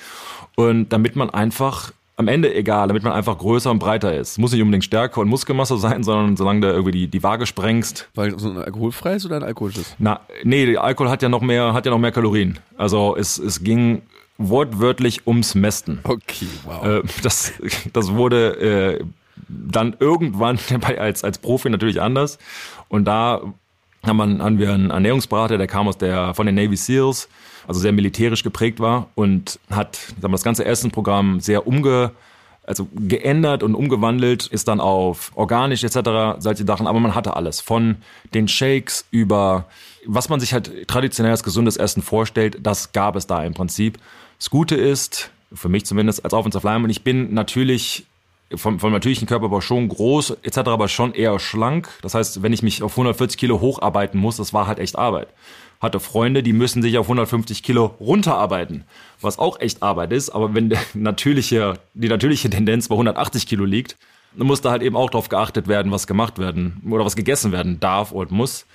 Und 0.56 0.88
damit 0.88 1.16
man 1.16 1.30
einfach 1.30 1.92
am 2.16 2.26
Ende 2.26 2.52
egal, 2.52 2.88
damit 2.88 3.04
man 3.04 3.12
einfach 3.12 3.38
größer 3.38 3.70
und 3.70 3.78
breiter 3.78 4.12
ist. 4.16 4.38
Muss 4.38 4.50
nicht 4.50 4.60
unbedingt 4.60 4.84
Stärke 4.84 5.20
und 5.20 5.28
Muskelmasse 5.28 5.78
sein, 5.78 6.02
sondern 6.02 6.36
solange 6.36 6.62
du 6.62 6.66
irgendwie 6.66 6.90
die, 6.90 7.06
die 7.06 7.22
Waage 7.22 7.46
sprengst. 7.46 8.08
Weil 8.16 8.36
so 8.38 8.50
ein 8.50 8.58
alkoholfreies 8.58 9.24
oder 9.24 9.36
ein 9.36 9.44
alkoholisches? 9.44 9.94
Na, 9.98 10.20
nee, 10.42 10.76
Alkohol 10.76 11.10
hat 11.10 11.22
ja 11.22 11.28
noch 11.28 11.42
mehr, 11.42 11.74
hat 11.74 11.86
ja 11.86 11.92
noch 11.92 11.98
mehr 11.98 12.10
Kalorien. 12.10 12.58
Also 12.76 13.16
es, 13.16 13.38
es 13.38 13.62
ging 13.62 14.02
wortwörtlich 14.36 15.28
ums 15.28 15.54
Mästen. 15.54 16.00
Okay, 16.02 16.48
wow. 16.64 16.84
Äh, 16.84 17.02
das, 17.22 17.52
das 17.92 18.12
wurde 18.12 18.98
äh, 19.00 19.04
dann 19.48 19.96
irgendwann 19.98 20.58
als, 20.98 21.24
als 21.24 21.38
Profi 21.38 21.70
natürlich 21.70 22.00
anders. 22.00 22.38
Und 22.88 23.04
da 23.04 23.42
haben, 24.04 24.58
wir, 24.58 24.72
einen 24.72 24.90
Ernährungsberater, 24.90 25.58
der 25.58 25.66
kam 25.66 25.88
aus 25.88 25.98
der, 25.98 26.34
von 26.34 26.46
den 26.46 26.54
Navy 26.54 26.76
SEALs, 26.76 27.28
also 27.66 27.80
sehr 27.80 27.92
militärisch 27.92 28.42
geprägt 28.42 28.80
war 28.80 29.08
und 29.14 29.58
hat 29.70 29.98
wir, 30.20 30.28
das 30.28 30.42
ganze 30.42 30.64
Essenprogramm 30.64 31.40
sehr 31.40 31.66
umge, 31.66 32.12
also 32.64 32.86
geändert 32.94 33.62
und 33.62 33.74
umgewandelt, 33.74 34.46
ist 34.46 34.68
dann 34.68 34.80
auf 34.80 35.32
organisch 35.34 35.84
etc. 35.84 36.38
solche 36.38 36.64
Sachen, 36.64 36.86
aber 36.86 37.00
man 37.00 37.14
hatte 37.14 37.34
alles. 37.34 37.60
Von 37.60 37.96
den 38.34 38.46
Shakes 38.46 39.06
über 39.10 39.66
was 40.08 40.28
man 40.28 40.40
sich 40.40 40.52
halt 40.54 40.88
traditionell 40.88 41.32
als 41.32 41.44
gesundes 41.44 41.76
Essen 41.76 42.02
vorstellt, 42.02 42.58
das 42.62 42.92
gab 42.92 43.14
es 43.14 43.26
da 43.26 43.44
im 43.44 43.54
Prinzip. 43.54 43.98
Das 44.38 44.50
Gute 44.50 44.74
ist, 44.74 45.30
für 45.52 45.68
mich 45.68 45.84
zumindest 45.84 46.24
als 46.24 46.32
Offensive 46.32 46.66
Lineman, 46.66 46.90
ich 46.90 47.04
bin 47.04 47.34
natürlich 47.34 48.06
vom, 48.54 48.80
vom 48.80 48.92
natürlichen 48.92 49.28
Körperbau 49.28 49.60
schon 49.60 49.88
groß 49.88 50.38
etc., 50.42 50.58
aber 50.58 50.88
schon 50.88 51.14
eher 51.14 51.38
schlank. 51.38 51.88
Das 52.02 52.14
heißt, 52.14 52.42
wenn 52.42 52.52
ich 52.52 52.62
mich 52.62 52.82
auf 52.82 52.92
140 52.92 53.38
Kilo 53.38 53.60
hocharbeiten 53.60 54.18
muss, 54.18 54.36
das 54.36 54.52
war 54.52 54.66
halt 54.66 54.78
echt 54.78 54.96
Arbeit. 54.96 55.28
Hatte 55.80 56.00
Freunde, 56.00 56.42
die 56.42 56.52
müssen 56.52 56.82
sich 56.82 56.98
auf 56.98 57.06
150 57.06 57.62
Kilo 57.62 57.94
runterarbeiten, 58.00 58.84
was 59.20 59.38
auch 59.38 59.60
echt 59.60 59.82
Arbeit 59.82 60.12
ist. 60.12 60.30
Aber 60.30 60.54
wenn 60.54 60.70
der 60.70 60.80
natürliche, 60.94 61.74
die 61.94 62.08
natürliche 62.08 62.50
Tendenz 62.50 62.88
bei 62.88 62.94
180 62.94 63.46
Kilo 63.46 63.64
liegt, 63.64 63.96
dann 64.36 64.46
muss 64.46 64.60
da 64.60 64.70
halt 64.70 64.82
eben 64.82 64.96
auch 64.96 65.10
darauf 65.10 65.28
geachtet 65.28 65.68
werden, 65.68 65.92
was 65.92 66.06
gemacht 66.06 66.38
werden 66.38 66.82
oder 66.90 67.04
was 67.04 67.16
gegessen 67.16 67.52
werden 67.52 67.80
darf 67.80 68.12
und 68.12 68.30
muss. 68.30 68.66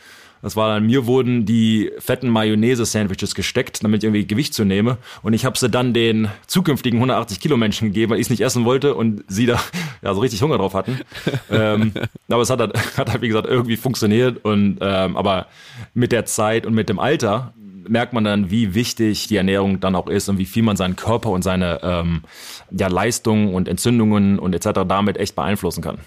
Das 0.44 0.58
war 0.58 0.74
dann, 0.74 0.86
mir 0.86 1.06
wurden 1.06 1.46
die 1.46 1.90
fetten 2.00 2.30
Mayonnaise-Sandwiches 2.30 3.34
gesteckt, 3.34 3.82
damit 3.82 4.04
ich 4.04 4.08
irgendwie 4.08 4.28
Gewicht 4.28 4.54
zu 4.54 4.66
nehme. 4.66 4.98
Und 5.22 5.32
ich 5.32 5.46
habe 5.46 5.58
sie 5.58 5.70
dann 5.70 5.94
den 5.94 6.28
zukünftigen 6.48 6.98
180 6.98 7.40
Kilo 7.40 7.56
Menschen 7.56 7.88
gegeben, 7.88 8.12
weil 8.12 8.20
ich 8.20 8.28
es 8.28 8.30
nicht 8.30 8.42
essen 8.42 8.66
wollte 8.66 8.94
und 8.94 9.24
sie 9.30 9.46
da 9.46 9.58
ja 10.02 10.14
so 10.14 10.20
richtig 10.20 10.42
Hunger 10.42 10.58
drauf 10.58 10.74
hatten. 10.74 11.00
ähm, 11.50 11.94
aber 12.30 12.42
es 12.42 12.50
hat 12.50 12.60
halt, 12.60 12.98
hat 12.98 13.10
halt, 13.10 13.22
wie 13.22 13.30
gesagt, 13.30 13.48
irgendwie 13.48 13.78
funktioniert. 13.78 14.44
Und 14.44 14.80
ähm, 14.82 15.16
aber 15.16 15.48
mit 15.94 16.12
der 16.12 16.26
Zeit 16.26 16.66
und 16.66 16.74
mit 16.74 16.90
dem 16.90 17.00
Alter 17.00 17.54
merkt 17.88 18.12
man 18.12 18.26
dann, 18.26 18.52
wie 18.52 18.74
wichtig 18.76 19.28
die 19.28 19.38
Ernährung 19.38 19.80
dann 19.80 19.96
auch 19.96 20.08
ist 20.08 20.28
und 20.28 20.40
wie 20.40 20.46
viel 20.46 20.64
man 20.64 20.76
seinen 20.76 20.98
Körper 20.98 21.30
und 21.30 21.42
seine 21.42 21.80
ähm, 21.84 22.24
ja, 22.72 22.88
Leistungen 22.88 23.54
und 23.54 23.70
Entzündungen 23.70 24.40
und 24.40 24.54
etc. 24.54 24.82
damit 24.88 25.18
echt 25.18 25.36
beeinflussen 25.36 25.82
kann. 25.82 26.00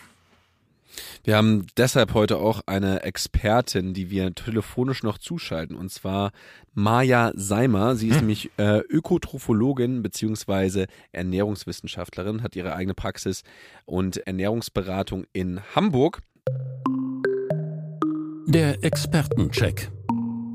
Wir 1.26 1.36
haben 1.36 1.66
deshalb 1.76 2.14
heute 2.14 2.38
auch 2.38 2.60
eine 2.66 3.02
Expertin, 3.02 3.94
die 3.94 4.10
wir 4.10 4.32
telefonisch 4.32 5.02
noch 5.02 5.18
zuschalten, 5.18 5.74
und 5.74 5.90
zwar 5.90 6.30
Maja 6.72 7.32
Seimer. 7.34 7.96
Sie 7.96 8.06
ist 8.06 8.18
hm. 8.18 8.20
nämlich 8.20 8.50
äh, 8.58 8.78
Ökotrophologin 8.88 10.04
beziehungsweise 10.04 10.86
Ernährungswissenschaftlerin, 11.10 12.44
hat 12.44 12.54
ihre 12.54 12.76
eigene 12.76 12.94
Praxis 12.94 13.42
und 13.86 14.18
Ernährungsberatung 14.18 15.24
in 15.32 15.60
Hamburg. 15.74 16.20
Der 18.46 18.84
Expertencheck. 18.84 19.90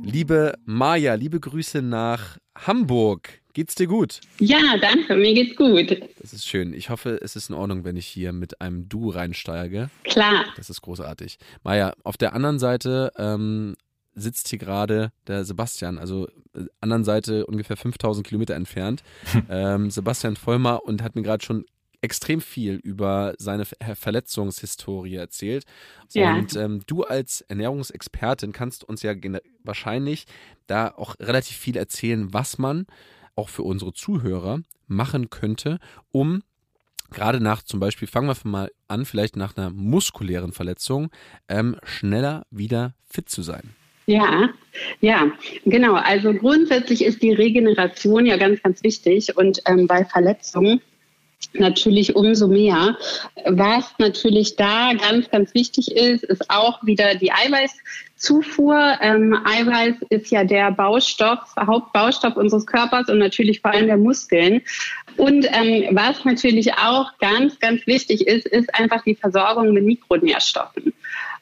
Liebe 0.04 0.54
Maja, 0.64 1.16
liebe 1.16 1.42
Grüße 1.42 1.82
nach 1.82 2.38
Hamburg. 2.58 3.41
Geht's 3.54 3.76
dir 3.76 3.88
gut? 3.88 4.22
Ja, 4.40 4.78
danke, 4.80 5.16
mir 5.16 5.34
geht's 5.34 5.56
gut. 5.58 6.02
Das 6.20 6.32
ist 6.32 6.48
schön. 6.48 6.74
Ich 6.74 6.90
hoffe, 6.90 7.20
es 7.22 7.36
ist 7.36 7.50
in 7.50 7.56
Ordnung, 7.56 7.84
wenn 7.84 7.98
ich 7.98 8.08
hier 8.08 8.32
mit 8.32 8.62
einem 8.62 8.88
Du 8.88 9.10
reinsteige. 9.10 9.90
Klar. 10.04 10.46
Das 10.56 10.70
ist 10.70 10.82
großartig. 10.82 11.38
Maja, 11.64 11.94
auf 12.04 12.16
der 12.16 12.34
anderen 12.34 12.60
Seite 12.60 13.12
ähm, 13.18 13.76
sitzt 14.14 14.48
hier 14.48 14.60
gerade 14.60 15.12
der 15.28 15.44
Sebastian, 15.44 15.98
also 15.98 16.28
äh, 16.56 16.66
anderen 16.80 17.04
Seite 17.04 17.46
ungefähr 17.46 17.76
5000 17.76 18.26
Kilometer 18.26 18.56
entfernt. 18.56 19.04
ähm, 19.50 19.92
Sebastian 19.92 20.38
Vollmer 20.38 20.84
und 20.86 21.04
hat 21.04 21.16
mir 21.16 21.24
gerade 21.24 21.44
schon 21.44 21.66
extrem 22.02 22.42
viel 22.42 22.76
über 22.76 23.36
seine 23.38 23.66
Verletzungshistorie 23.66 25.16
erzählt. 25.16 25.66
Ja. 26.14 26.36
Und 26.36 26.56
ähm, 26.56 26.82
du 26.88 27.04
als 27.04 27.42
Ernährungsexpertin 27.42 28.54
kannst 28.54 28.84
uns 28.84 29.04
ja 29.04 29.14
wahrscheinlich 29.64 30.26
da 30.66 30.88
auch 30.88 31.16
relativ 31.20 31.58
viel 31.58 31.78
erzählen, 31.78 32.34
was 32.34 32.58
man 32.58 32.88
auch 33.36 33.50
für 33.50 33.64
unsere 33.64 33.94
Zuhörer 33.94 34.60
machen 34.88 35.30
könnte, 35.30 35.80
um 36.12 36.44
gerade 37.12 37.42
nach 37.42 37.62
zum 37.62 37.80
Beispiel, 37.80 38.08
fangen 38.08 38.28
wir 38.28 38.50
mal 38.50 38.72
an, 38.88 39.06
vielleicht 39.06 39.36
nach 39.36 39.56
einer 39.56 39.70
muskulären 39.70 40.54
Verletzung, 40.54 41.12
ähm, 41.48 41.78
schneller 41.84 42.46
wieder 42.50 42.96
fit 43.10 43.30
zu 43.30 43.42
sein. 43.42 43.76
Ja, 44.08 44.50
ja, 45.00 45.32
genau. 45.66 45.94
Also 45.94 46.34
grundsätzlich 46.34 47.04
ist 47.06 47.22
die 47.22 47.34
Regeneration 47.34 48.26
ja 48.26 48.38
ganz, 48.38 48.62
ganz 48.64 48.84
wichtig 48.84 49.38
und 49.38 49.62
ähm, 49.66 49.88
bei 49.88 50.06
Verletzungen 50.06 50.82
natürlich 51.54 52.16
umso 52.16 52.48
mehr. 52.48 52.98
Was 53.46 53.86
natürlich 53.98 54.56
da 54.56 54.94
ganz, 54.94 55.30
ganz 55.30 55.54
wichtig 55.54 55.92
ist, 55.92 56.24
ist 56.24 56.50
auch 56.50 56.84
wieder 56.84 57.16
die 57.16 57.32
Eiweißzufuhr. 57.32 58.98
Ähm, 59.02 59.38
Eiweiß 59.44 59.96
ist 60.10 60.32
ja 60.32 60.44
der 60.44 60.72
Baustoff, 60.72 61.40
Hauptbaustoff 61.58 62.38
unseres 62.38 62.66
Körpers 62.66 63.10
und 63.10 63.20
natürlich 63.20 63.62
vor 63.62 63.72
allem 63.72 63.88
der 63.88 63.98
Muskeln. 63.98 64.62
Und 65.18 65.46
ähm, 65.52 65.90
was 65.92 66.24
natürlich 66.26 66.74
auch 66.76 67.18
ganz, 67.20 67.60
ganz 67.60 67.86
wichtig 67.86 68.28
ist, 68.28 68.48
ist 68.48 68.74
einfach 68.76 69.04
die 69.04 69.16
Versorgung 69.16 69.74
mit 69.74 69.84
Mikronährstoffen. 69.84 70.94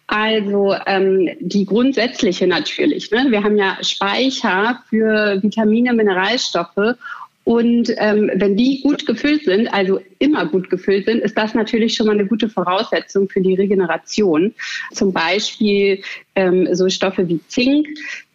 Also 0.07 0.75
ähm, 0.87 1.29
die 1.39 1.65
grundsätzliche 1.65 2.47
natürlich. 2.47 3.11
Ne? 3.11 3.27
Wir 3.29 3.43
haben 3.43 3.57
ja 3.57 3.77
Speicher 3.81 4.81
für 4.89 5.37
Vitamine, 5.43 5.93
Mineralstoffe 5.93 6.97
und 7.49 7.91
ähm, 7.97 8.29
wenn 8.35 8.55
die 8.55 8.81
gut 8.83 9.07
gefüllt 9.07 9.45
sind, 9.45 9.73
also 9.73 9.99
immer 10.19 10.45
gut 10.45 10.69
gefüllt 10.69 11.05
sind, 11.05 11.23
ist 11.23 11.35
das 11.35 11.55
natürlich 11.55 11.95
schon 11.95 12.05
mal 12.05 12.11
eine 12.11 12.27
gute 12.27 12.47
Voraussetzung 12.47 13.27
für 13.27 13.41
die 13.41 13.55
Regeneration. 13.55 14.53
Zum 14.91 15.13
Beispiel 15.13 16.03
ähm, 16.35 16.67
so 16.73 16.87
Stoffe 16.89 17.27
wie 17.27 17.39
Zink. 17.47 17.87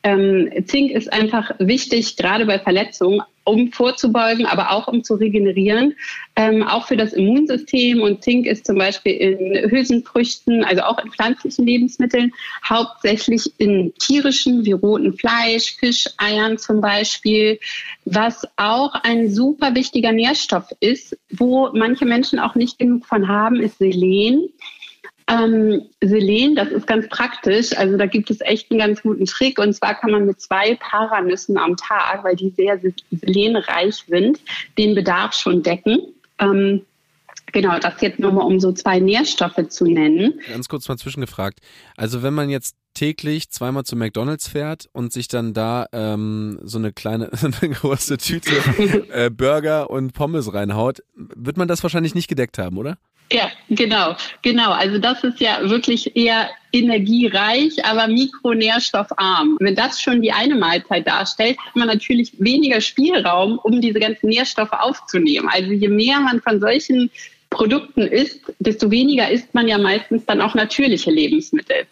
Ähm, 0.04 0.50
Zink 0.66 0.92
ist 0.92 1.10
einfach 1.12 1.50
wichtig, 1.58 2.18
gerade 2.18 2.44
bei 2.44 2.58
Verletzungen, 2.58 3.22
um 3.44 3.72
vorzubeugen, 3.72 4.44
aber 4.44 4.70
auch 4.70 4.86
um 4.86 5.02
zu 5.02 5.14
regenerieren, 5.14 5.94
ähm, 6.36 6.62
auch 6.62 6.86
für 6.86 6.96
das 6.96 7.14
Immunsystem. 7.14 8.02
Und 8.02 8.22
Zink 8.22 8.46
ist 8.46 8.66
zum 8.66 8.76
Beispiel 8.76 9.12
in 9.14 9.70
Hülsenfrüchten, 9.70 10.62
also 10.62 10.82
auch 10.82 11.02
in 11.02 11.10
pflanzlichen 11.10 11.64
Lebensmitteln, 11.64 12.32
hauptsächlich 12.68 13.50
in 13.58 13.94
tierischen 13.98 14.66
wie 14.66 14.72
roten 14.72 15.14
Fleisch, 15.14 15.76
Fisch, 15.78 16.06
Eiern 16.18 16.58
zum 16.58 16.82
Beispiel, 16.82 17.58
was 18.04 18.46
auch 18.56 18.94
ein 19.04 19.30
super 19.30 19.74
wichtiger 19.74 20.12
Nährstoff 20.12 20.68
ist, 20.80 21.16
wo 21.30 21.70
manche 21.72 22.04
Menschen 22.04 22.38
auch 22.38 22.54
nicht 22.54 22.78
genug 22.78 23.06
von 23.06 23.26
haben, 23.28 23.56
ist 23.56 23.78
Selen. 23.78 24.50
Ähm, 25.26 25.82
Selen, 26.02 26.54
das 26.54 26.68
ist 26.68 26.86
ganz 26.86 27.08
praktisch. 27.08 27.76
Also 27.76 27.96
da 27.96 28.06
gibt 28.06 28.30
es 28.30 28.40
echt 28.42 28.70
einen 28.70 28.80
ganz 28.80 29.02
guten 29.02 29.24
Trick. 29.24 29.58
Und 29.58 29.72
zwar 29.74 29.94
kann 29.94 30.10
man 30.10 30.26
mit 30.26 30.40
zwei 30.40 30.76
Paranüssen 30.76 31.56
am 31.56 31.76
Tag, 31.76 32.24
weil 32.24 32.36
die 32.36 32.50
sehr 32.50 32.78
selenreich 33.10 33.96
sind, 34.06 34.40
den 34.76 34.94
Bedarf 34.94 35.32
schon 35.32 35.62
decken. 35.62 35.98
Ähm, 36.38 36.82
genau, 37.52 37.78
das 37.78 38.00
jetzt 38.00 38.18
nochmal, 38.18 38.46
um 38.46 38.60
so 38.60 38.72
zwei 38.72 39.00
Nährstoffe 39.00 39.68
zu 39.68 39.86
nennen. 39.86 40.40
Ganz 40.48 40.68
kurz 40.68 40.88
mal 40.88 40.98
zwischengefragt. 40.98 41.60
Also 41.96 42.22
wenn 42.22 42.34
man 42.34 42.50
jetzt 42.50 42.76
täglich 42.92 43.50
zweimal 43.50 43.84
zu 43.84 43.96
McDonalds 43.96 44.48
fährt 44.48 44.88
und 44.92 45.12
sich 45.12 45.28
dann 45.28 45.52
da 45.52 45.86
ähm, 45.92 46.58
so 46.62 46.78
eine 46.78 46.92
kleine, 46.92 47.30
eine 47.60 47.74
große 47.74 48.18
Tüte 48.18 48.50
äh, 49.10 49.30
Burger 49.30 49.90
und 49.90 50.12
Pommes 50.12 50.52
reinhaut, 50.52 51.00
wird 51.14 51.56
man 51.56 51.66
das 51.68 51.82
wahrscheinlich 51.82 52.14
nicht 52.14 52.28
gedeckt 52.28 52.58
haben, 52.58 52.76
oder? 52.76 52.98
Ja, 53.32 53.50
genau, 53.70 54.14
genau. 54.42 54.72
Also 54.72 54.98
das 54.98 55.24
ist 55.24 55.40
ja 55.40 55.58
wirklich 55.68 56.14
eher 56.14 56.50
energiereich, 56.72 57.84
aber 57.84 58.06
mikronährstoffarm. 58.06 59.56
Wenn 59.60 59.74
das 59.74 60.00
schon 60.00 60.20
die 60.20 60.30
eine 60.30 60.54
Mahlzeit 60.54 61.06
darstellt, 61.06 61.58
hat 61.58 61.74
man 61.74 61.88
natürlich 61.88 62.32
weniger 62.38 62.80
Spielraum, 62.80 63.58
um 63.62 63.80
diese 63.80 63.98
ganzen 63.98 64.28
Nährstoffe 64.28 64.72
aufzunehmen. 64.72 65.48
Also 65.48 65.72
je 65.72 65.88
mehr 65.88 66.20
man 66.20 66.40
von 66.42 66.60
solchen 66.60 67.10
Produkten 67.50 68.02
isst, 68.02 68.40
desto 68.58 68.90
weniger 68.90 69.30
isst 69.30 69.54
man 69.54 69.68
ja 69.68 69.78
meistens 69.78 70.24
dann 70.26 70.40
auch 70.40 70.54
natürliche 70.54 71.10
Lebensmittel. 71.10 71.86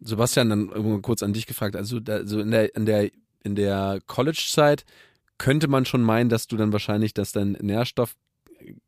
Sebastian, 0.00 0.48
dann 0.48 1.02
kurz 1.02 1.22
an 1.22 1.32
dich 1.32 1.46
gefragt. 1.46 1.76
Also, 1.76 1.98
in 1.98 2.50
der, 2.50 2.74
in 2.74 2.86
der, 2.86 3.10
in 3.44 3.54
der 3.54 4.00
College-Zeit 4.06 4.84
könnte 5.38 5.68
man 5.68 5.84
schon 5.84 6.02
meinen, 6.02 6.28
dass 6.28 6.46
du 6.46 6.56
dann 6.56 6.72
wahrscheinlich, 6.72 7.14
dass 7.14 7.32
dein 7.32 7.52
Nährstoff 7.60 8.14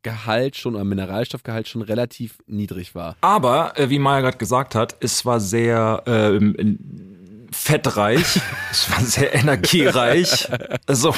Gehalt 0.01 0.55
schon 0.55 0.75
oder 0.75 0.83
Mineralstoffgehalt 0.83 1.67
schon 1.67 1.81
relativ 1.81 2.37
niedrig 2.47 2.95
war. 2.95 3.15
Aber, 3.21 3.77
äh, 3.77 3.89
wie 3.89 3.99
Maya 3.99 4.21
gerade 4.21 4.37
gesagt 4.37 4.75
hat, 4.75 4.95
es 4.99 5.25
war 5.25 5.39
sehr 5.39 6.03
ähm, 6.05 7.47
fettreich, 7.51 8.39
es 8.71 8.91
war 8.91 8.99
sehr 9.01 9.33
energiereich. 9.33 10.47
Also, 10.85 11.15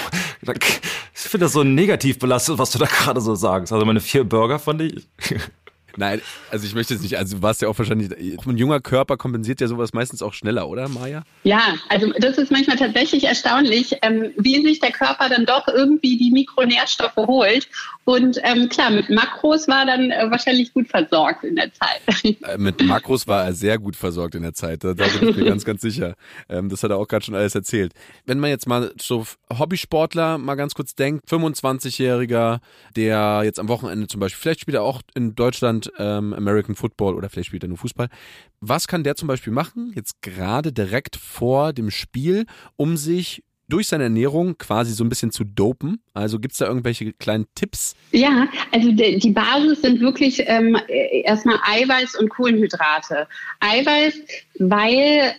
Ich 1.14 1.22
finde 1.32 1.46
das 1.46 1.54
so 1.54 1.64
negativ 1.64 2.20
belastet, 2.20 2.58
was 2.58 2.72
du 2.72 2.80
da 2.80 2.86
gerade 2.86 3.20
so 3.22 3.36
sagst. 3.36 3.74
Also 3.74 3.86
meine 3.86 4.00
vier 4.00 4.24
Burger 4.24 4.60
fand 4.60 4.82
ich. 4.84 5.08
Nein, 5.98 6.22
also 6.52 6.68
ich 6.68 6.76
möchte 6.76 6.94
es 6.94 7.02
nicht, 7.02 7.18
also 7.18 7.38
du 7.38 7.42
warst 7.42 7.64
ja 7.64 7.68
auch 7.68 7.78
wahrscheinlich, 7.78 8.12
ein 8.12 8.58
junger 8.58 8.80
Körper 8.80 9.18
kompensiert 9.18 9.60
ja 9.60 9.68
sowas 9.68 9.94
meistens 9.94 10.22
auch 10.22 10.34
schneller, 10.34 10.70
oder 10.70 10.88
Maja? 10.88 11.24
Ja, 11.44 11.76
also 11.90 12.14
das 12.20 12.38
ist 12.38 12.52
manchmal 12.52 12.78
tatsächlich 12.78 13.24
erstaunlich, 13.24 13.98
ähm, 14.04 14.32
wie 14.38 14.62
sich 14.62 14.80
der 14.80 14.92
Körper 14.92 15.28
dann 15.28 15.48
doch 15.48 15.68
irgendwie 15.68 16.18
die 16.18 16.30
Mikronährstoffe 16.30 17.18
holt. 17.18 17.68
Und 18.06 18.40
ähm, 18.44 18.70
klar, 18.70 18.92
mit 18.92 19.10
Makros 19.10 19.68
war 19.68 19.88
dann 19.88 20.12
äh, 20.12 20.30
wahrscheinlich 20.30 20.72
gut 20.72 20.88
versorgt 20.88 21.44
in 21.44 21.56
der 21.56 21.72
Zeit. 21.74 22.02
Äh, 22.44 22.58
mit 22.58 22.84
Makros 22.84 23.28
war 23.28 23.46
er 23.46 23.54
sehr 23.54 23.78
gut 23.80 23.96
versorgt 23.96 24.36
in 24.36 24.44
der 24.44 24.54
Zeit, 24.54 24.84
da, 24.84 24.94
da 24.94 25.06
bin 25.08 25.30
ich 25.30 25.38
mir 25.38 25.46
ganz, 25.46 25.66
ganz 25.66 25.82
sicher. 25.82 26.16
Ähm, 26.50 26.70
das 26.70 26.84
hat 26.84 26.92
er 26.92 26.98
auch 26.98 27.08
gerade 27.08 27.26
schon 27.26 27.36
alles 27.36 27.56
erzählt. 27.56 27.94
Wenn 28.26 28.40
man 28.40 28.50
jetzt 28.50 28.68
mal 28.68 28.92
so 29.00 29.26
Hobbysportler 29.58 30.38
mal 30.38 30.56
ganz 30.56 30.76
kurz 30.76 30.94
denkt, 30.94 31.28
25-Jähriger, 31.30 32.60
der 32.96 33.42
jetzt 33.44 33.60
am 33.60 33.70
Wochenende 33.70 34.08
zum 34.08 34.20
Beispiel, 34.20 34.42
vielleicht 34.42 34.62
spielt 34.62 34.76
er 34.76 34.84
auch 34.84 35.02
in 35.16 35.36
Deutschland 35.36 35.87
ähm, 35.98 36.34
American 36.34 36.76
Football 36.76 37.16
oder 37.16 37.30
vielleicht 37.30 37.48
spielt 37.48 37.64
er 37.64 37.70
nur 37.70 37.78
Fußball. 37.78 38.10
Was 38.60 38.88
kann 38.88 39.04
der 39.04 39.16
zum 39.16 39.28
Beispiel 39.28 39.54
machen, 39.54 39.92
jetzt 39.96 40.22
gerade 40.22 40.72
direkt 40.72 41.16
vor 41.16 41.74
dem 41.74 41.92
Spiel, 41.92 42.46
um 42.76 42.98
sich 42.98 43.44
durch 43.70 43.88
seine 43.88 44.06
Ernährung 44.06 44.58
quasi 44.58 44.94
so 44.94 45.04
ein 45.04 45.10
bisschen 45.10 45.32
zu 45.32 45.44
dopen? 45.44 46.02
Also 46.14 46.40
gibt 46.40 46.54
es 46.54 46.60
da 46.60 46.68
irgendwelche 46.68 47.14
kleinen 47.14 47.48
Tipps? 47.56 47.96
Ja, 48.12 48.48
also 48.72 48.92
die, 48.92 49.20
die 49.20 49.32
Basis 49.32 49.82
sind 49.82 50.00
wirklich 50.00 50.42
ähm, 50.46 50.78
erstmal 50.88 51.60
Eiweiß 51.64 52.16
und 52.16 52.30
Kohlenhydrate. 52.30 53.28
Eiweiß, 53.60 54.20
weil 54.60 55.36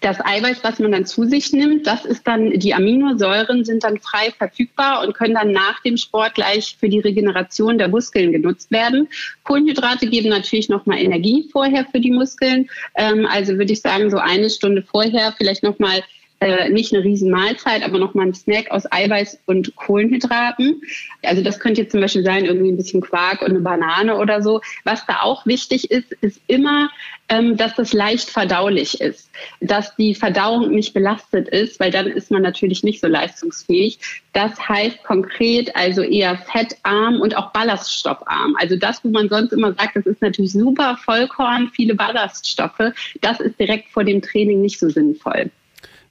das 0.00 0.24
Eiweiß, 0.24 0.62
was 0.62 0.78
man 0.78 0.92
dann 0.92 1.06
zu 1.06 1.24
sich 1.24 1.52
nimmt, 1.52 1.86
das 1.86 2.04
ist 2.04 2.26
dann, 2.26 2.50
die 2.52 2.74
Aminosäuren 2.74 3.64
sind 3.64 3.84
dann 3.84 3.98
frei 3.98 4.32
verfügbar 4.36 5.02
und 5.02 5.14
können 5.14 5.34
dann 5.34 5.52
nach 5.52 5.82
dem 5.82 5.96
Sport 5.96 6.34
gleich 6.34 6.76
für 6.78 6.88
die 6.88 7.00
Regeneration 7.00 7.78
der 7.78 7.88
Muskeln 7.88 8.32
genutzt 8.32 8.70
werden. 8.70 9.08
Kohlenhydrate 9.44 10.06
geben 10.06 10.28
natürlich 10.28 10.68
nochmal 10.68 10.98
Energie 10.98 11.48
vorher 11.50 11.86
für 11.86 12.00
die 12.00 12.10
Muskeln. 12.10 12.68
Ähm, 12.96 13.26
also 13.26 13.54
würde 13.58 13.72
ich 13.72 13.80
sagen, 13.80 14.10
so 14.10 14.18
eine 14.18 14.50
Stunde 14.50 14.82
vorher 14.82 15.34
vielleicht 15.36 15.62
nochmal 15.62 16.02
äh, 16.40 16.68
nicht 16.68 16.94
eine 16.94 17.02
riesen 17.02 17.30
Mahlzeit, 17.30 17.82
aber 17.82 17.98
nochmal 17.98 18.26
ein 18.26 18.34
Snack 18.34 18.70
aus 18.70 18.90
Eiweiß 18.90 19.40
und 19.46 19.74
Kohlenhydraten. 19.74 20.80
Also 21.22 21.42
das 21.42 21.58
könnte 21.58 21.80
jetzt 21.82 21.92
zum 21.92 22.00
Beispiel 22.00 22.22
sein, 22.22 22.44
irgendwie 22.44 22.70
ein 22.70 22.76
bisschen 22.76 23.00
Quark 23.00 23.42
und 23.42 23.50
eine 23.50 23.60
Banane 23.60 24.16
oder 24.16 24.40
so. 24.42 24.60
Was 24.84 25.04
da 25.06 25.22
auch 25.22 25.46
wichtig 25.46 25.90
ist, 25.90 26.12
ist 26.20 26.40
immer, 26.46 26.90
ähm, 27.28 27.56
dass 27.56 27.74
das 27.74 27.92
leicht 27.92 28.30
verdaulich 28.30 29.00
ist, 29.00 29.30
dass 29.60 29.96
die 29.96 30.14
Verdauung 30.14 30.70
nicht 30.70 30.94
belastet 30.94 31.48
ist, 31.48 31.80
weil 31.80 31.90
dann 31.90 32.06
ist 32.06 32.30
man 32.30 32.42
natürlich 32.42 32.84
nicht 32.84 33.00
so 33.00 33.08
leistungsfähig. 33.08 33.98
Das 34.32 34.68
heißt 34.68 35.02
konkret 35.02 35.74
also 35.74 36.02
eher 36.02 36.38
fettarm 36.38 37.20
und 37.20 37.36
auch 37.36 37.52
ballaststoffarm. 37.52 38.54
Also 38.60 38.76
das, 38.76 39.04
wo 39.04 39.08
man 39.08 39.28
sonst 39.28 39.52
immer 39.52 39.72
sagt, 39.74 39.96
das 39.96 40.06
ist 40.06 40.22
natürlich 40.22 40.52
super 40.52 40.96
Vollkorn, 41.04 41.70
viele 41.74 41.96
Ballaststoffe, 41.96 42.92
das 43.20 43.40
ist 43.40 43.58
direkt 43.58 43.88
vor 43.88 44.04
dem 44.04 44.22
Training 44.22 44.60
nicht 44.60 44.78
so 44.78 44.88
sinnvoll. 44.88 45.50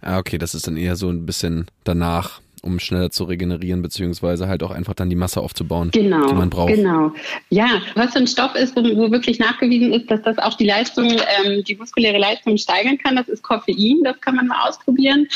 Ah, 0.01 0.19
okay, 0.19 0.37
das 0.37 0.55
ist 0.55 0.67
dann 0.67 0.77
eher 0.77 0.95
so 0.95 1.09
ein 1.09 1.25
bisschen 1.25 1.67
danach 1.83 2.41
um 2.61 2.79
schneller 2.79 3.11
zu 3.11 3.23
regenerieren, 3.23 3.81
beziehungsweise 3.81 4.47
halt 4.47 4.63
auch 4.63 4.71
einfach 4.71 4.93
dann 4.93 5.09
die 5.09 5.15
Masse 5.15 5.41
aufzubauen, 5.41 5.91
genau, 5.91 6.27
die 6.27 6.33
man 6.33 6.49
braucht. 6.49 6.73
Genau. 6.73 7.13
Ja, 7.49 7.81
was 7.95 8.13
für 8.13 8.19
ein 8.19 8.27
Stoff 8.27 8.55
ist, 8.55 8.75
wo, 8.75 8.81
wo 8.81 9.11
wirklich 9.11 9.39
nachgewiesen 9.39 9.93
ist, 9.93 10.09
dass 10.11 10.21
das 10.23 10.37
auch 10.37 10.55
die 10.55 10.65
Leistung, 10.65 11.09
ähm, 11.45 11.63
die 11.63 11.75
muskuläre 11.75 12.17
Leistung 12.17 12.57
steigern 12.57 12.97
kann, 12.97 13.15
das 13.15 13.27
ist 13.27 13.43
Koffein, 13.43 14.01
das 14.03 14.19
kann 14.21 14.35
man 14.35 14.47
mal 14.47 14.67
ausprobieren 14.67 15.27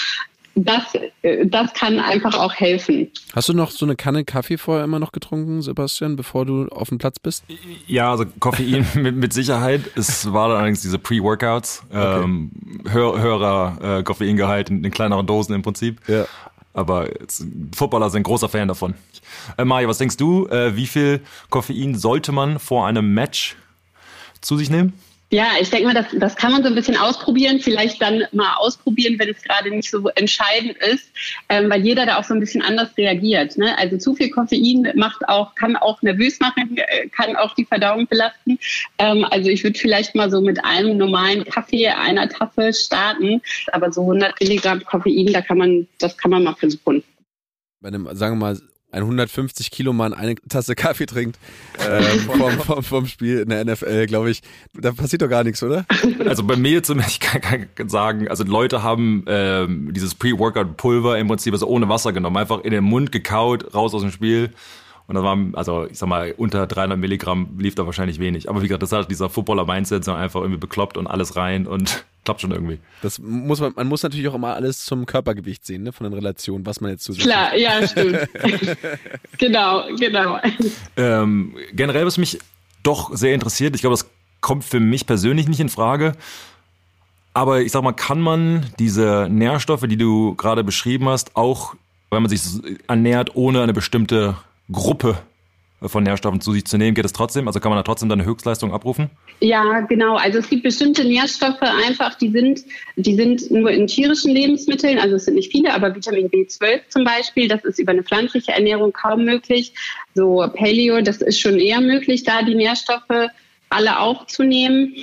das, 0.55 0.83
äh, 1.21 1.45
das 1.45 1.73
kann 1.73 1.99
einfach 1.99 2.37
auch 2.37 2.53
helfen. 2.53 3.11
Hast 3.33 3.49
du 3.49 3.53
noch 3.53 3.71
so 3.71 3.85
eine 3.85 3.95
Kanne 3.95 4.25
Kaffee 4.25 4.57
vorher 4.57 4.83
immer 4.83 4.99
noch 4.99 5.11
getrunken, 5.11 5.61
Sebastian, 5.61 6.15
befor 6.15 6.45
du 6.45 6.67
auf 6.67 6.89
dem 6.89 6.97
Platz 6.97 7.19
bist? 7.19 7.43
Ja, 7.87 8.11
also 8.11 8.25
Koffein 8.39 8.85
mit, 8.95 9.15
mit 9.15 9.33
Sicherheit. 9.33 9.81
Es 9.95 10.31
war 10.31 10.49
allerdings 10.49 10.81
diese 10.81 10.99
Pre-Workouts, 10.99 11.83
okay. 11.89 12.23
ähm, 12.23 12.51
hör, 12.89 13.21
höherer 13.21 13.99
äh, 13.99 14.03
Koffeingehalt 14.03 14.69
in, 14.69 14.83
in 14.83 14.91
kleineren 14.91 15.25
Dosen 15.25 15.53
im 15.55 15.61
Prinzip. 15.61 15.99
Ja. 16.07 16.25
Aber 16.73 17.09
Footballer 17.75 18.09
sind 18.09 18.23
großer 18.23 18.47
Fan 18.47 18.67
davon. 18.67 18.93
Äh, 19.57 19.65
Mario, 19.65 19.89
was 19.89 19.97
denkst 19.97 20.17
du? 20.17 20.47
Äh, 20.47 20.75
wie 20.75 20.87
viel 20.87 21.21
Koffein 21.49 21.95
sollte 21.95 22.31
man 22.31 22.59
vor 22.59 22.87
einem 22.87 23.13
Match 23.13 23.57
zu 24.41 24.57
sich 24.57 24.69
nehmen? 24.69 24.93
Ja, 25.33 25.51
ich 25.61 25.69
denke 25.69 25.87
mal, 25.87 25.93
das, 25.93 26.07
das 26.11 26.35
kann 26.35 26.51
man 26.51 26.61
so 26.61 26.67
ein 26.67 26.75
bisschen 26.75 26.97
ausprobieren. 26.97 27.61
Vielleicht 27.61 28.01
dann 28.01 28.23
mal 28.33 28.53
ausprobieren, 28.57 29.17
wenn 29.17 29.29
es 29.29 29.41
gerade 29.41 29.69
nicht 29.69 29.89
so 29.89 30.09
entscheidend 30.09 30.75
ist, 30.79 31.09
ähm, 31.47 31.69
weil 31.69 31.81
jeder 31.85 32.05
da 32.05 32.17
auch 32.17 32.25
so 32.25 32.33
ein 32.33 32.41
bisschen 32.41 32.61
anders 32.61 32.89
reagiert. 32.97 33.57
Ne? 33.57 33.77
Also 33.77 33.97
zu 33.97 34.13
viel 34.13 34.29
Koffein 34.29 34.91
macht 34.95 35.25
auch, 35.29 35.55
kann 35.55 35.77
auch 35.77 36.01
nervös 36.01 36.41
machen, 36.41 36.75
äh, 36.75 37.07
kann 37.07 37.37
auch 37.37 37.55
die 37.55 37.63
Verdauung 37.63 38.07
belasten. 38.07 38.59
Ähm, 38.97 39.23
also 39.23 39.49
ich 39.49 39.63
würde 39.63 39.79
vielleicht 39.79 40.15
mal 40.15 40.29
so 40.29 40.41
mit 40.41 40.61
einem 40.65 40.97
normalen 40.97 41.45
Kaffee, 41.45 41.87
einer 41.87 42.27
Tasse 42.27 42.73
starten. 42.73 43.41
Aber 43.71 43.89
so 43.93 44.01
100 44.01 44.37
Milligramm 44.41 44.83
Koffein, 44.83 45.31
da 45.31 45.41
kann 45.41 45.59
man, 45.59 45.87
das 45.99 46.17
kann 46.17 46.31
man 46.31 46.43
mal 46.43 46.55
versuchen. 46.55 47.03
Bei 47.79 47.87
einem, 47.87 48.05
sagen 48.17 48.35
wir 48.35 48.47
mal, 48.47 48.61
ein 48.91 49.03
150 49.03 49.71
Kilo 49.71 49.93
Mann 49.93 50.13
eine 50.13 50.35
Tasse 50.35 50.75
Kaffee 50.75 51.05
trinkt 51.05 51.39
äh, 51.77 52.01
vom, 52.19 52.51
vom, 52.59 52.83
vom, 52.83 53.07
Spiel 53.07 53.39
in 53.39 53.49
der 53.49 53.65
NFL, 53.65 54.05
glaube 54.07 54.31
ich, 54.31 54.41
da 54.73 54.91
passiert 54.91 55.21
doch 55.21 55.29
gar 55.29 55.43
nichts, 55.43 55.63
oder? 55.63 55.85
Also 56.25 56.43
bei 56.43 56.55
mir 56.55 56.83
zumindest, 56.83 57.15
ich 57.15 57.19
kann, 57.19 57.67
kann 57.73 57.89
sagen, 57.89 58.27
also 58.27 58.43
Leute 58.43 58.83
haben 58.83 59.23
ähm, 59.27 59.93
dieses 59.93 60.15
Pre-Workout-Pulver 60.15 61.17
im 61.17 61.27
Prinzip 61.27 61.53
also 61.53 61.67
ohne 61.67 61.89
Wasser 61.89 62.13
genommen, 62.13 62.37
einfach 62.37 62.63
in 62.63 62.71
den 62.71 62.83
Mund 62.83 63.11
gekaut, 63.11 63.73
raus 63.73 63.93
aus 63.93 64.01
dem 64.01 64.11
Spiel. 64.11 64.51
Und 65.11 65.15
das 65.15 65.25
war, 65.25 65.37
also 65.55 65.87
ich 65.91 65.97
sag 65.97 66.07
mal, 66.07 66.33
unter 66.37 66.65
300 66.65 66.97
Milligramm 66.97 67.49
lief 67.59 67.75
da 67.75 67.85
wahrscheinlich 67.85 68.17
wenig. 68.17 68.49
Aber 68.49 68.61
wie 68.61 68.69
gesagt, 68.69 68.81
das 68.81 68.93
hat 68.93 69.11
dieser 69.11 69.29
Footballer-Mindset, 69.29 70.05
so 70.05 70.13
einfach 70.13 70.39
irgendwie 70.39 70.57
bekloppt 70.57 70.95
und 70.95 71.05
alles 71.05 71.35
rein 71.35 71.67
und 71.67 72.05
klappt 72.23 72.39
schon 72.39 72.51
irgendwie. 72.51 72.79
Das 73.01 73.19
muss 73.19 73.59
man, 73.59 73.73
man 73.75 73.87
muss 73.87 74.03
natürlich 74.03 74.25
auch 74.29 74.35
immer 74.35 74.55
alles 74.55 74.85
zum 74.85 75.05
Körpergewicht 75.05 75.65
sehen, 75.65 75.83
ne, 75.83 75.91
von 75.91 76.05
den 76.05 76.13
Relationen, 76.13 76.65
was 76.65 76.79
man 76.79 76.91
jetzt 76.91 77.03
zu 77.03 77.11
sich 77.11 77.23
Klar, 77.23 77.57
ja, 77.57 77.85
stimmt. 77.89 78.19
genau, 79.37 79.83
genau. 79.99 80.39
Ähm, 80.95 81.57
generell, 81.73 82.05
was 82.05 82.17
mich 82.17 82.39
doch 82.81 83.13
sehr 83.13 83.33
interessiert, 83.33 83.75
ich 83.75 83.81
glaube, 83.81 83.95
das 83.95 84.09
kommt 84.39 84.63
für 84.63 84.79
mich 84.79 85.05
persönlich 85.05 85.49
nicht 85.49 85.59
in 85.59 85.67
Frage. 85.67 86.13
Aber 87.33 87.59
ich 87.59 87.73
sag 87.73 87.83
mal, 87.83 87.91
kann 87.91 88.21
man 88.21 88.65
diese 88.79 89.27
Nährstoffe, 89.29 89.87
die 89.87 89.97
du 89.97 90.35
gerade 90.35 90.63
beschrieben 90.63 91.09
hast, 91.09 91.35
auch, 91.35 91.75
wenn 92.11 92.21
man 92.23 92.29
sich 92.29 92.41
ernährt, 92.87 93.35
ohne 93.35 93.61
eine 93.61 93.73
bestimmte 93.73 94.37
Gruppe 94.71 95.17
von 95.89 96.03
Nährstoffen 96.03 96.41
zu 96.41 96.51
sich 96.51 96.65
zu 96.65 96.77
nehmen, 96.77 96.93
geht 96.93 97.05
es 97.05 97.13
trotzdem? 97.13 97.47
Also 97.47 97.59
kann 97.59 97.71
man 97.71 97.77
da 97.77 97.83
trotzdem 97.83 98.07
deine 98.07 98.23
Höchstleistung 98.23 98.71
abrufen? 98.71 99.09
Ja, 99.39 99.79
genau. 99.81 100.15
Also 100.15 100.37
es 100.37 100.49
gibt 100.49 100.61
bestimmte 100.61 101.03
Nährstoffe 101.03 101.61
einfach, 101.61 102.13
die 102.15 102.29
sind, 102.29 102.61
die 102.95 103.15
sind 103.15 103.49
nur 103.49 103.71
in 103.71 103.87
tierischen 103.87 104.31
Lebensmitteln, 104.31 104.99
also 104.99 105.15
es 105.15 105.25
sind 105.25 105.35
nicht 105.35 105.51
viele, 105.51 105.73
aber 105.73 105.95
Vitamin 105.95 106.29
B12 106.29 106.81
zum 106.89 107.03
Beispiel, 107.03 107.47
das 107.47 107.65
ist 107.65 107.79
über 107.79 107.91
eine 107.91 108.03
pflanzliche 108.03 108.51
Ernährung 108.51 108.93
kaum 108.93 109.25
möglich. 109.25 109.73
So 110.13 110.47
Paleo, 110.53 111.01
das 111.01 111.21
ist 111.21 111.39
schon 111.39 111.57
eher 111.57 111.81
möglich, 111.81 112.23
da 112.23 112.43
die 112.43 112.55
Nährstoffe 112.55 113.31
alle 113.69 113.99
aufzunehmen. 113.99 114.93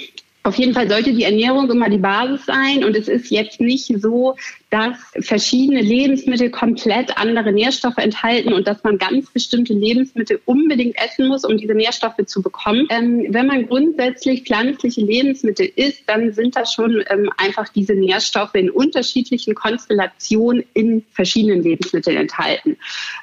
Auf 0.48 0.56
jeden 0.56 0.72
Fall 0.72 0.88
sollte 0.88 1.12
die 1.12 1.24
Ernährung 1.24 1.70
immer 1.70 1.90
die 1.90 1.98
Basis 1.98 2.46
sein 2.46 2.82
und 2.82 2.96
es 2.96 3.06
ist 3.06 3.30
jetzt 3.30 3.60
nicht 3.60 3.92
so, 4.00 4.34
dass 4.70 4.96
verschiedene 5.20 5.82
Lebensmittel 5.82 6.48
komplett 6.48 7.18
andere 7.18 7.52
Nährstoffe 7.52 7.98
enthalten 7.98 8.54
und 8.54 8.66
dass 8.66 8.82
man 8.82 8.96
ganz 8.96 9.30
bestimmte 9.30 9.74
Lebensmittel 9.74 10.40
unbedingt 10.46 10.96
essen 11.02 11.28
muss, 11.28 11.44
um 11.44 11.58
diese 11.58 11.74
Nährstoffe 11.74 12.24
zu 12.24 12.40
bekommen. 12.40 12.86
Ähm, 12.88 13.26
wenn 13.28 13.46
man 13.46 13.66
grundsätzlich 13.66 14.44
pflanzliche 14.44 15.02
Lebensmittel 15.02 15.70
isst, 15.76 16.04
dann 16.06 16.32
sind 16.32 16.56
das 16.56 16.72
schon 16.72 17.04
ähm, 17.10 17.30
einfach 17.36 17.68
diese 17.68 17.92
Nährstoffe 17.92 18.54
in 18.54 18.70
unterschiedlichen 18.70 19.54
Konstellationen 19.54 20.64
in 20.72 21.04
verschiedenen 21.12 21.62
Lebensmitteln 21.62 22.16
enthalten. 22.16 22.78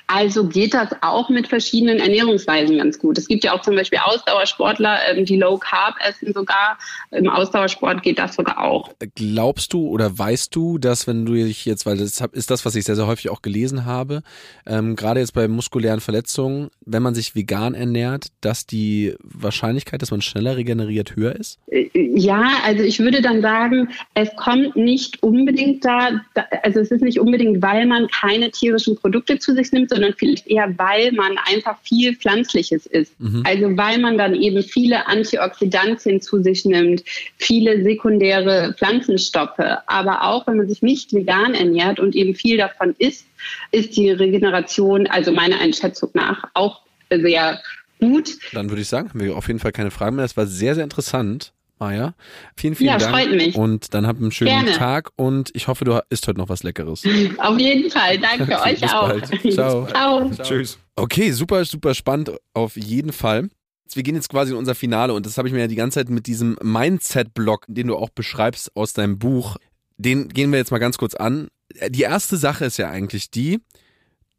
Also 0.05 0.47
geht 0.47 0.75
das 0.75 0.89
auch 1.01 1.29
mit 1.29 1.47
verschiedenen 1.47 1.99
Ernährungsweisen 1.99 2.77
ganz 2.77 2.99
gut. 2.99 3.17
Es 3.17 3.27
gibt 3.27 3.43
ja 3.43 3.53
auch 3.53 3.61
zum 3.61 3.75
Beispiel 3.75 3.99
Ausdauersportler, 4.03 4.99
ähm, 5.09 5.25
die 5.25 5.37
Low 5.37 5.57
Carb 5.57 5.95
essen 6.07 6.33
sogar. 6.33 6.77
Im 7.15 7.29
Ausdauersport 7.29 8.03
geht 8.03 8.19
das 8.19 8.35
sogar 8.35 8.59
auch. 8.61 8.91
Glaubst 9.15 9.73
du 9.73 9.87
oder 9.87 10.17
weißt 10.17 10.55
du, 10.55 10.77
dass 10.77 11.07
wenn 11.07 11.25
du 11.25 11.33
dich 11.33 11.65
jetzt, 11.65 11.85
weil 11.85 11.97
das 11.97 12.21
ist 12.31 12.51
das, 12.51 12.65
was 12.65 12.75
ich 12.75 12.85
sehr, 12.85 12.95
sehr 12.95 13.07
häufig 13.07 13.29
auch 13.29 13.41
gelesen 13.41 13.85
habe, 13.85 14.21
ähm, 14.65 14.95
gerade 14.95 15.19
jetzt 15.19 15.33
bei 15.33 15.47
muskulären 15.47 15.99
Verletzungen, 15.99 16.69
wenn 16.85 17.03
man 17.03 17.15
sich 17.15 17.35
vegan 17.35 17.73
ernährt, 17.73 18.27
dass 18.41 18.65
die 18.65 19.15
Wahrscheinlichkeit, 19.21 20.01
dass 20.01 20.11
man 20.11 20.21
schneller 20.21 20.57
regeneriert, 20.57 21.15
höher 21.15 21.35
ist? 21.35 21.59
Äh, 21.67 21.89
ja, 21.93 22.49
also 22.63 22.83
ich 22.83 22.99
würde 22.99 23.21
dann 23.21 23.41
sagen, 23.41 23.89
es 24.13 24.29
kommt 24.35 24.75
nicht 24.75 25.21
unbedingt 25.23 25.83
da, 25.83 26.21
also 26.63 26.79
es 26.79 26.91
ist 26.91 27.01
nicht 27.01 27.19
unbedingt, 27.19 27.61
weil 27.61 27.85
man 27.85 28.07
keine 28.07 28.51
tierischen 28.51 28.95
Produkte 28.95 29.39
zu 29.39 29.53
sich 29.53 29.71
nimmt, 29.71 29.89
sondern 29.89 30.13
vielleicht 30.13 30.47
eher, 30.47 30.73
weil 30.77 31.11
man 31.11 31.37
einfach 31.45 31.77
viel 31.81 32.15
Pflanzliches 32.15 32.85
isst. 32.85 33.19
Mhm. 33.19 33.43
Also 33.45 33.77
weil 33.77 33.99
man 33.99 34.17
dann 34.17 34.35
eben 34.35 34.63
viele 34.63 35.07
Antioxidantien 35.07 36.21
zu 36.21 36.41
sich 36.41 36.65
nimmt, 36.65 36.94
und 36.95 37.03
viele 37.37 37.83
sekundäre 37.83 38.73
Pflanzenstoffe. 38.77 39.59
Aber 39.87 40.23
auch 40.23 40.47
wenn 40.47 40.57
man 40.57 40.67
sich 40.67 40.81
nicht 40.81 41.13
vegan 41.13 41.53
ernährt 41.53 41.99
und 41.99 42.15
eben 42.15 42.35
viel 42.35 42.57
davon 42.57 42.95
isst, 42.97 43.25
ist 43.71 43.95
die 43.97 44.11
Regeneration, 44.11 45.07
also 45.07 45.31
meiner 45.31 45.59
Einschätzung 45.59 46.09
nach, 46.13 46.45
auch 46.53 46.81
sehr 47.09 47.61
gut. 47.99 48.37
Dann 48.53 48.69
würde 48.69 48.81
ich 48.81 48.87
sagen, 48.87 49.09
haben 49.09 49.19
wir 49.19 49.35
auf 49.35 49.47
jeden 49.47 49.59
Fall 49.59 49.71
keine 49.71 49.91
Fragen 49.91 50.15
mehr. 50.15 50.25
Das 50.25 50.37
war 50.37 50.47
sehr, 50.47 50.75
sehr 50.75 50.83
interessant. 50.83 51.51
Maja, 51.77 52.13
vielen, 52.55 52.73
vielen 52.73 52.91
ja, 52.91 52.97
Dank. 52.97 53.13
freut 53.13 53.35
mich. 53.35 53.55
Und 53.55 53.93
dann 53.93 54.07
habt 54.07 54.21
einen 54.21 54.31
schönen 54.31 54.63
Gerne. 54.63 54.71
Tag 54.71 55.09
und 55.17 55.51
ich 55.53 55.67
hoffe, 55.67 55.83
du 55.83 55.99
isst 56.09 56.25
heute 56.25 56.39
noch 56.39 56.47
was 56.47 56.63
Leckeres. 56.63 57.03
Auf 57.37 57.59
jeden 57.59 57.91
Fall. 57.91 58.17
Danke 58.17 58.61
euch 58.61 58.79
Bis 58.79 58.93
auch. 58.93 59.09
bald. 59.09 59.53
Ciao. 59.53 59.85
Ciao. 59.85 60.31
Tschüss. 60.41 60.79
Okay, 60.95 61.31
super, 61.31 61.65
super 61.65 61.93
spannend 61.93 62.31
auf 62.53 62.77
jeden 62.77 63.11
Fall. 63.11 63.49
Wir 63.93 64.03
gehen 64.03 64.15
jetzt 64.15 64.29
quasi 64.29 64.51
in 64.51 64.57
unser 64.57 64.75
Finale 64.75 65.13
und 65.13 65.25
das 65.25 65.37
habe 65.37 65.47
ich 65.47 65.53
mir 65.53 65.61
ja 65.61 65.67
die 65.67 65.75
ganze 65.75 65.99
Zeit 65.99 66.09
mit 66.09 66.27
diesem 66.27 66.57
Mindset-Block, 66.61 67.65
den 67.67 67.87
du 67.87 67.95
auch 67.95 68.09
beschreibst 68.09 68.75
aus 68.75 68.93
deinem 68.93 69.19
Buch, 69.19 69.57
den 69.97 70.29
gehen 70.29 70.51
wir 70.51 70.59
jetzt 70.59 70.71
mal 70.71 70.79
ganz 70.79 70.97
kurz 70.97 71.15
an. 71.15 71.47
Die 71.89 72.01
erste 72.01 72.37
Sache 72.37 72.65
ist 72.65 72.77
ja 72.77 72.89
eigentlich 72.89 73.31
die, 73.31 73.59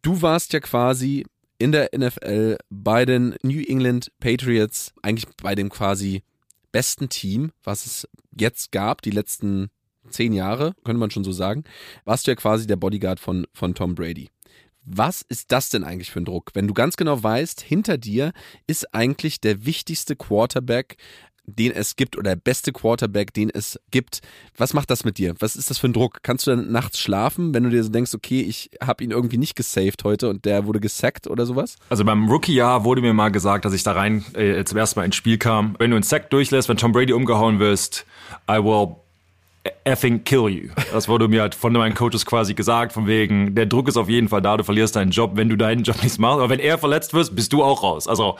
du 0.02 0.22
warst 0.22 0.52
ja 0.52 0.60
quasi 0.60 1.24
in 1.58 1.72
der 1.72 1.90
NFL 1.96 2.58
bei 2.68 3.04
den 3.06 3.34
New 3.42 3.62
England 3.66 4.12
Patriots, 4.20 4.92
eigentlich 5.02 5.26
bei 5.42 5.54
dem 5.54 5.70
quasi 5.70 6.22
besten 6.72 7.08
Team, 7.08 7.52
was 7.64 7.86
es 7.86 8.08
jetzt 8.38 8.72
gab, 8.72 9.00
die 9.02 9.10
letzten 9.10 9.70
zehn 10.10 10.32
Jahre, 10.32 10.74
könnte 10.84 11.00
man 11.00 11.10
schon 11.10 11.24
so 11.24 11.32
sagen, 11.32 11.64
warst 12.04 12.26
du 12.26 12.30
ja 12.30 12.34
quasi 12.34 12.66
der 12.66 12.76
Bodyguard 12.76 13.18
von, 13.18 13.46
von 13.52 13.74
Tom 13.74 13.94
Brady. 13.94 14.28
Was 14.86 15.22
ist 15.28 15.50
das 15.50 15.68
denn 15.68 15.82
eigentlich 15.82 16.12
für 16.12 16.20
ein 16.20 16.24
Druck? 16.24 16.52
Wenn 16.54 16.68
du 16.68 16.74
ganz 16.74 16.96
genau 16.96 17.20
weißt, 17.20 17.60
hinter 17.60 17.98
dir 17.98 18.32
ist 18.68 18.94
eigentlich 18.94 19.40
der 19.40 19.66
wichtigste 19.66 20.14
Quarterback, 20.14 20.96
den 21.46 21.72
es 21.72 21.96
gibt 21.96 22.16
oder 22.16 22.30
der 22.30 22.40
beste 22.40 22.72
Quarterback, 22.72 23.32
den 23.32 23.50
es 23.50 23.80
gibt. 23.90 24.20
Was 24.56 24.74
macht 24.74 24.90
das 24.90 25.04
mit 25.04 25.18
dir? 25.18 25.34
Was 25.38 25.56
ist 25.56 25.70
das 25.70 25.78
für 25.78 25.88
ein 25.88 25.92
Druck? 25.92 26.22
Kannst 26.22 26.46
du 26.46 26.52
dann 26.52 26.70
nachts 26.70 27.00
schlafen, 27.00 27.54
wenn 27.54 27.64
du 27.64 27.70
dir 27.70 27.82
so 27.82 27.90
denkst, 27.90 28.14
okay, 28.14 28.42
ich 28.42 28.70
habe 28.80 29.02
ihn 29.02 29.10
irgendwie 29.10 29.38
nicht 29.38 29.56
gesaved 29.56 30.04
heute 30.04 30.28
und 30.28 30.44
der 30.44 30.66
wurde 30.66 30.80
gesackt 30.80 31.26
oder 31.26 31.46
sowas? 31.46 31.76
Also 31.88 32.04
beim 32.04 32.28
Rookie-Jahr 32.28 32.84
wurde 32.84 33.00
mir 33.00 33.12
mal 33.12 33.30
gesagt, 33.30 33.64
dass 33.64 33.72
ich 33.72 33.82
da 33.82 33.92
rein 33.92 34.24
äh, 34.34 34.64
zum 34.64 34.78
ersten 34.78 35.00
Mal 35.00 35.04
ins 35.06 35.16
Spiel 35.16 35.38
kam. 35.38 35.76
Wenn 35.78 35.90
du 35.90 35.96
einen 35.96 36.02
Sack 36.02 36.30
durchlässt, 36.30 36.68
wenn 36.68 36.76
Tom 36.76 36.92
Brady 36.92 37.12
umgehauen 37.12 37.58
wirst, 37.58 38.06
I 38.50 38.58
will 38.62 38.96
effing 39.84 40.24
kill 40.24 40.48
you. 40.48 40.70
Das 40.92 41.08
wurde 41.08 41.28
mir 41.28 41.42
halt 41.42 41.54
von 41.54 41.72
meinen 41.72 41.94
Coaches 41.94 42.26
quasi 42.26 42.54
gesagt, 42.54 42.92
von 42.92 43.06
wegen, 43.06 43.54
der 43.54 43.66
Druck 43.66 43.88
ist 43.88 43.96
auf 43.96 44.08
jeden 44.08 44.28
Fall 44.28 44.42
da, 44.42 44.56
du 44.56 44.64
verlierst 44.64 44.96
deinen 44.96 45.10
Job, 45.10 45.32
wenn 45.34 45.48
du 45.48 45.56
deinen 45.56 45.82
Job 45.82 46.02
nicht 46.02 46.18
machst. 46.18 46.38
Aber 46.38 46.50
wenn 46.50 46.60
er 46.60 46.78
verletzt 46.78 47.14
wirst, 47.14 47.34
bist 47.34 47.52
du 47.52 47.62
auch 47.62 47.82
raus. 47.82 48.08
Also 48.08 48.36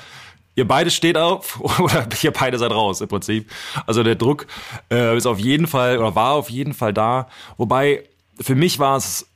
ihr 0.54 0.66
beide 0.66 0.90
steht 0.90 1.16
auf 1.16 1.60
oder 1.80 2.06
ihr 2.22 2.32
beide 2.32 2.58
seid 2.58 2.72
raus 2.72 3.00
im 3.00 3.08
Prinzip. 3.08 3.50
Also 3.86 4.02
der 4.02 4.14
Druck 4.16 4.46
äh, 4.90 5.16
ist 5.16 5.26
auf 5.26 5.38
jeden 5.38 5.66
Fall 5.66 5.98
oder 5.98 6.14
war 6.14 6.32
auf 6.32 6.50
jeden 6.50 6.74
Fall 6.74 6.92
da. 6.92 7.28
Wobei 7.56 8.04
für 8.40 8.54
mich 8.54 8.78
war 8.78 8.96
es, 8.96 9.26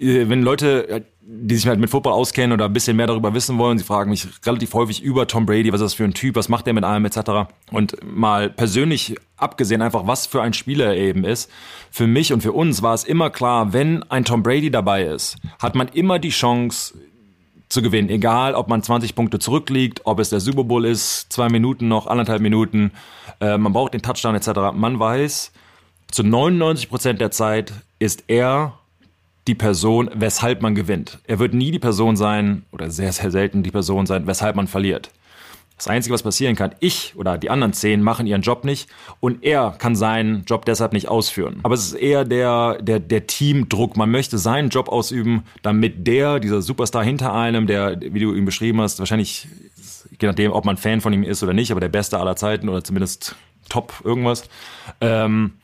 äh, 0.00 0.28
wenn 0.28 0.42
Leute, 0.42 1.04
die 1.24 1.54
sich 1.54 1.66
halt 1.68 1.78
mit 1.78 1.88
Football 1.88 2.12
auskennen 2.12 2.52
oder 2.52 2.64
ein 2.64 2.72
bisschen 2.72 2.96
mehr 2.96 3.06
darüber 3.06 3.32
wissen 3.32 3.56
wollen, 3.56 3.78
sie 3.78 3.84
fragen 3.84 4.10
mich 4.10 4.26
relativ 4.44 4.74
häufig 4.74 5.02
über 5.02 5.26
Tom 5.26 5.46
Brady, 5.46 5.72
was 5.72 5.80
ist 5.80 5.84
das 5.84 5.94
für 5.94 6.04
ein 6.04 6.14
Typ, 6.14 6.34
was 6.34 6.48
macht 6.48 6.66
er 6.66 6.72
mit 6.72 6.82
allem 6.82 7.04
etc. 7.04 7.52
Und 7.70 7.96
mal 8.02 8.50
persönlich 8.50 9.14
abgesehen 9.36 9.82
einfach, 9.82 10.06
was 10.06 10.26
für 10.26 10.42
ein 10.42 10.52
Spieler 10.52 10.86
er 10.86 10.96
eben 10.96 11.24
ist, 11.24 11.50
für 11.90 12.06
mich 12.06 12.32
und 12.32 12.42
für 12.42 12.52
uns 12.52 12.82
war 12.82 12.94
es 12.94 13.04
immer 13.04 13.30
klar, 13.30 13.72
wenn 13.72 14.02
ein 14.10 14.24
Tom 14.24 14.42
Brady 14.42 14.70
dabei 14.70 15.04
ist, 15.04 15.36
hat 15.60 15.74
man 15.76 15.88
immer 15.88 16.18
die 16.18 16.30
Chance, 16.30 16.94
zu 17.72 17.80
gewinnen. 17.80 18.10
Egal, 18.10 18.54
ob 18.54 18.68
man 18.68 18.82
20 18.82 19.14
Punkte 19.14 19.38
zurückliegt, 19.38 20.02
ob 20.04 20.20
es 20.20 20.28
der 20.28 20.40
Super 20.40 20.64
Bowl 20.64 20.84
ist, 20.84 21.32
zwei 21.32 21.48
Minuten 21.48 21.88
noch, 21.88 22.06
anderthalb 22.06 22.42
Minuten, 22.42 22.92
äh, 23.40 23.56
man 23.56 23.72
braucht 23.72 23.94
den 23.94 24.02
Touchdown 24.02 24.34
etc. 24.34 24.74
Man 24.74 24.98
weiß, 24.98 25.52
zu 26.10 26.22
99 26.22 26.90
Prozent 26.90 27.20
der 27.20 27.30
Zeit 27.30 27.72
ist 27.98 28.24
er 28.28 28.78
die 29.46 29.54
Person, 29.54 30.10
weshalb 30.14 30.62
man 30.62 30.74
gewinnt. 30.74 31.18
Er 31.26 31.38
wird 31.38 31.54
nie 31.54 31.70
die 31.70 31.78
Person 31.78 32.16
sein, 32.16 32.64
oder 32.72 32.90
sehr, 32.90 33.12
sehr 33.12 33.30
selten 33.30 33.62
die 33.62 33.70
Person 33.70 34.06
sein, 34.06 34.26
weshalb 34.26 34.56
man 34.56 34.68
verliert. 34.68 35.10
Das 35.82 35.88
Einzige, 35.88 36.14
was 36.14 36.22
passieren 36.22 36.54
kann, 36.54 36.76
ich 36.78 37.14
oder 37.16 37.38
die 37.38 37.50
anderen 37.50 37.72
zehn 37.72 38.02
machen 38.02 38.28
ihren 38.28 38.42
Job 38.42 38.64
nicht 38.64 38.88
und 39.18 39.42
er 39.42 39.74
kann 39.76 39.96
seinen 39.96 40.44
Job 40.44 40.64
deshalb 40.64 40.92
nicht 40.92 41.08
ausführen. 41.08 41.58
Aber 41.64 41.74
es 41.74 41.86
ist 41.86 41.94
eher 41.94 42.24
der, 42.24 42.80
der, 42.80 43.00
der 43.00 43.26
Teamdruck. 43.26 43.96
Man 43.96 44.08
möchte 44.08 44.38
seinen 44.38 44.68
Job 44.68 44.88
ausüben, 44.88 45.42
damit 45.62 46.06
der, 46.06 46.38
dieser 46.38 46.62
Superstar 46.62 47.02
hinter 47.02 47.34
einem, 47.34 47.66
der, 47.66 48.00
wie 48.00 48.20
du 48.20 48.32
ihn 48.32 48.44
beschrieben 48.44 48.80
hast, 48.80 49.00
wahrscheinlich, 49.00 49.48
je 50.20 50.28
nachdem, 50.28 50.52
ob 50.52 50.64
man 50.64 50.76
Fan 50.76 51.00
von 51.00 51.12
ihm 51.12 51.24
ist 51.24 51.42
oder 51.42 51.52
nicht, 51.52 51.72
aber 51.72 51.80
der 51.80 51.88
Beste 51.88 52.20
aller 52.20 52.36
Zeiten 52.36 52.68
oder 52.68 52.84
zumindest 52.84 53.34
top 53.68 53.92
irgendwas, 54.04 54.48
ähm, 55.00 55.54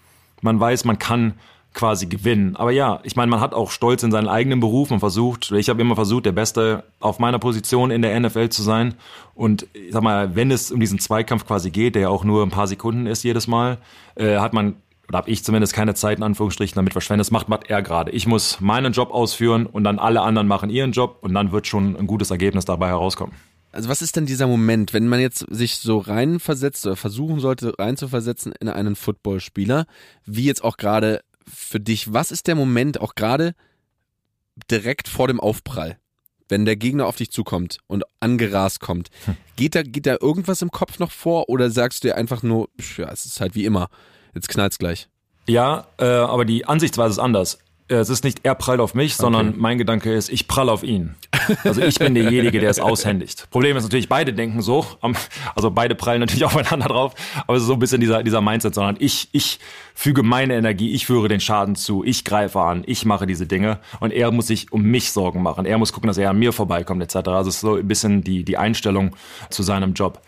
man 0.41 0.59
weiß, 0.59 0.85
man 0.85 0.99
kann 0.99 1.35
quasi 1.79 2.07
gewinnen. 2.07 2.57
Aber 2.57 2.72
ja, 2.72 2.99
ich 3.05 3.14
meine, 3.14 3.31
man 3.31 3.41
hat 3.41 3.55
auch 3.55 3.70
Stolz 3.70 4.03
in 4.03 4.11
seinen 4.11 4.26
eigenen 4.26 4.59
Beruf 4.59 4.91
und 4.91 4.99
versucht, 4.99 5.53
ich 5.53 5.68
habe 5.68 5.81
immer 5.81 5.95
versucht, 5.95 6.26
der 6.26 6.33
Beste 6.33 6.83
auf 6.99 7.20
meiner 7.20 7.39
Position 7.39 7.93
in 7.93 8.03
der 8.03 8.18
NFL 8.18 8.49
zu 8.49 8.62
sein. 8.62 8.95
Und 9.35 9.68
ich 9.72 9.93
sag 9.93 10.03
mal, 10.03 10.35
wenn 10.35 10.51
es 10.51 10.72
um 10.72 10.81
diesen 10.81 10.99
Zweikampf 10.99 11.47
quasi 11.47 11.70
geht, 11.70 11.95
der 11.95 12.03
ja 12.03 12.09
auch 12.09 12.24
nur 12.24 12.43
ein 12.43 12.51
paar 12.51 12.66
Sekunden 12.66 13.07
ist 13.07 13.22
jedes 13.22 13.47
Mal, 13.47 13.79
äh, 14.16 14.39
hat 14.39 14.53
man 14.53 14.74
oder 15.09 15.18
habe 15.18 15.31
ich 15.31 15.43
zumindest 15.45 15.72
keine 15.72 15.95
Zeit 15.95 16.18
in 16.18 16.24
Anführungsstrichen 16.24 16.74
damit 16.74 16.93
verschwendet. 16.93 17.26
Das 17.26 17.31
macht, 17.31 17.49
macht 17.49 17.70
er 17.70 17.81
gerade. 17.81 18.11
Ich 18.11 18.26
muss 18.26 18.61
meinen 18.61 18.93
Job 18.93 19.11
ausführen 19.11 19.64
und 19.64 19.85
dann 19.85 20.01
alle 20.01 20.20
anderen 20.20 20.49
machen 20.49 20.70
ihren 20.70 20.93
Job 20.93 21.18
und 21.22 21.33
dann 21.33 21.53
wird 21.53 21.66
schon 21.66 21.97
ein 21.97 22.07
gutes 22.07 22.31
Ergebnis 22.31 22.64
dabei 22.64 22.89
herauskommen. 22.89 23.35
Also 23.70 23.89
was 23.89 24.03
ist 24.03 24.16
denn 24.16 24.26
dieser 24.26 24.47
Moment, 24.47 24.93
wenn 24.93 25.09
man 25.09 25.20
jetzt 25.20 25.47
sich 25.51 25.76
so 25.76 25.99
reinversetzt 25.99 26.87
oder 26.87 26.97
versuchen 26.97 27.39
sollte 27.39 27.74
reinzuversetzen 27.79 28.53
in 28.61 28.68
einen 28.68 28.97
Footballspieler, 28.97 29.87
wie 30.24 30.45
jetzt 30.45 30.64
auch 30.64 30.76
gerade 30.76 31.20
für 31.53 31.80
dich, 31.80 32.12
was 32.12 32.30
ist 32.30 32.46
der 32.46 32.55
Moment 32.55 33.01
auch 33.01 33.14
gerade 33.14 33.55
direkt 34.70 35.09
vor 35.09 35.28
dem 35.28 35.40
Aufprall? 35.40 35.99
Wenn 36.49 36.64
der 36.64 36.76
Gegner 36.76 37.07
auf 37.07 37.16
dich 37.16 37.30
zukommt 37.30 37.78
und 37.88 38.05
angerast 38.20 38.80
kommt, 38.80 39.09
geht 39.57 39.74
da, 39.74 39.82
geht 39.82 40.07
da 40.07 40.16
irgendwas 40.20 40.62
im 40.62 40.70
Kopf 40.70 40.99
noch 40.99 41.11
vor 41.11 41.49
oder 41.51 41.70
sagst 41.70 42.03
du 42.03 42.09
dir 42.09 42.16
einfach 42.16 42.42
nur, 42.42 42.70
ja, 42.96 43.11
es 43.11 43.26
ist 43.26 43.40
halt 43.40 43.55
wie 43.55 43.66
immer, 43.66 43.88
jetzt 44.34 44.49
knallt's 44.49 44.78
gleich? 44.78 45.09
Ja, 45.46 45.86
äh, 45.99 46.05
aber 46.05 46.44
die 46.44 46.64
Ansichtsweise 46.64 47.12
ist 47.12 47.18
anders. 47.18 47.59
Es 47.89 48.11
ist 48.11 48.22
nicht 48.22 48.41
er 48.43 48.55
prallt 48.55 48.80
auf 48.80 48.95
mich, 48.95 49.16
sondern 49.16 49.55
mein 49.57 49.78
Gedanke 49.78 50.12
ist, 50.12 50.28
ich 50.28 50.47
prall 50.47 50.68
auf 50.68 50.82
ihn. 50.82 51.14
Also 51.64 51.80
ich 51.80 51.99
bin 51.99 52.14
derjenige, 52.14 52.61
der 52.61 52.68
es 52.68 52.80
aushändigt. 52.80 53.49
Problem 53.51 53.76
ist 53.76 53.84
natürlich, 53.84 54.09
beide 54.09 54.34
denken 54.34 54.61
so, 54.61 54.84
also 55.55 55.70
beide 55.70 55.95
prallen 55.95 56.20
natürlich 56.20 56.45
aufeinander 56.45 56.89
drauf, 56.89 57.14
aber 57.47 57.57
es 57.57 57.62
ist 57.62 57.68
so 57.68 57.74
ein 57.74 57.78
bisschen 57.78 58.01
dieser, 58.01 58.22
dieser 58.22 58.43
Mindset, 58.43 58.74
sondern 58.74 58.97
ich, 58.99 59.28
ich 59.32 59.59
füge 59.95 60.22
meine 60.22 60.55
Energie, 60.55 60.93
ich 60.93 61.07
führe 61.07 61.28
den 61.28 61.41
Schaden 61.41 61.76
zu, 61.76 62.05
ich 62.05 62.24
greife 62.24 62.61
an, 62.61 62.82
ich 62.86 63.07
mache 63.07 63.26
diese 63.26 63.47
Dinge 63.47 63.78
und 64.01 64.12
er 64.12 64.30
muss 64.30 64.49
sich 64.49 64.70
um 64.72 64.82
mich 64.82 65.11
Sorgen 65.11 65.43
machen. 65.43 65.64
Er 65.64 65.78
muss 65.78 65.93
gucken, 65.93 66.09
dass 66.09 66.18
er 66.18 66.30
an 66.30 66.39
mir 66.39 66.53
vorbeikommt 66.53 67.03
etc. 67.03 67.28
Also 67.28 67.49
es 67.49 67.57
ist 67.57 67.61
so 67.62 67.76
ein 67.76 67.89
bisschen 67.89 68.22
die, 68.22 68.45
die 68.45 68.59
Einstellung 68.59 69.16
zu 69.49 69.62
seinem 69.62 69.95
Job 69.95 70.20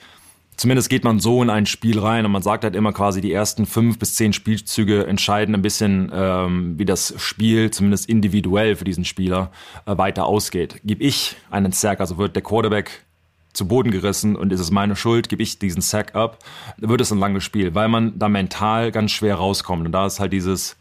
zumindest 0.60 0.90
geht 0.90 1.04
man 1.04 1.20
so 1.20 1.42
in 1.42 1.48
ein 1.48 1.64
Spiel 1.64 1.98
rein 1.98 2.26
und 2.26 2.32
man 2.32 2.42
sagt 2.42 2.64
halt 2.64 2.76
immer 2.76 2.92
quasi, 2.92 3.22
die 3.22 3.32
ersten 3.32 3.64
fünf 3.64 3.98
bis 3.98 4.14
zehn 4.14 4.34
Spielzüge 4.34 5.06
entscheiden 5.06 5.54
ein 5.54 5.62
bisschen, 5.62 6.12
ähm, 6.12 6.78
wie 6.78 6.84
das 6.84 7.14
Spiel 7.16 7.70
zumindest 7.70 8.10
individuell 8.10 8.76
für 8.76 8.84
diesen 8.84 9.06
Spieler 9.06 9.52
äh, 9.86 9.96
weiter 9.96 10.26
ausgeht. 10.26 10.82
Gib 10.84 11.00
ich 11.00 11.36
einen 11.50 11.72
Sack, 11.72 12.00
also 12.00 12.18
wird 12.18 12.36
der 12.36 12.42
Quarterback 12.42 13.06
zu 13.54 13.66
Boden 13.66 13.90
gerissen 13.90 14.36
und 14.36 14.52
ist 14.52 14.60
es 14.60 14.70
meine 14.70 14.96
Schuld, 14.96 15.30
gebe 15.30 15.42
ich 15.42 15.58
diesen 15.58 15.80
Sack 15.80 16.14
ab, 16.14 16.38
wird 16.76 17.00
es 17.00 17.10
ein 17.10 17.18
langes 17.18 17.42
Spiel, 17.42 17.74
weil 17.74 17.88
man 17.88 18.18
da 18.18 18.28
mental 18.28 18.92
ganz 18.92 19.12
schwer 19.12 19.36
rauskommt. 19.36 19.86
Und 19.86 19.92
da 19.92 20.04
ist 20.04 20.20
halt 20.20 20.34
dieses, 20.34 20.76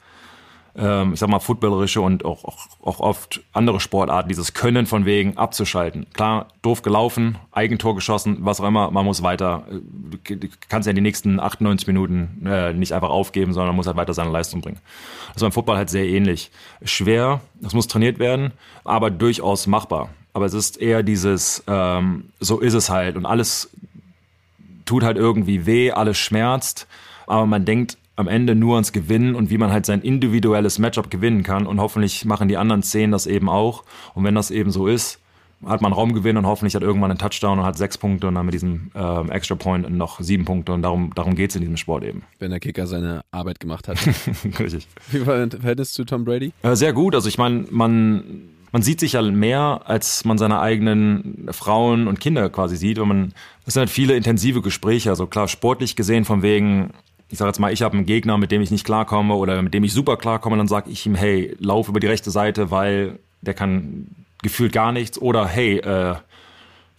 ähm, 0.75 1.13
ich 1.13 1.19
sag 1.19 1.29
mal, 1.29 1.39
footballerische 1.39 2.01
und 2.01 2.25
auch, 2.25 2.45
auch, 2.45 2.67
auch 2.81 2.99
oft 2.99 3.41
andere 3.53 3.79
Sportarten, 3.79 4.29
dieses 4.29 4.53
Können 4.53 4.85
von 4.85 5.05
wegen 5.05 5.37
abzuschalten. 5.37 6.07
Klar, 6.13 6.47
doof 6.61 6.81
gelaufen, 6.81 7.37
Eigentor 7.51 7.95
geschossen, 7.95 8.37
was 8.41 8.61
auch 8.61 8.67
immer, 8.67 8.91
man 8.91 9.05
muss 9.05 9.23
weiter. 9.23 9.63
Du 9.69 10.35
du 10.35 10.47
kannst 10.69 10.87
ja 10.87 10.93
die 10.93 11.01
nächsten 11.01 11.39
98 11.39 11.87
Minuten 11.87 12.45
äh, 12.45 12.73
nicht 12.73 12.93
einfach 12.93 13.09
aufgeben, 13.09 13.53
sondern 13.53 13.69
man 13.69 13.77
muss 13.77 13.87
halt 13.87 13.97
weiter 13.97 14.13
seine 14.13 14.31
Leistung 14.31 14.61
bringen. 14.61 14.79
Das 15.27 15.37
ist 15.37 15.41
beim 15.41 15.51
Football 15.51 15.77
halt 15.77 15.89
sehr 15.89 16.07
ähnlich. 16.07 16.51
Schwer, 16.83 17.41
das 17.61 17.73
muss 17.73 17.87
trainiert 17.87 18.19
werden, 18.19 18.51
aber 18.83 19.09
durchaus 19.09 19.67
machbar. 19.67 20.09
Aber 20.33 20.45
es 20.45 20.53
ist 20.53 20.79
eher 20.79 21.03
dieses, 21.03 21.63
ähm, 21.67 22.25
so 22.39 22.59
ist 22.59 22.73
es 22.73 22.89
halt 22.89 23.17
und 23.17 23.25
alles 23.25 23.71
tut 24.85 25.03
halt 25.03 25.17
irgendwie 25.17 25.65
weh, 25.65 25.91
alles 25.91 26.17
schmerzt, 26.17 26.87
aber 27.27 27.45
man 27.45 27.65
denkt 27.65 27.97
am 28.19 28.27
Ende 28.27 28.53
nur 28.53 28.75
ans 28.75 28.91
Gewinnen 28.91 29.33
und 29.33 29.49
wie 29.49 29.57
man 29.57 29.71
halt 29.71 29.85
sein 29.85 30.01
individuelles 30.01 30.77
Matchup 30.77 31.09
gewinnen 31.09 31.41
kann 31.41 31.65
und 31.65 31.79
hoffentlich 31.79 32.25
machen 32.25 32.49
die 32.49 32.57
anderen 32.57 32.83
zehn 32.83 33.11
das 33.11 33.25
eben 33.27 33.47
auch 33.47 33.85
und 34.13 34.25
wenn 34.25 34.35
das 34.35 34.51
eben 34.51 34.71
so 34.71 34.87
ist, 34.87 35.21
hat 35.65 35.81
man 35.81 35.93
Raumgewinn 35.93 36.35
und 36.35 36.45
hoffentlich 36.45 36.75
hat 36.75 36.83
irgendwann 36.83 37.11
einen 37.11 37.17
Touchdown 37.17 37.59
und 37.59 37.65
hat 37.65 37.77
sechs 37.77 37.97
Punkte 37.97 38.27
und 38.27 38.35
dann 38.35 38.45
mit 38.45 38.53
diesem 38.53 38.91
ähm, 38.93 39.31
Extra 39.31 39.55
Point 39.55 39.89
noch 39.89 40.19
sieben 40.19 40.43
Punkte 40.43 40.73
und 40.73 40.81
darum, 40.81 41.11
darum 41.15 41.35
geht's 41.35 41.55
in 41.55 41.61
diesem 41.61 41.77
Sport 41.77 42.03
eben. 42.03 42.23
Wenn 42.39 42.51
der 42.51 42.59
Kicker 42.59 42.87
seine 42.87 43.21
Arbeit 43.31 43.59
gemacht 43.61 43.87
hat. 43.87 43.97
Richtig. 44.59 44.87
Wie 45.11 45.25
war 45.25 45.37
dein 45.37 45.51
Verhältnis 45.51 45.93
zu 45.93 46.03
Tom 46.03 46.25
Brady? 46.25 46.51
Äh, 46.61 46.75
Sehr 46.75 46.93
gut. 46.93 47.15
Also 47.15 47.27
ich 47.27 47.37
meine, 47.37 47.65
man, 47.71 48.23
man 48.71 48.81
sieht 48.81 48.99
sich 48.99 49.13
ja 49.13 49.21
mehr, 49.21 49.81
als 49.85 50.23
man 50.23 50.37
seine 50.37 50.59
eigenen 50.59 51.47
Frauen 51.51 52.07
und 52.07 52.19
Kinder 52.19 52.49
quasi 52.49 52.77
sieht. 52.77 52.99
Und 52.99 53.07
man, 53.09 53.33
das 53.65 53.73
sind 53.73 53.81
halt 53.81 53.89
viele 53.89 54.15
intensive 54.15 54.61
Gespräche. 54.61 55.09
Also 55.09 55.27
klar, 55.27 55.47
sportlich 55.49 55.95
gesehen 55.97 56.23
von 56.23 56.41
wegen, 56.41 56.91
ich 57.29 57.37
sage 57.37 57.49
jetzt 57.49 57.59
mal, 57.59 57.71
ich 57.71 57.81
habe 57.81 57.95
einen 57.95 58.05
Gegner, 58.05 58.37
mit 58.37 58.51
dem 58.51 58.61
ich 58.61 58.71
nicht 58.71 58.85
klarkomme 58.85 59.35
oder 59.35 59.61
mit 59.61 59.73
dem 59.73 59.83
ich 59.83 59.93
super 59.93 60.17
klarkomme, 60.17 60.57
dann 60.57 60.67
sage 60.67 60.89
ich 60.89 61.05
ihm, 61.05 61.15
hey, 61.15 61.55
lauf 61.59 61.87
über 61.87 61.99
die 61.99 62.07
rechte 62.07 62.31
Seite, 62.31 62.71
weil 62.71 63.19
der 63.41 63.53
kann 63.53 64.07
gefühlt 64.41 64.73
gar 64.73 64.91
nichts. 64.91 65.21
Oder 65.21 65.47
hey, 65.47 65.77
äh, 65.77 66.15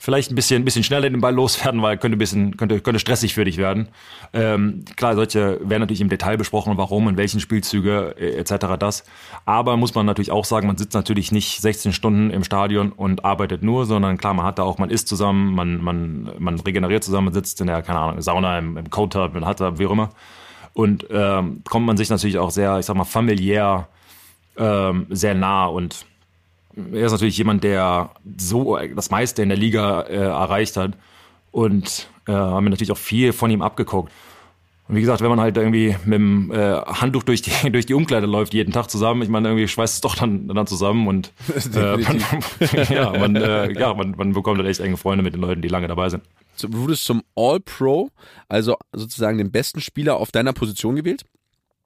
vielleicht 0.01 0.32
ein 0.32 0.34
bisschen, 0.34 0.62
ein 0.62 0.64
bisschen 0.64 0.82
schneller 0.82 1.11
den 1.11 1.20
Ball 1.20 1.34
loswerden, 1.34 1.82
weil 1.82 1.98
könnte 1.98 2.16
ein 2.16 2.18
bisschen, 2.18 2.57
könnte, 2.57 2.80
könnte 2.80 2.98
stressig 2.98 3.34
für 3.34 3.44
dich 3.44 3.59
werden. 3.59 3.88
Ähm, 4.32 4.86
klar, 4.96 5.14
solche 5.14 5.61
werden 5.62 5.82
natürlich 5.82 6.01
im 6.01 6.09
Detail 6.09 6.38
besprochen, 6.38 6.78
warum, 6.78 7.07
in 7.07 7.18
welchen 7.18 7.38
Spielzüge 7.38 8.16
äh, 8.18 8.38
etc. 8.38 8.78
das. 8.78 9.05
Aber 9.44 9.76
muss 9.76 9.94
man 9.94 10.07
natürlich 10.07 10.30
auch 10.30 10.46
sagen, 10.46 10.66
man 10.66 10.78
sitzt 10.78 10.94
natürlich 10.94 11.32
nicht 11.32 11.61
16 11.61 11.92
Stunden 11.92 12.30
im 12.30 12.44
Stadion 12.44 12.92
und 12.92 13.26
arbeitet 13.26 13.62
nur, 13.62 13.84
sondern 13.84 14.16
klar, 14.16 14.32
man 14.32 14.46
hat 14.46 14.59
da 14.59 14.62
auch, 14.62 14.78
man 14.78 14.88
isst 14.88 15.07
zusammen, 15.07 15.55
man, 15.55 15.82
man, 15.82 16.30
man 16.38 16.59
regeneriert 16.59 17.05
zusammen, 17.05 17.26
man 17.26 17.34
sitzt 17.34 17.61
in 17.61 17.66
der, 17.66 17.82
keine 17.82 17.98
Ahnung, 17.98 18.22
Sauna, 18.22 18.59
im, 18.59 18.78
im 18.78 18.88
Cold 18.88 19.12
Tub, 19.12 19.34
man 19.34 19.44
hat 19.44 19.61
da, 19.61 19.78
wie 19.78 19.84
auch 19.84 19.92
immer. 19.92 20.11
Und 20.72 21.07
ähm, 21.11 21.62
kommt 21.68 21.84
man 21.84 21.98
sich 21.98 22.09
natürlich 22.09 22.38
auch 22.38 22.51
sehr, 22.51 22.78
ich 22.78 22.86
sag 22.86 22.96
mal, 22.96 23.05
familiär 23.05 23.88
ähm, 24.57 25.07
sehr 25.11 25.34
nah 25.34 25.66
und 25.66 26.07
er 26.93 27.07
ist 27.07 27.12
natürlich 27.12 27.39
jemand, 27.39 27.64
der 27.64 28.11
so 28.39 28.78
das 28.95 29.11
meiste 29.11 29.43
in 29.43 29.49
der 29.49 29.59
Liga 29.59 30.03
äh, 30.03 30.16
erreicht 30.16 30.76
hat 30.76 30.93
und 31.51 32.09
äh, 32.26 32.33
haben 32.33 32.64
wir 32.64 32.70
natürlich 32.70 32.93
auch 32.93 32.99
viel 32.99 33.33
von 33.33 33.51
ihm 33.51 33.62
abgeguckt. 33.62 34.12
Und 34.91 34.97
wie 34.97 35.01
gesagt, 35.03 35.20
wenn 35.20 35.28
man 35.28 35.41
halt 35.41 35.57
irgendwie 35.57 35.95
mit 36.05 36.18
dem 36.18 36.51
äh, 36.51 36.81
Handtuch 36.81 37.22
durch 37.22 37.43
die, 37.43 37.53
durch 37.70 37.87
die 37.87 37.95
Umkleide 37.95 38.26
läuft 38.26 38.55
jeden 38.55 38.72
Tag 38.72 38.91
zusammen, 38.91 39.22
ich 39.22 39.28
meine, 39.28 39.49
irgendwie 39.49 39.68
schweißt 39.68 39.95
es 39.95 40.01
doch 40.01 40.16
dann, 40.16 40.49
dann 40.49 40.66
zusammen 40.66 41.07
und 41.07 41.33
äh, 41.76 41.97
man, 41.97 42.24
ja, 42.91 43.11
man, 43.16 43.37
äh, 43.37 43.72
ja 43.78 43.95
man, 43.95 44.14
man 44.16 44.33
bekommt 44.33 44.59
halt 44.59 44.68
echt 44.68 44.81
enge 44.81 44.97
Freunde 44.97 45.22
mit 45.22 45.35
den 45.35 45.41
Leuten, 45.41 45.62
die 45.62 45.68
lange 45.68 45.87
dabei 45.87 46.09
sind. 46.09 46.24
Du 46.61 46.72
wurdest 46.72 47.05
zum 47.05 47.22
All-Pro, 47.37 48.11
also 48.49 48.76
sozusagen 48.93 49.39
den 49.39 49.53
besten 49.53 49.81
Spieler 49.81 50.16
auf 50.16 50.33
deiner 50.33 50.53
Position 50.53 50.97
gewählt. 50.97 51.24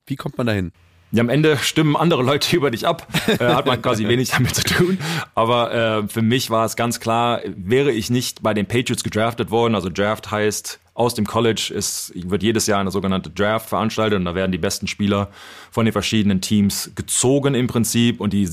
Wie 0.06 0.16
kommt 0.16 0.38
man 0.38 0.46
dahin? 0.46 0.72
Ja, 1.14 1.20
am 1.20 1.28
Ende 1.28 1.56
stimmen 1.58 1.94
andere 1.94 2.24
Leute 2.24 2.56
über 2.56 2.72
dich 2.72 2.88
ab. 2.88 3.06
Äh, 3.28 3.38
hat 3.38 3.66
man 3.66 3.80
quasi 3.80 4.08
wenig 4.08 4.30
damit 4.30 4.56
zu 4.56 4.64
tun. 4.64 4.98
Aber 5.36 5.72
äh, 5.72 6.08
für 6.08 6.22
mich 6.22 6.50
war 6.50 6.64
es 6.64 6.74
ganz 6.74 6.98
klar, 6.98 7.40
wäre 7.44 7.92
ich 7.92 8.10
nicht 8.10 8.42
bei 8.42 8.52
den 8.52 8.66
Patriots 8.66 9.04
gedraftet 9.04 9.52
worden, 9.52 9.76
also 9.76 9.88
Draft 9.90 10.32
heißt 10.32 10.80
aus 10.94 11.14
dem 11.14 11.24
College 11.24 11.72
ist, 11.74 12.12
wird 12.14 12.42
jedes 12.42 12.66
Jahr 12.66 12.80
eine 12.80 12.90
sogenannte 12.90 13.30
Draft 13.30 13.68
veranstaltet 13.68 14.18
und 14.18 14.24
da 14.24 14.34
werden 14.34 14.50
die 14.50 14.58
besten 14.58 14.88
Spieler 14.88 15.28
von 15.70 15.84
den 15.84 15.92
verschiedenen 15.92 16.40
Teams 16.40 16.90
gezogen 16.96 17.54
im 17.54 17.68
Prinzip 17.68 18.20
und 18.20 18.32
die 18.32 18.48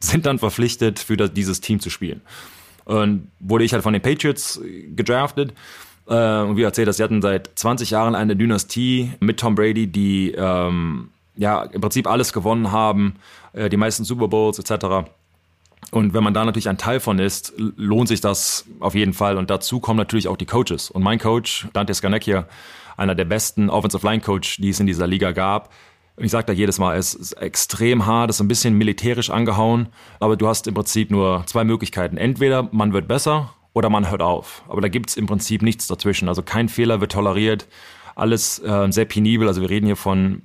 sind 0.00 0.26
dann 0.26 0.38
verpflichtet, 0.38 0.98
für 0.98 1.16
das, 1.16 1.32
dieses 1.32 1.60
Team 1.62 1.80
zu 1.80 1.88
spielen. 1.88 2.20
Und 2.84 3.30
wurde 3.40 3.64
ich 3.64 3.72
halt 3.72 3.82
von 3.82 3.92
den 3.94 4.02
Patriots 4.02 4.60
gedraftet. 4.94 5.54
Äh, 6.06 6.40
und 6.40 6.56
wie 6.58 6.62
erzählt, 6.62 6.92
sie 6.94 7.02
hatten 7.02 7.22
seit 7.22 7.50
20 7.54 7.90
Jahren 7.90 8.14
eine 8.14 8.36
Dynastie 8.36 9.12
mit 9.20 9.40
Tom 9.40 9.54
Brady, 9.54 9.86
die 9.86 10.32
ähm, 10.36 11.08
ja 11.36 11.62
im 11.62 11.80
Prinzip 11.80 12.06
alles 12.06 12.32
gewonnen 12.32 12.72
haben, 12.72 13.16
äh, 13.52 13.68
die 13.68 13.76
meisten 13.76 14.04
Super 14.04 14.28
Bowls 14.28 14.58
etc. 14.58 15.08
Und 15.90 16.14
wenn 16.14 16.24
man 16.24 16.34
da 16.34 16.44
natürlich 16.44 16.68
ein 16.68 16.78
Teil 16.78 17.00
von 17.00 17.18
ist, 17.18 17.52
lohnt 17.56 18.08
sich 18.08 18.20
das 18.20 18.64
auf 18.80 18.94
jeden 18.94 19.12
Fall. 19.12 19.36
Und 19.36 19.50
dazu 19.50 19.80
kommen 19.80 19.98
natürlich 19.98 20.28
auch 20.28 20.36
die 20.36 20.46
Coaches. 20.46 20.90
Und 20.90 21.02
mein 21.02 21.18
Coach, 21.18 21.68
Dante 21.72 21.92
Scarnecchia, 21.92 22.46
einer 22.96 23.14
der 23.14 23.24
besten 23.24 23.68
Offensive 23.68 24.06
Line 24.06 24.22
Coach, 24.22 24.56
die 24.58 24.70
es 24.70 24.80
in 24.80 24.86
dieser 24.86 25.06
Liga 25.06 25.32
gab. 25.32 25.70
Und 26.16 26.24
ich 26.24 26.30
sage 26.30 26.46
da 26.46 26.52
jedes 26.52 26.78
Mal, 26.78 26.96
es 26.96 27.14
ist 27.14 27.32
extrem 27.32 28.06
hart, 28.06 28.30
es 28.30 28.36
ist 28.36 28.40
ein 28.40 28.48
bisschen 28.48 28.74
militärisch 28.76 29.30
angehauen, 29.30 29.88
aber 30.20 30.36
du 30.36 30.46
hast 30.46 30.66
im 30.66 30.74
Prinzip 30.74 31.10
nur 31.10 31.42
zwei 31.46 31.64
Möglichkeiten. 31.64 32.16
Entweder 32.18 32.68
man 32.70 32.92
wird 32.92 33.08
besser 33.08 33.54
oder 33.72 33.88
man 33.88 34.10
hört 34.10 34.22
auf. 34.22 34.62
Aber 34.68 34.80
da 34.80 34.88
gibt's 34.88 35.16
im 35.16 35.26
Prinzip 35.26 35.62
nichts 35.62 35.86
dazwischen. 35.86 36.28
Also 36.28 36.42
kein 36.42 36.68
Fehler 36.68 37.00
wird 37.00 37.12
toleriert, 37.12 37.66
alles 38.14 38.58
äh, 38.58 38.92
sehr 38.92 39.06
penibel. 39.06 39.48
Also 39.48 39.62
wir 39.62 39.70
reden 39.70 39.86
hier 39.86 39.96
von 39.96 40.42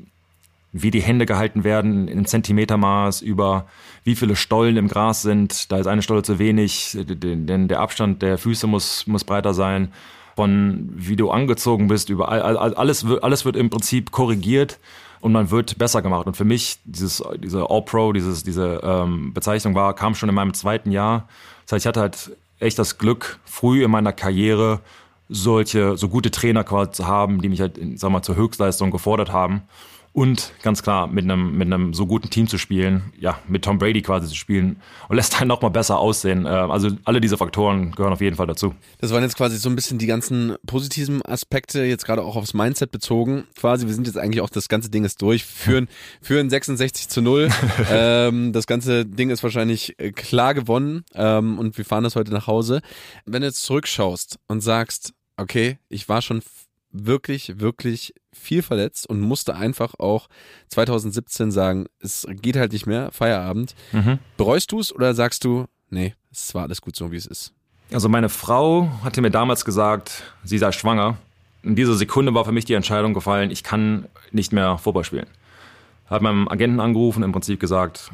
wie 0.71 0.91
die 0.91 1.01
Hände 1.01 1.25
gehalten 1.25 1.63
werden 1.63 2.07
in 2.07 2.25
Zentimetermaß, 2.25 3.21
über 3.21 3.67
wie 4.03 4.15
viele 4.15 4.35
Stollen 4.35 4.77
im 4.77 4.87
Gras 4.87 5.21
sind. 5.21 5.71
Da 5.71 5.77
ist 5.77 5.87
eine 5.87 6.01
Stolle 6.01 6.23
zu 6.23 6.39
wenig, 6.39 6.97
denn 6.97 7.67
der 7.67 7.79
Abstand 7.79 8.21
der 8.21 8.37
Füße 8.37 8.67
muss, 8.67 9.07
muss 9.07 9.23
breiter 9.23 9.53
sein. 9.53 9.91
Von 10.35 10.89
wie 10.93 11.15
du 11.15 11.31
angezogen 11.31 11.87
bist, 11.87 12.09
über 12.09 12.29
alles, 12.29 13.03
alles 13.03 13.45
wird 13.45 13.55
im 13.55 13.71
Prinzip 13.71 14.11
korrigiert 14.11 14.77
und 15.19 15.31
man 15.31 15.49
wird 15.49 15.79
besser 15.79 16.03
gemacht. 16.03 16.27
Und 16.27 16.37
für 16.37 16.45
mich, 16.45 16.77
dieses, 16.83 17.23
diese 17.37 17.69
All-Pro, 17.69 18.13
diese 18.13 18.81
ähm, 18.83 19.33
Bezeichnung 19.33 19.73
war, 19.73 19.95
kam 19.95 20.13
schon 20.13 20.29
in 20.29 20.35
meinem 20.35 20.53
zweiten 20.53 20.91
Jahr. 20.91 21.27
Das 21.65 21.73
heißt, 21.73 21.85
ich 21.85 21.87
hatte 21.87 22.01
halt 22.01 22.31
echt 22.59 22.77
das 22.77 22.99
Glück, 22.99 23.39
früh 23.45 23.83
in 23.83 23.89
meiner 23.89 24.13
Karriere 24.13 24.81
solche, 25.29 25.97
so 25.97 26.07
gute 26.07 26.31
Trainer 26.31 26.63
quasi 26.63 26.91
zu 26.91 27.07
haben, 27.07 27.41
die 27.41 27.49
mich 27.49 27.61
halt, 27.61 27.79
sag 27.95 28.11
mal, 28.11 28.21
zur 28.21 28.35
Höchstleistung 28.35 28.91
gefordert 28.91 29.31
haben. 29.31 29.63
Und 30.17 30.51
ganz 30.63 30.81
klar, 30.81 31.05
mit 31.05 31.25
einem, 31.25 31.59
mit 31.59 31.71
einem 31.71 31.93
so 31.93 32.07
guten 32.07 32.31
Team 32.31 32.47
zu 32.47 32.57
spielen, 32.57 33.13
ja, 33.19 33.39
mit 33.47 33.63
Tom 33.63 33.77
Brady 33.77 34.01
quasi 34.01 34.27
zu 34.27 34.33
spielen 34.33 34.81
und 35.09 35.15
lässt 35.15 35.39
einen 35.39 35.47
noch 35.47 35.61
mal 35.61 35.69
besser 35.69 35.99
aussehen. 35.99 36.47
Äh, 36.47 36.49
also 36.49 36.89
alle 37.03 37.21
diese 37.21 37.37
Faktoren 37.37 37.91
gehören 37.91 38.13
auf 38.13 38.21
jeden 38.21 38.35
Fall 38.35 38.47
dazu. 38.47 38.73
Das 38.97 39.11
waren 39.11 39.21
jetzt 39.21 39.37
quasi 39.37 39.57
so 39.57 39.69
ein 39.69 39.75
bisschen 39.75 39.99
die 39.99 40.07
ganzen 40.07 40.55
positiven 40.65 41.23
Aspekte, 41.23 41.83
jetzt 41.83 42.03
gerade 42.03 42.23
auch 42.23 42.35
aufs 42.35 42.55
Mindset 42.55 42.89
bezogen. 42.89 43.43
Quasi, 43.59 43.85
wir 43.85 43.93
sind 43.93 44.07
jetzt 44.07 44.17
eigentlich 44.17 44.41
auch, 44.41 44.49
das 44.49 44.69
ganze 44.69 44.89
Ding 44.89 45.05
ist 45.05 45.21
durch, 45.21 45.45
führen, 45.45 45.87
führen 46.23 46.49
66 46.49 47.09
zu 47.09 47.21
0. 47.21 47.49
ähm, 47.91 48.53
das 48.53 48.65
ganze 48.65 49.05
Ding 49.05 49.29
ist 49.29 49.43
wahrscheinlich 49.43 49.99
äh, 49.99 50.13
klar 50.13 50.55
gewonnen 50.55 51.05
ähm, 51.13 51.59
und 51.59 51.77
wir 51.77 51.85
fahren 51.85 52.03
das 52.03 52.15
heute 52.15 52.31
nach 52.31 52.47
Hause. 52.47 52.81
Wenn 53.27 53.43
du 53.43 53.47
jetzt 53.49 53.61
zurückschaust 53.61 54.39
und 54.47 54.61
sagst, 54.61 55.13
okay, 55.39 55.77
ich 55.89 56.09
war 56.09 56.23
schon 56.23 56.41
wirklich, 57.05 57.59
wirklich 57.59 58.13
viel 58.33 58.61
verletzt 58.61 59.07
und 59.09 59.19
musste 59.19 59.55
einfach 59.55 59.93
auch 59.99 60.27
2017 60.69 61.51
sagen, 61.51 61.85
es 61.99 62.27
geht 62.29 62.55
halt 62.55 62.71
nicht 62.71 62.85
mehr, 62.85 63.11
Feierabend. 63.11 63.75
Mhm. 63.91 64.19
Bereust 64.37 64.71
du 64.71 64.79
es 64.79 64.93
oder 64.93 65.13
sagst 65.13 65.43
du, 65.43 65.65
nee, 65.89 66.15
es 66.31 66.53
war 66.55 66.63
alles 66.63 66.81
gut 66.81 66.95
so, 66.95 67.11
wie 67.11 67.17
es 67.17 67.25
ist? 67.25 67.53
Also 67.91 68.09
meine 68.09 68.29
Frau 68.29 68.89
hatte 69.03 69.21
mir 69.21 69.31
damals 69.31 69.63
gesagt, 69.63 70.23
sie 70.43 70.57
sei 70.57 70.71
schwanger. 70.71 71.17
In 71.63 71.75
dieser 71.75 71.95
Sekunde 71.95 72.33
war 72.33 72.45
für 72.45 72.51
mich 72.51 72.65
die 72.65 72.73
Entscheidung 72.73 73.13
gefallen, 73.13 73.51
ich 73.51 73.63
kann 73.63 74.05
nicht 74.31 74.51
mehr 74.51 74.77
Fußball 74.77 75.03
spielen. 75.03 75.27
Hat 76.07 76.21
meinem 76.21 76.47
Agenten 76.47 76.79
angerufen, 76.79 77.23
im 77.23 77.31
Prinzip 77.31 77.59
gesagt, 77.59 78.11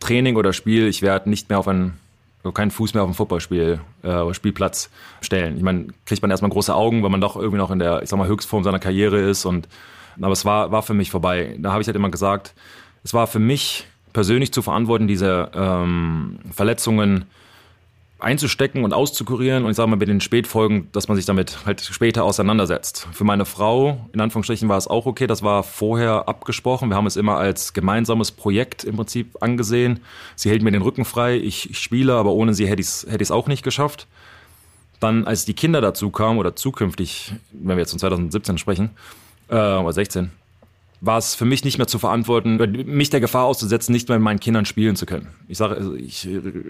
Training 0.00 0.36
oder 0.36 0.52
Spiel, 0.52 0.86
ich 0.86 1.02
werde 1.02 1.30
nicht 1.30 1.48
mehr 1.48 1.58
auf 1.58 1.68
ein 1.68 1.94
keinen 2.52 2.70
Fuß 2.70 2.94
mehr 2.94 3.02
auf 3.02 3.08
dem 3.08 3.14
Footballspiel 3.14 3.80
äh, 4.02 4.34
Spielplatz 4.34 4.90
stellen. 5.20 5.56
Ich 5.56 5.62
meine, 5.62 5.86
kriegt 6.04 6.22
man 6.22 6.30
erstmal 6.30 6.50
große 6.50 6.74
Augen, 6.74 7.02
weil 7.02 7.10
man 7.10 7.20
doch 7.20 7.36
irgendwie 7.36 7.58
noch 7.58 7.70
in 7.70 7.78
der, 7.78 8.02
ich 8.02 8.10
sag 8.10 8.18
mal, 8.18 8.28
Höchstform 8.28 8.64
seiner 8.64 8.78
Karriere 8.78 9.18
ist. 9.18 9.44
Und 9.44 9.68
aber 10.20 10.32
es 10.32 10.44
war, 10.44 10.70
war 10.70 10.82
für 10.82 10.94
mich 10.94 11.10
vorbei. 11.10 11.56
Da 11.58 11.72
habe 11.72 11.80
ich 11.80 11.88
halt 11.88 11.96
immer 11.96 12.10
gesagt, 12.10 12.54
es 13.02 13.14
war 13.14 13.26
für 13.26 13.38
mich 13.38 13.86
persönlich 14.12 14.52
zu 14.52 14.62
verantworten, 14.62 15.08
diese 15.08 15.50
ähm, 15.54 16.38
Verletzungen 16.52 17.26
einzustecken 18.18 18.84
und 18.84 18.92
auszukurieren 18.92 19.64
und 19.64 19.70
ich 19.70 19.76
sage 19.76 19.90
mal 19.90 19.96
mit 19.96 20.08
den 20.08 20.20
Spätfolgen, 20.20 20.88
dass 20.92 21.08
man 21.08 21.16
sich 21.16 21.26
damit 21.26 21.66
halt 21.66 21.80
später 21.82 22.24
auseinandersetzt. 22.24 23.08
Für 23.12 23.24
meine 23.24 23.44
Frau, 23.44 24.08
in 24.12 24.20
Anführungsstrichen, 24.20 24.68
war 24.68 24.78
es 24.78 24.86
auch 24.86 25.06
okay, 25.06 25.26
das 25.26 25.42
war 25.42 25.62
vorher 25.62 26.28
abgesprochen. 26.28 26.88
Wir 26.88 26.96
haben 26.96 27.06
es 27.06 27.16
immer 27.16 27.36
als 27.36 27.72
gemeinsames 27.72 28.30
Projekt 28.30 28.84
im 28.84 28.96
Prinzip 28.96 29.42
angesehen. 29.42 30.00
Sie 30.36 30.48
hält 30.48 30.62
mir 30.62 30.70
den 30.70 30.82
Rücken 30.82 31.04
frei, 31.04 31.36
ich, 31.36 31.70
ich 31.70 31.78
spiele, 31.78 32.14
aber 32.14 32.32
ohne 32.32 32.54
sie 32.54 32.66
hätte 32.66 32.80
ich 32.80 32.88
es 32.88 33.06
hätte 33.08 33.34
auch 33.34 33.48
nicht 33.48 33.62
geschafft. 33.62 34.06
Dann, 35.00 35.26
als 35.26 35.44
die 35.44 35.54
Kinder 35.54 35.80
dazu 35.80 36.10
kamen, 36.10 36.38
oder 36.38 36.56
zukünftig, 36.56 37.32
wenn 37.52 37.76
wir 37.76 37.82
jetzt 37.82 37.90
von 37.90 37.98
2017 37.98 38.58
sprechen, 38.58 38.90
äh, 39.48 39.54
oder 39.54 39.92
16, 39.92 40.30
war 41.06 41.18
es 41.18 41.34
für 41.34 41.44
mich 41.44 41.64
nicht 41.64 41.78
mehr 41.78 41.86
zu 41.86 41.98
verantworten, 41.98 42.56
mich 42.86 43.10
der 43.10 43.20
Gefahr 43.20 43.44
auszusetzen, 43.44 43.92
nicht 43.92 44.08
mehr 44.08 44.18
mit 44.18 44.24
meinen 44.24 44.40
Kindern 44.40 44.64
spielen 44.64 44.96
zu 44.96 45.06
können. 45.06 45.28
Ich 45.48 45.58
sage 45.58 45.74
also 45.74 45.94
ich 45.94 46.28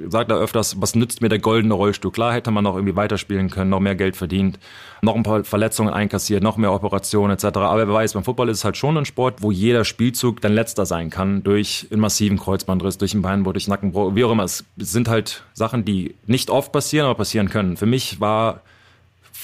sag 0.08 0.28
da 0.28 0.36
öfters, 0.36 0.80
was 0.80 0.94
nützt 0.94 1.20
mir 1.20 1.28
der 1.28 1.38
goldene 1.38 1.74
Rollstuhl? 1.74 2.10
Klar 2.10 2.32
hätte 2.32 2.50
man 2.50 2.64
noch 2.64 2.74
irgendwie 2.74 2.96
weiterspielen 2.96 3.50
können, 3.50 3.70
noch 3.70 3.80
mehr 3.80 3.94
Geld 3.94 4.16
verdient, 4.16 4.58
noch 5.02 5.14
ein 5.14 5.22
paar 5.22 5.44
Verletzungen 5.44 5.92
einkassiert, 5.92 6.42
noch 6.42 6.56
mehr 6.56 6.72
Operationen 6.72 7.34
etc. 7.34 7.44
Aber 7.58 7.86
wer 7.86 7.92
weiß, 7.92 8.14
beim 8.14 8.24
Football 8.24 8.48
ist 8.48 8.58
es 8.58 8.64
halt 8.64 8.76
schon 8.76 8.96
ein 8.96 9.04
Sport, 9.04 9.42
wo 9.42 9.52
jeder 9.52 9.84
Spielzug 9.84 10.40
dein 10.40 10.52
letzter 10.52 10.86
sein 10.86 11.10
kann, 11.10 11.42
durch 11.42 11.86
einen 11.90 12.00
massiven 12.00 12.38
Kreuzbandriss, 12.38 12.98
durch 12.98 13.14
einen 13.14 13.22
Beinbruch, 13.22 13.52
durch 13.52 13.68
Nackenbruch, 13.68 14.14
wie 14.14 14.24
auch 14.24 14.32
immer. 14.32 14.44
Es 14.44 14.64
sind 14.76 15.08
halt 15.08 15.44
Sachen, 15.52 15.84
die 15.84 16.16
nicht 16.26 16.50
oft 16.50 16.72
passieren, 16.72 17.06
aber 17.06 17.14
passieren 17.14 17.48
können. 17.48 17.76
Für 17.76 17.86
mich 17.86 18.20
war 18.20 18.62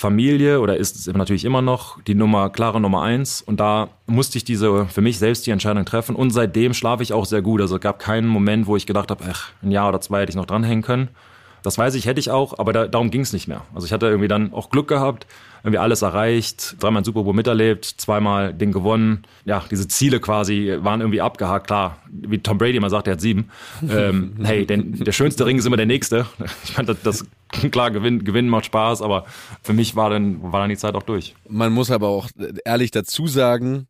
Familie 0.01 0.61
oder 0.61 0.79
ist 0.79 0.97
es 0.97 1.07
natürlich 1.15 1.45
immer 1.45 1.61
noch 1.61 2.01
die 2.05 2.15
Nummer, 2.15 2.49
klare 2.49 2.81
Nummer 2.81 3.03
eins. 3.03 3.43
Und 3.43 3.61
da 3.61 3.91
musste 4.07 4.39
ich 4.39 4.45
diese, 4.45 4.87
für 4.87 5.03
mich 5.03 5.19
selbst 5.19 5.47
die 5.47 5.51
Entscheidung 5.51 5.85
treffen. 5.85 6.17
Und 6.17 6.31
seitdem 6.31 6.73
schlafe 6.73 7.03
ich 7.03 7.13
auch 7.13 7.27
sehr 7.27 7.43
gut. 7.43 7.61
Also 7.61 7.75
es 7.75 7.83
gab 7.83 7.99
keinen 7.99 8.27
Moment, 8.27 8.67
wo 8.67 8.77
ich 8.77 8.87
gedacht 8.87 9.11
habe, 9.11 9.23
ach, 9.31 9.51
ein 9.63 9.71
Jahr 9.71 9.91
oder 9.91 10.01
zwei 10.01 10.23
hätte 10.23 10.31
ich 10.31 10.37
noch 10.37 10.47
dranhängen 10.47 10.83
können. 10.83 11.09
Das 11.63 11.77
weiß 11.77 11.95
ich, 11.97 12.07
hätte 12.07 12.19
ich 12.19 12.31
auch, 12.31 12.59
aber 12.59 12.73
da, 12.73 12.89
darum 12.89 13.11
ging 13.11 13.21
es 13.21 13.35
nicht 13.35 13.47
mehr. 13.47 13.61
Also 13.75 13.87
ich 13.87 13.93
hatte 13.93 14.07
irgendwie 14.07 14.29
dann 14.29 14.55
auch 14.55 14.71
Glück 14.71 14.89
gehabt, 14.89 15.27
irgendwie 15.63 15.79
alles 15.79 16.03
erreicht, 16.03 16.77
dreimal 16.81 17.05
Super 17.05 17.23
Bowl 17.23 17.35
miterlebt, 17.35 17.85
zweimal 17.85 18.55
Ding 18.55 18.73
gewonnen. 18.73 19.23
Ja, 19.45 19.65
diese 19.71 19.89
Ziele 19.89 20.21
quasi 20.21 20.77
waren 20.81 21.01
irgendwie 21.01 21.21
abgehakt. 21.21 21.67
Klar, 21.67 21.99
wie 22.11 22.39
Tom 22.39 22.59
Brady 22.59 22.77
immer 22.77 22.91
sagt, 22.91 23.07
er 23.07 23.15
hat 23.15 23.21
sieben. 23.21 23.51
Ähm, 23.91 24.35
hey, 24.43 24.67
denn 24.67 24.93
der 24.93 25.13
schönste 25.13 25.45
Ring 25.47 25.59
ist 25.59 25.67
immer 25.67 25.77
der 25.77 25.87
nächste. 25.87 26.27
Ich 26.65 26.77
meine, 26.77 26.95
das, 26.95 27.03
das 27.03 27.71
klar, 27.71 27.91
gewinnen, 27.91 28.25
gewinnen 28.25 28.49
macht 28.49 28.67
Spaß, 28.67 29.03
aber 29.03 29.25
für 29.63 29.73
mich 29.73 29.97
war 29.97 30.11
dann, 30.11 30.53
war 30.53 30.61
dann 30.61 30.71
die 30.71 30.77
Zeit 30.77 30.95
auch 30.95 31.03
durch. 31.03 31.35
Man 31.49 31.73
muss 31.73 31.91
aber 31.91 32.09
auch 32.09 32.29
ehrlich 32.65 32.91
dazu 32.93 33.27
sagen, 33.27 33.89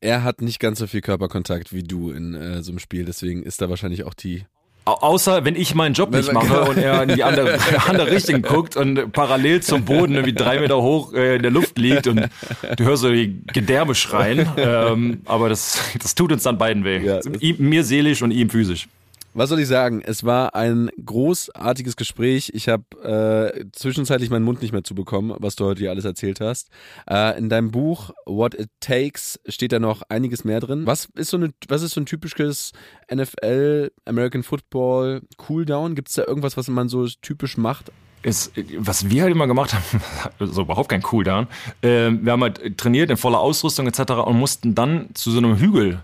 er 0.00 0.22
hat 0.22 0.40
nicht 0.40 0.60
ganz 0.60 0.78
so 0.78 0.86
viel 0.86 1.00
Körperkontakt 1.00 1.72
wie 1.72 1.82
du 1.82 2.10
in 2.10 2.34
äh, 2.34 2.62
so 2.62 2.70
einem 2.72 2.78
Spiel, 2.78 3.04
deswegen 3.04 3.42
ist 3.42 3.60
da 3.60 3.68
wahrscheinlich 3.68 4.04
auch 4.04 4.14
die 4.14 4.44
Außer 4.84 5.44
wenn 5.44 5.56
ich 5.56 5.74
meinen 5.74 5.94
Job 5.94 6.10
nicht 6.10 6.32
mache 6.32 6.62
und 6.62 6.78
er 6.78 7.02
in 7.02 7.14
die 7.14 7.22
andere, 7.22 7.58
andere 7.86 8.10
Richtung 8.10 8.42
guckt 8.42 8.76
und 8.76 9.12
parallel 9.12 9.62
zum 9.62 9.84
Boden 9.84 10.14
irgendwie 10.14 10.32
drei 10.34 10.58
Meter 10.58 10.80
hoch 10.80 11.12
äh, 11.12 11.36
in 11.36 11.42
der 11.42 11.50
Luft 11.50 11.78
liegt 11.78 12.06
und 12.06 12.28
du 12.76 12.84
hörst 12.84 13.02
so 13.02 13.10
die 13.10 13.42
Gedärme 13.52 13.94
schreien. 13.94 14.46
Ähm, 14.60 15.22
aber 15.24 15.48
das, 15.48 15.80
das 16.00 16.14
tut 16.14 16.32
uns 16.32 16.42
dann 16.42 16.58
beiden 16.58 16.84
weh. 16.84 16.98
Ja, 16.98 17.20
ihm, 17.40 17.56
mir 17.58 17.82
seelisch 17.82 18.22
und 18.22 18.30
ihm 18.30 18.50
physisch. 18.50 18.88
Was 19.32 19.48
soll 19.48 19.60
ich 19.60 19.68
sagen? 19.68 20.02
Es 20.04 20.24
war 20.24 20.56
ein 20.56 20.90
großartiges 21.04 21.94
Gespräch. 21.96 22.50
Ich 22.52 22.68
habe 22.68 23.54
äh, 23.54 23.64
zwischenzeitlich 23.70 24.28
meinen 24.28 24.44
Mund 24.44 24.60
nicht 24.60 24.72
mehr 24.72 24.82
zu 24.82 24.96
bekommen, 24.96 25.36
was 25.38 25.54
du 25.54 25.66
heute 25.66 25.80
hier 25.80 25.90
alles 25.90 26.04
erzählt 26.04 26.40
hast. 26.40 26.68
Äh, 27.08 27.38
in 27.38 27.48
deinem 27.48 27.70
Buch 27.70 28.10
What 28.26 28.54
It 28.54 28.70
Takes 28.80 29.38
steht 29.46 29.70
da 29.70 29.78
noch 29.78 30.02
einiges 30.08 30.42
mehr 30.42 30.58
drin. 30.58 30.84
Was 30.84 31.08
ist 31.14 31.30
so, 31.30 31.36
eine, 31.36 31.50
was 31.68 31.82
ist 31.82 31.92
so 31.92 32.00
ein 32.00 32.06
typisches 32.06 32.72
NFL, 33.12 33.92
American 34.04 34.42
Football 34.42 35.22
Cooldown? 35.36 35.94
Gibt 35.94 36.08
es 36.08 36.16
da 36.16 36.24
irgendwas, 36.24 36.56
was 36.56 36.66
man 36.66 36.88
so 36.88 37.06
typisch 37.06 37.56
macht? 37.56 37.92
ist, 38.22 38.52
was 38.76 39.08
wir 39.08 39.22
halt 39.22 39.32
immer 39.32 39.46
gemacht 39.46 39.72
haben, 39.72 40.02
also 40.38 40.62
überhaupt 40.62 40.90
kein 40.90 41.02
Cooldown. 41.02 41.46
Äh, 41.82 42.10
wir 42.10 42.32
haben 42.32 42.42
halt 42.42 42.76
trainiert 42.76 43.10
in 43.10 43.16
voller 43.16 43.38
Ausrüstung 43.38 43.86
etc. 43.86 44.12
und 44.26 44.38
mussten 44.38 44.74
dann 44.74 45.08
zu 45.14 45.30
so 45.30 45.38
einem 45.38 45.56
Hügel 45.56 46.02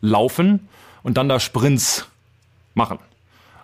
laufen 0.00 0.68
und 1.02 1.16
dann 1.16 1.28
da 1.28 1.40
Sprints 1.40 2.06
machen. 2.80 2.98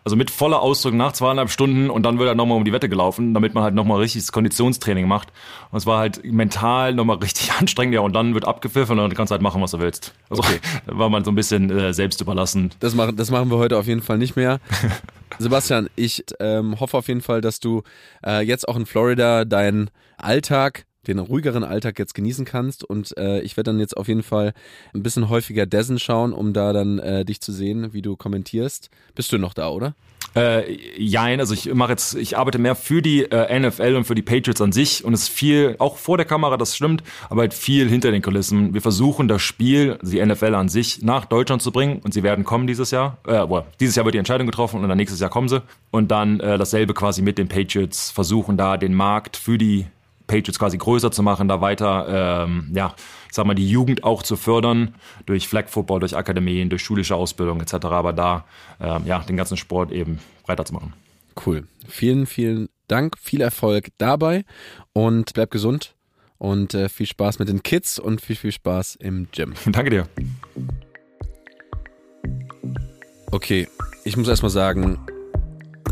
Also 0.04 0.14
mit 0.14 0.30
voller 0.30 0.62
Ausdruck 0.62 0.94
nach 0.94 1.10
zweieinhalb 1.10 1.50
Stunden 1.50 1.90
und 1.90 2.04
dann 2.04 2.20
wird 2.20 2.28
er 2.28 2.36
nochmal 2.36 2.56
um 2.56 2.64
die 2.64 2.72
Wette 2.72 2.88
gelaufen, 2.88 3.34
damit 3.34 3.54
man 3.54 3.64
halt 3.64 3.74
nochmal 3.74 3.98
richtiges 3.98 4.30
Konditionstraining 4.30 5.08
macht. 5.08 5.32
Und 5.72 5.78
es 5.78 5.84
war 5.84 5.98
halt 5.98 6.24
mental 6.24 6.94
nochmal 6.94 7.16
richtig 7.22 7.52
anstrengend, 7.52 7.92
ja, 7.92 8.02
und 8.02 8.12
dann 8.12 8.32
wird 8.32 8.44
abgepfiffen 8.44 9.00
und 9.00 9.08
dann 9.08 9.16
kannst 9.16 9.32
du 9.32 9.32
halt 9.32 9.42
machen, 9.42 9.60
was 9.60 9.72
du 9.72 9.80
willst. 9.80 10.14
Also 10.30 10.44
okay. 10.44 10.60
da 10.86 10.96
war 10.98 11.08
man 11.08 11.24
so 11.24 11.32
ein 11.32 11.34
bisschen 11.34 11.70
äh, 11.70 11.92
selbst 11.92 12.20
überlassen. 12.20 12.70
Das 12.78 12.94
machen, 12.94 13.16
das 13.16 13.32
machen 13.32 13.50
wir 13.50 13.56
heute 13.56 13.76
auf 13.78 13.88
jeden 13.88 14.00
Fall 14.00 14.18
nicht 14.18 14.36
mehr. 14.36 14.60
Sebastian, 15.40 15.88
ich 15.96 16.24
ähm, 16.38 16.78
hoffe 16.78 16.96
auf 16.98 17.08
jeden 17.08 17.20
Fall, 17.20 17.40
dass 17.40 17.58
du 17.58 17.82
äh, 18.24 18.42
jetzt 18.42 18.68
auch 18.68 18.76
in 18.76 18.86
Florida 18.86 19.44
deinen 19.44 19.90
Alltag 20.18 20.85
den 21.06 21.18
ruhigeren 21.18 21.64
Alltag 21.64 21.98
jetzt 21.98 22.14
genießen 22.14 22.44
kannst. 22.44 22.84
Und 22.84 23.16
äh, 23.16 23.40
ich 23.40 23.56
werde 23.56 23.70
dann 23.70 23.80
jetzt 23.80 23.96
auf 23.96 24.08
jeden 24.08 24.22
Fall 24.22 24.54
ein 24.94 25.02
bisschen 25.02 25.28
häufiger 25.28 25.66
Dessen 25.66 25.98
schauen, 25.98 26.32
um 26.32 26.52
da 26.52 26.72
dann 26.72 26.98
äh, 26.98 27.24
dich 27.24 27.40
zu 27.40 27.52
sehen, 27.52 27.92
wie 27.92 28.02
du 28.02 28.16
kommentierst. 28.16 28.90
Bist 29.14 29.32
du 29.32 29.38
noch 29.38 29.54
da, 29.54 29.70
oder? 29.70 29.94
Äh, 30.36 30.76
jein, 30.98 31.40
also 31.40 31.54
ich 31.54 31.72
mache 31.72 31.92
jetzt, 31.92 32.14
ich 32.14 32.36
arbeite 32.36 32.58
mehr 32.58 32.74
für 32.74 33.00
die 33.00 33.22
äh, 33.24 33.58
NFL 33.58 33.94
und 33.96 34.04
für 34.04 34.14
die 34.14 34.22
Patriots 34.22 34.60
an 34.60 34.70
sich 34.70 35.02
und 35.02 35.14
es 35.14 35.22
ist 35.22 35.28
viel, 35.30 35.76
auch 35.78 35.96
vor 35.96 36.18
der 36.18 36.26
Kamera, 36.26 36.58
das 36.58 36.76
stimmt, 36.76 37.02
aber 37.30 37.40
halt 37.42 37.54
viel 37.54 37.88
hinter 37.88 38.10
den 38.10 38.20
Kulissen. 38.20 38.74
Wir 38.74 38.82
versuchen 38.82 39.28
das 39.28 39.40
Spiel, 39.40 39.96
also 39.98 40.12
die 40.12 40.24
NFL 40.24 40.54
an 40.54 40.68
sich, 40.68 41.00
nach 41.00 41.24
Deutschland 41.24 41.62
zu 41.62 41.72
bringen 41.72 42.00
und 42.04 42.12
sie 42.12 42.22
werden 42.22 42.44
kommen 42.44 42.66
dieses 42.66 42.90
Jahr. 42.90 43.16
Äh, 43.26 43.48
well, 43.48 43.64
dieses 43.80 43.96
Jahr 43.96 44.04
wird 44.04 44.14
die 44.14 44.18
Entscheidung 44.18 44.46
getroffen 44.46 44.82
und 44.82 44.88
dann 44.88 44.98
nächstes 44.98 45.20
Jahr 45.20 45.30
kommen 45.30 45.48
sie. 45.48 45.62
Und 45.90 46.10
dann 46.10 46.40
äh, 46.40 46.58
dasselbe 46.58 46.92
quasi 46.92 47.22
mit 47.22 47.38
den 47.38 47.48
Patriots, 47.48 48.10
versuchen 48.10 48.58
da 48.58 48.76
den 48.76 48.92
Markt 48.92 49.38
für 49.38 49.56
die 49.56 49.86
Patriots 50.26 50.58
quasi 50.58 50.78
größer 50.78 51.10
zu 51.10 51.22
machen, 51.22 51.48
da 51.48 51.60
weiter, 51.60 52.44
ähm, 52.44 52.70
ja, 52.74 52.94
ich 53.28 53.34
sag 53.34 53.46
mal, 53.46 53.54
die 53.54 53.68
Jugend 53.68 54.04
auch 54.04 54.22
zu 54.22 54.36
fördern 54.36 54.94
durch 55.24 55.48
Flag 55.48 55.68
Football, 55.68 56.00
durch 56.00 56.16
Akademien, 56.16 56.68
durch 56.68 56.82
schulische 56.82 57.14
Ausbildung 57.14 57.60
etc. 57.60 57.86
Aber 57.86 58.12
da, 58.12 58.44
ähm, 58.80 59.02
ja, 59.06 59.20
den 59.20 59.36
ganzen 59.36 59.56
Sport 59.56 59.92
eben 59.92 60.18
breiter 60.44 60.64
zu 60.64 60.74
machen. 60.74 60.92
Cool. 61.44 61.66
Vielen, 61.86 62.26
vielen 62.26 62.68
Dank, 62.88 63.18
viel 63.18 63.40
Erfolg 63.40 63.88
dabei 63.98 64.44
und 64.92 65.34
bleib 65.34 65.50
gesund 65.50 65.94
und 66.38 66.74
äh, 66.74 66.88
viel 66.88 67.06
Spaß 67.06 67.38
mit 67.38 67.48
den 67.48 67.62
Kids 67.62 67.98
und 67.98 68.20
viel, 68.20 68.36
viel 68.36 68.52
Spaß 68.52 68.96
im 68.96 69.28
Gym. 69.32 69.54
Danke 69.66 69.90
dir. 69.90 70.08
Okay, 73.30 73.68
ich 74.04 74.16
muss 74.16 74.28
erstmal 74.28 74.50
sagen, 74.50 74.98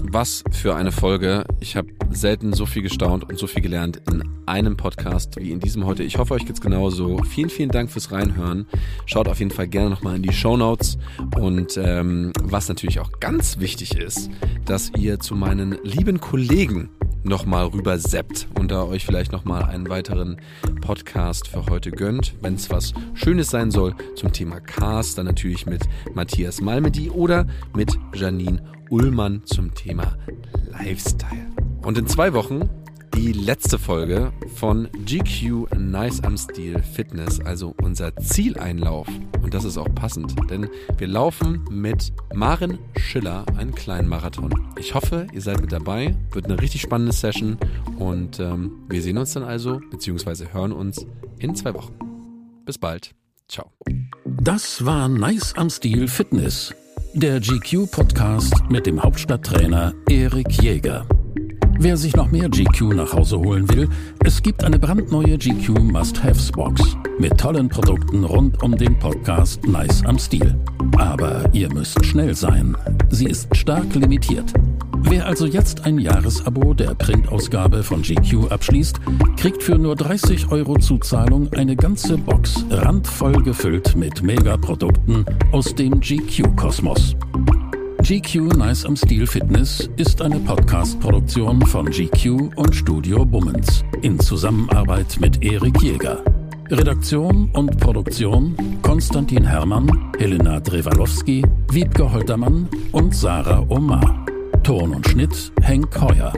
was 0.02 0.44
für 0.50 0.74
eine 0.74 0.92
Folge. 0.92 1.44
Ich 1.60 1.76
habe 1.76 1.88
selten 2.10 2.52
so 2.52 2.66
viel 2.66 2.82
gestaunt 2.82 3.28
und 3.28 3.38
so 3.38 3.46
viel 3.46 3.62
gelernt 3.62 4.00
in 4.10 4.22
einem 4.46 4.76
Podcast 4.76 5.36
wie 5.38 5.50
in 5.50 5.60
diesem 5.60 5.86
heute. 5.86 6.02
Ich 6.02 6.18
hoffe, 6.18 6.34
euch 6.34 6.46
geht's 6.46 6.60
genauso. 6.60 7.18
Vielen, 7.24 7.50
vielen 7.50 7.70
Dank 7.70 7.90
fürs 7.90 8.12
Reinhören. 8.12 8.66
Schaut 9.06 9.28
auf 9.28 9.38
jeden 9.38 9.50
Fall 9.50 9.68
gerne 9.68 9.90
nochmal 9.90 10.16
in 10.16 10.22
die 10.22 10.32
Show 10.32 10.56
Notes. 10.56 10.98
Und 11.36 11.76
ähm, 11.76 12.32
was 12.42 12.68
natürlich 12.68 13.00
auch 13.00 13.10
ganz 13.20 13.58
wichtig 13.58 13.96
ist, 13.98 14.30
dass 14.64 14.90
ihr 14.96 15.20
zu 15.20 15.34
meinen 15.34 15.78
lieben 15.82 16.20
Kollegen 16.20 16.90
nochmal 17.24 17.66
rüber 17.66 17.98
seppt 17.98 18.48
und 18.58 18.70
da 18.70 18.84
euch 18.84 19.04
vielleicht 19.04 19.32
nochmal 19.32 19.64
einen 19.64 19.88
weiteren 19.88 20.36
Podcast 20.82 21.48
für 21.48 21.66
heute 21.66 21.90
gönnt. 21.90 22.34
Wenn 22.42 22.54
es 22.54 22.70
was 22.70 22.92
Schönes 23.14 23.50
sein 23.50 23.70
soll 23.70 23.94
zum 24.14 24.32
Thema 24.32 24.60
Cars, 24.60 25.14
dann 25.14 25.26
natürlich 25.26 25.66
mit 25.66 25.82
Matthias 26.14 26.60
Malmedy 26.60 27.10
oder 27.10 27.46
mit 27.74 27.98
Janine 28.14 28.62
Ullmann 28.90 29.42
zum 29.44 29.74
Thema 29.74 30.16
Lifestyle. 30.70 31.50
Und 31.82 31.98
in 31.98 32.06
zwei 32.06 32.32
Wochen 32.32 32.68
die 33.16 33.32
letzte 33.32 33.78
Folge 33.78 34.32
von 34.56 34.88
GQ 35.04 35.72
Nice 35.78 36.22
am 36.24 36.36
Stil 36.36 36.82
Fitness, 36.82 37.38
also 37.40 37.74
unser 37.80 38.16
Zieleinlauf. 38.16 39.06
Und 39.40 39.54
das 39.54 39.64
ist 39.64 39.78
auch 39.78 39.92
passend, 39.94 40.34
denn 40.50 40.68
wir 40.98 41.06
laufen 41.06 41.64
mit 41.70 42.12
Maren 42.34 42.78
Schiller 42.96 43.44
einen 43.56 43.74
kleinen 43.74 44.08
Marathon. 44.08 44.52
Ich 44.78 44.94
hoffe, 44.94 45.28
ihr 45.32 45.40
seid 45.40 45.60
mit 45.60 45.70
dabei. 45.70 46.16
Wird 46.32 46.46
eine 46.46 46.60
richtig 46.60 46.80
spannende 46.82 47.12
Session 47.12 47.56
und 47.98 48.40
ähm, 48.40 48.72
wir 48.88 49.00
sehen 49.00 49.18
uns 49.18 49.32
dann 49.32 49.44
also, 49.44 49.80
beziehungsweise 49.90 50.52
hören 50.52 50.72
uns 50.72 51.06
in 51.38 51.54
zwei 51.54 51.72
Wochen. 51.74 51.94
Bis 52.64 52.78
bald. 52.78 53.14
Ciao. 53.48 53.70
Das 54.24 54.84
war 54.84 55.08
Nice 55.08 55.54
am 55.56 55.70
Stil 55.70 56.08
Fitness 56.08 56.74
der 57.14 57.38
GQ-Podcast 57.38 58.54
mit 58.70 58.86
dem 58.86 59.00
Hauptstadttrainer 59.00 59.94
Erik 60.10 60.50
Jäger. 60.60 61.06
Wer 61.78 61.96
sich 61.96 62.16
noch 62.16 62.30
mehr 62.30 62.48
GQ 62.48 62.94
nach 62.94 63.12
Hause 63.12 63.38
holen 63.38 63.68
will, 63.72 63.88
es 64.24 64.42
gibt 64.42 64.64
eine 64.64 64.80
brandneue 64.80 65.38
GQ 65.38 65.78
Must-Haves-Box 65.80 66.96
mit 67.18 67.38
tollen 67.38 67.68
Produkten 67.68 68.24
rund 68.24 68.60
um 68.62 68.76
den 68.76 68.98
Podcast 68.98 69.64
Nice 69.64 70.04
am 70.04 70.18
Stil. 70.18 70.58
Aber 70.98 71.48
ihr 71.52 71.72
müsst 71.72 72.04
schnell 72.04 72.34
sein. 72.34 72.76
Sie 73.10 73.26
ist 73.26 73.56
stark 73.56 73.94
limitiert. 73.94 74.52
Wer 75.06 75.26
also 75.26 75.46
jetzt 75.46 75.84
ein 75.84 75.98
Jahresabo 75.98 76.72
der 76.72 76.94
Printausgabe 76.94 77.82
von 77.82 78.02
GQ 78.02 78.50
abschließt, 78.50 79.00
kriegt 79.36 79.62
für 79.62 79.76
nur 79.76 79.96
30 79.96 80.50
Euro 80.50 80.78
Zuzahlung 80.78 81.52
eine 81.52 81.76
ganze 81.76 82.16
Box 82.16 82.64
randvoll 82.70 83.42
gefüllt 83.42 83.94
mit 83.96 84.22
Megaprodukten 84.22 85.26
aus 85.52 85.74
dem 85.74 86.00
GQ-Kosmos. 86.00 87.16
GQ 88.02 88.56
Nice 88.56 88.84
am 88.86 88.96
Stil 88.96 89.26
Fitness 89.26 89.88
ist 89.96 90.20
eine 90.22 90.38
Podcast-Produktion 90.40 91.62
von 91.66 91.86
GQ 91.86 92.50
und 92.56 92.74
Studio 92.74 93.24
Bummens 93.24 93.84
in 94.02 94.18
Zusammenarbeit 94.18 95.18
mit 95.20 95.42
Erik 95.42 95.80
Jäger. 95.82 96.22
Redaktion 96.70 97.50
und 97.52 97.78
Produktion 97.78 98.54
Konstantin 98.80 99.44
Herrmann, 99.44 100.12
Helena 100.18 100.60
Drewalowski, 100.60 101.44
Wiebke 101.70 102.10
Holtermann 102.10 102.68
und 102.92 103.14
Sarah 103.14 103.64
Omar. 103.68 104.24
Ton 104.64 104.94
und 104.94 105.06
Schnitt 105.06 105.52
Henk 105.60 106.00
Heuer. 106.00 106.32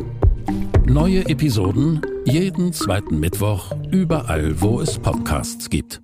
Neue 0.85 1.29
Episoden 1.29 2.03
jeden 2.25 2.73
zweiten 2.73 3.21
Mittwoch 3.21 3.71
überall, 3.93 4.61
wo 4.61 4.81
es 4.81 4.99
Podcasts 4.99 5.71
gibt. 5.71 6.03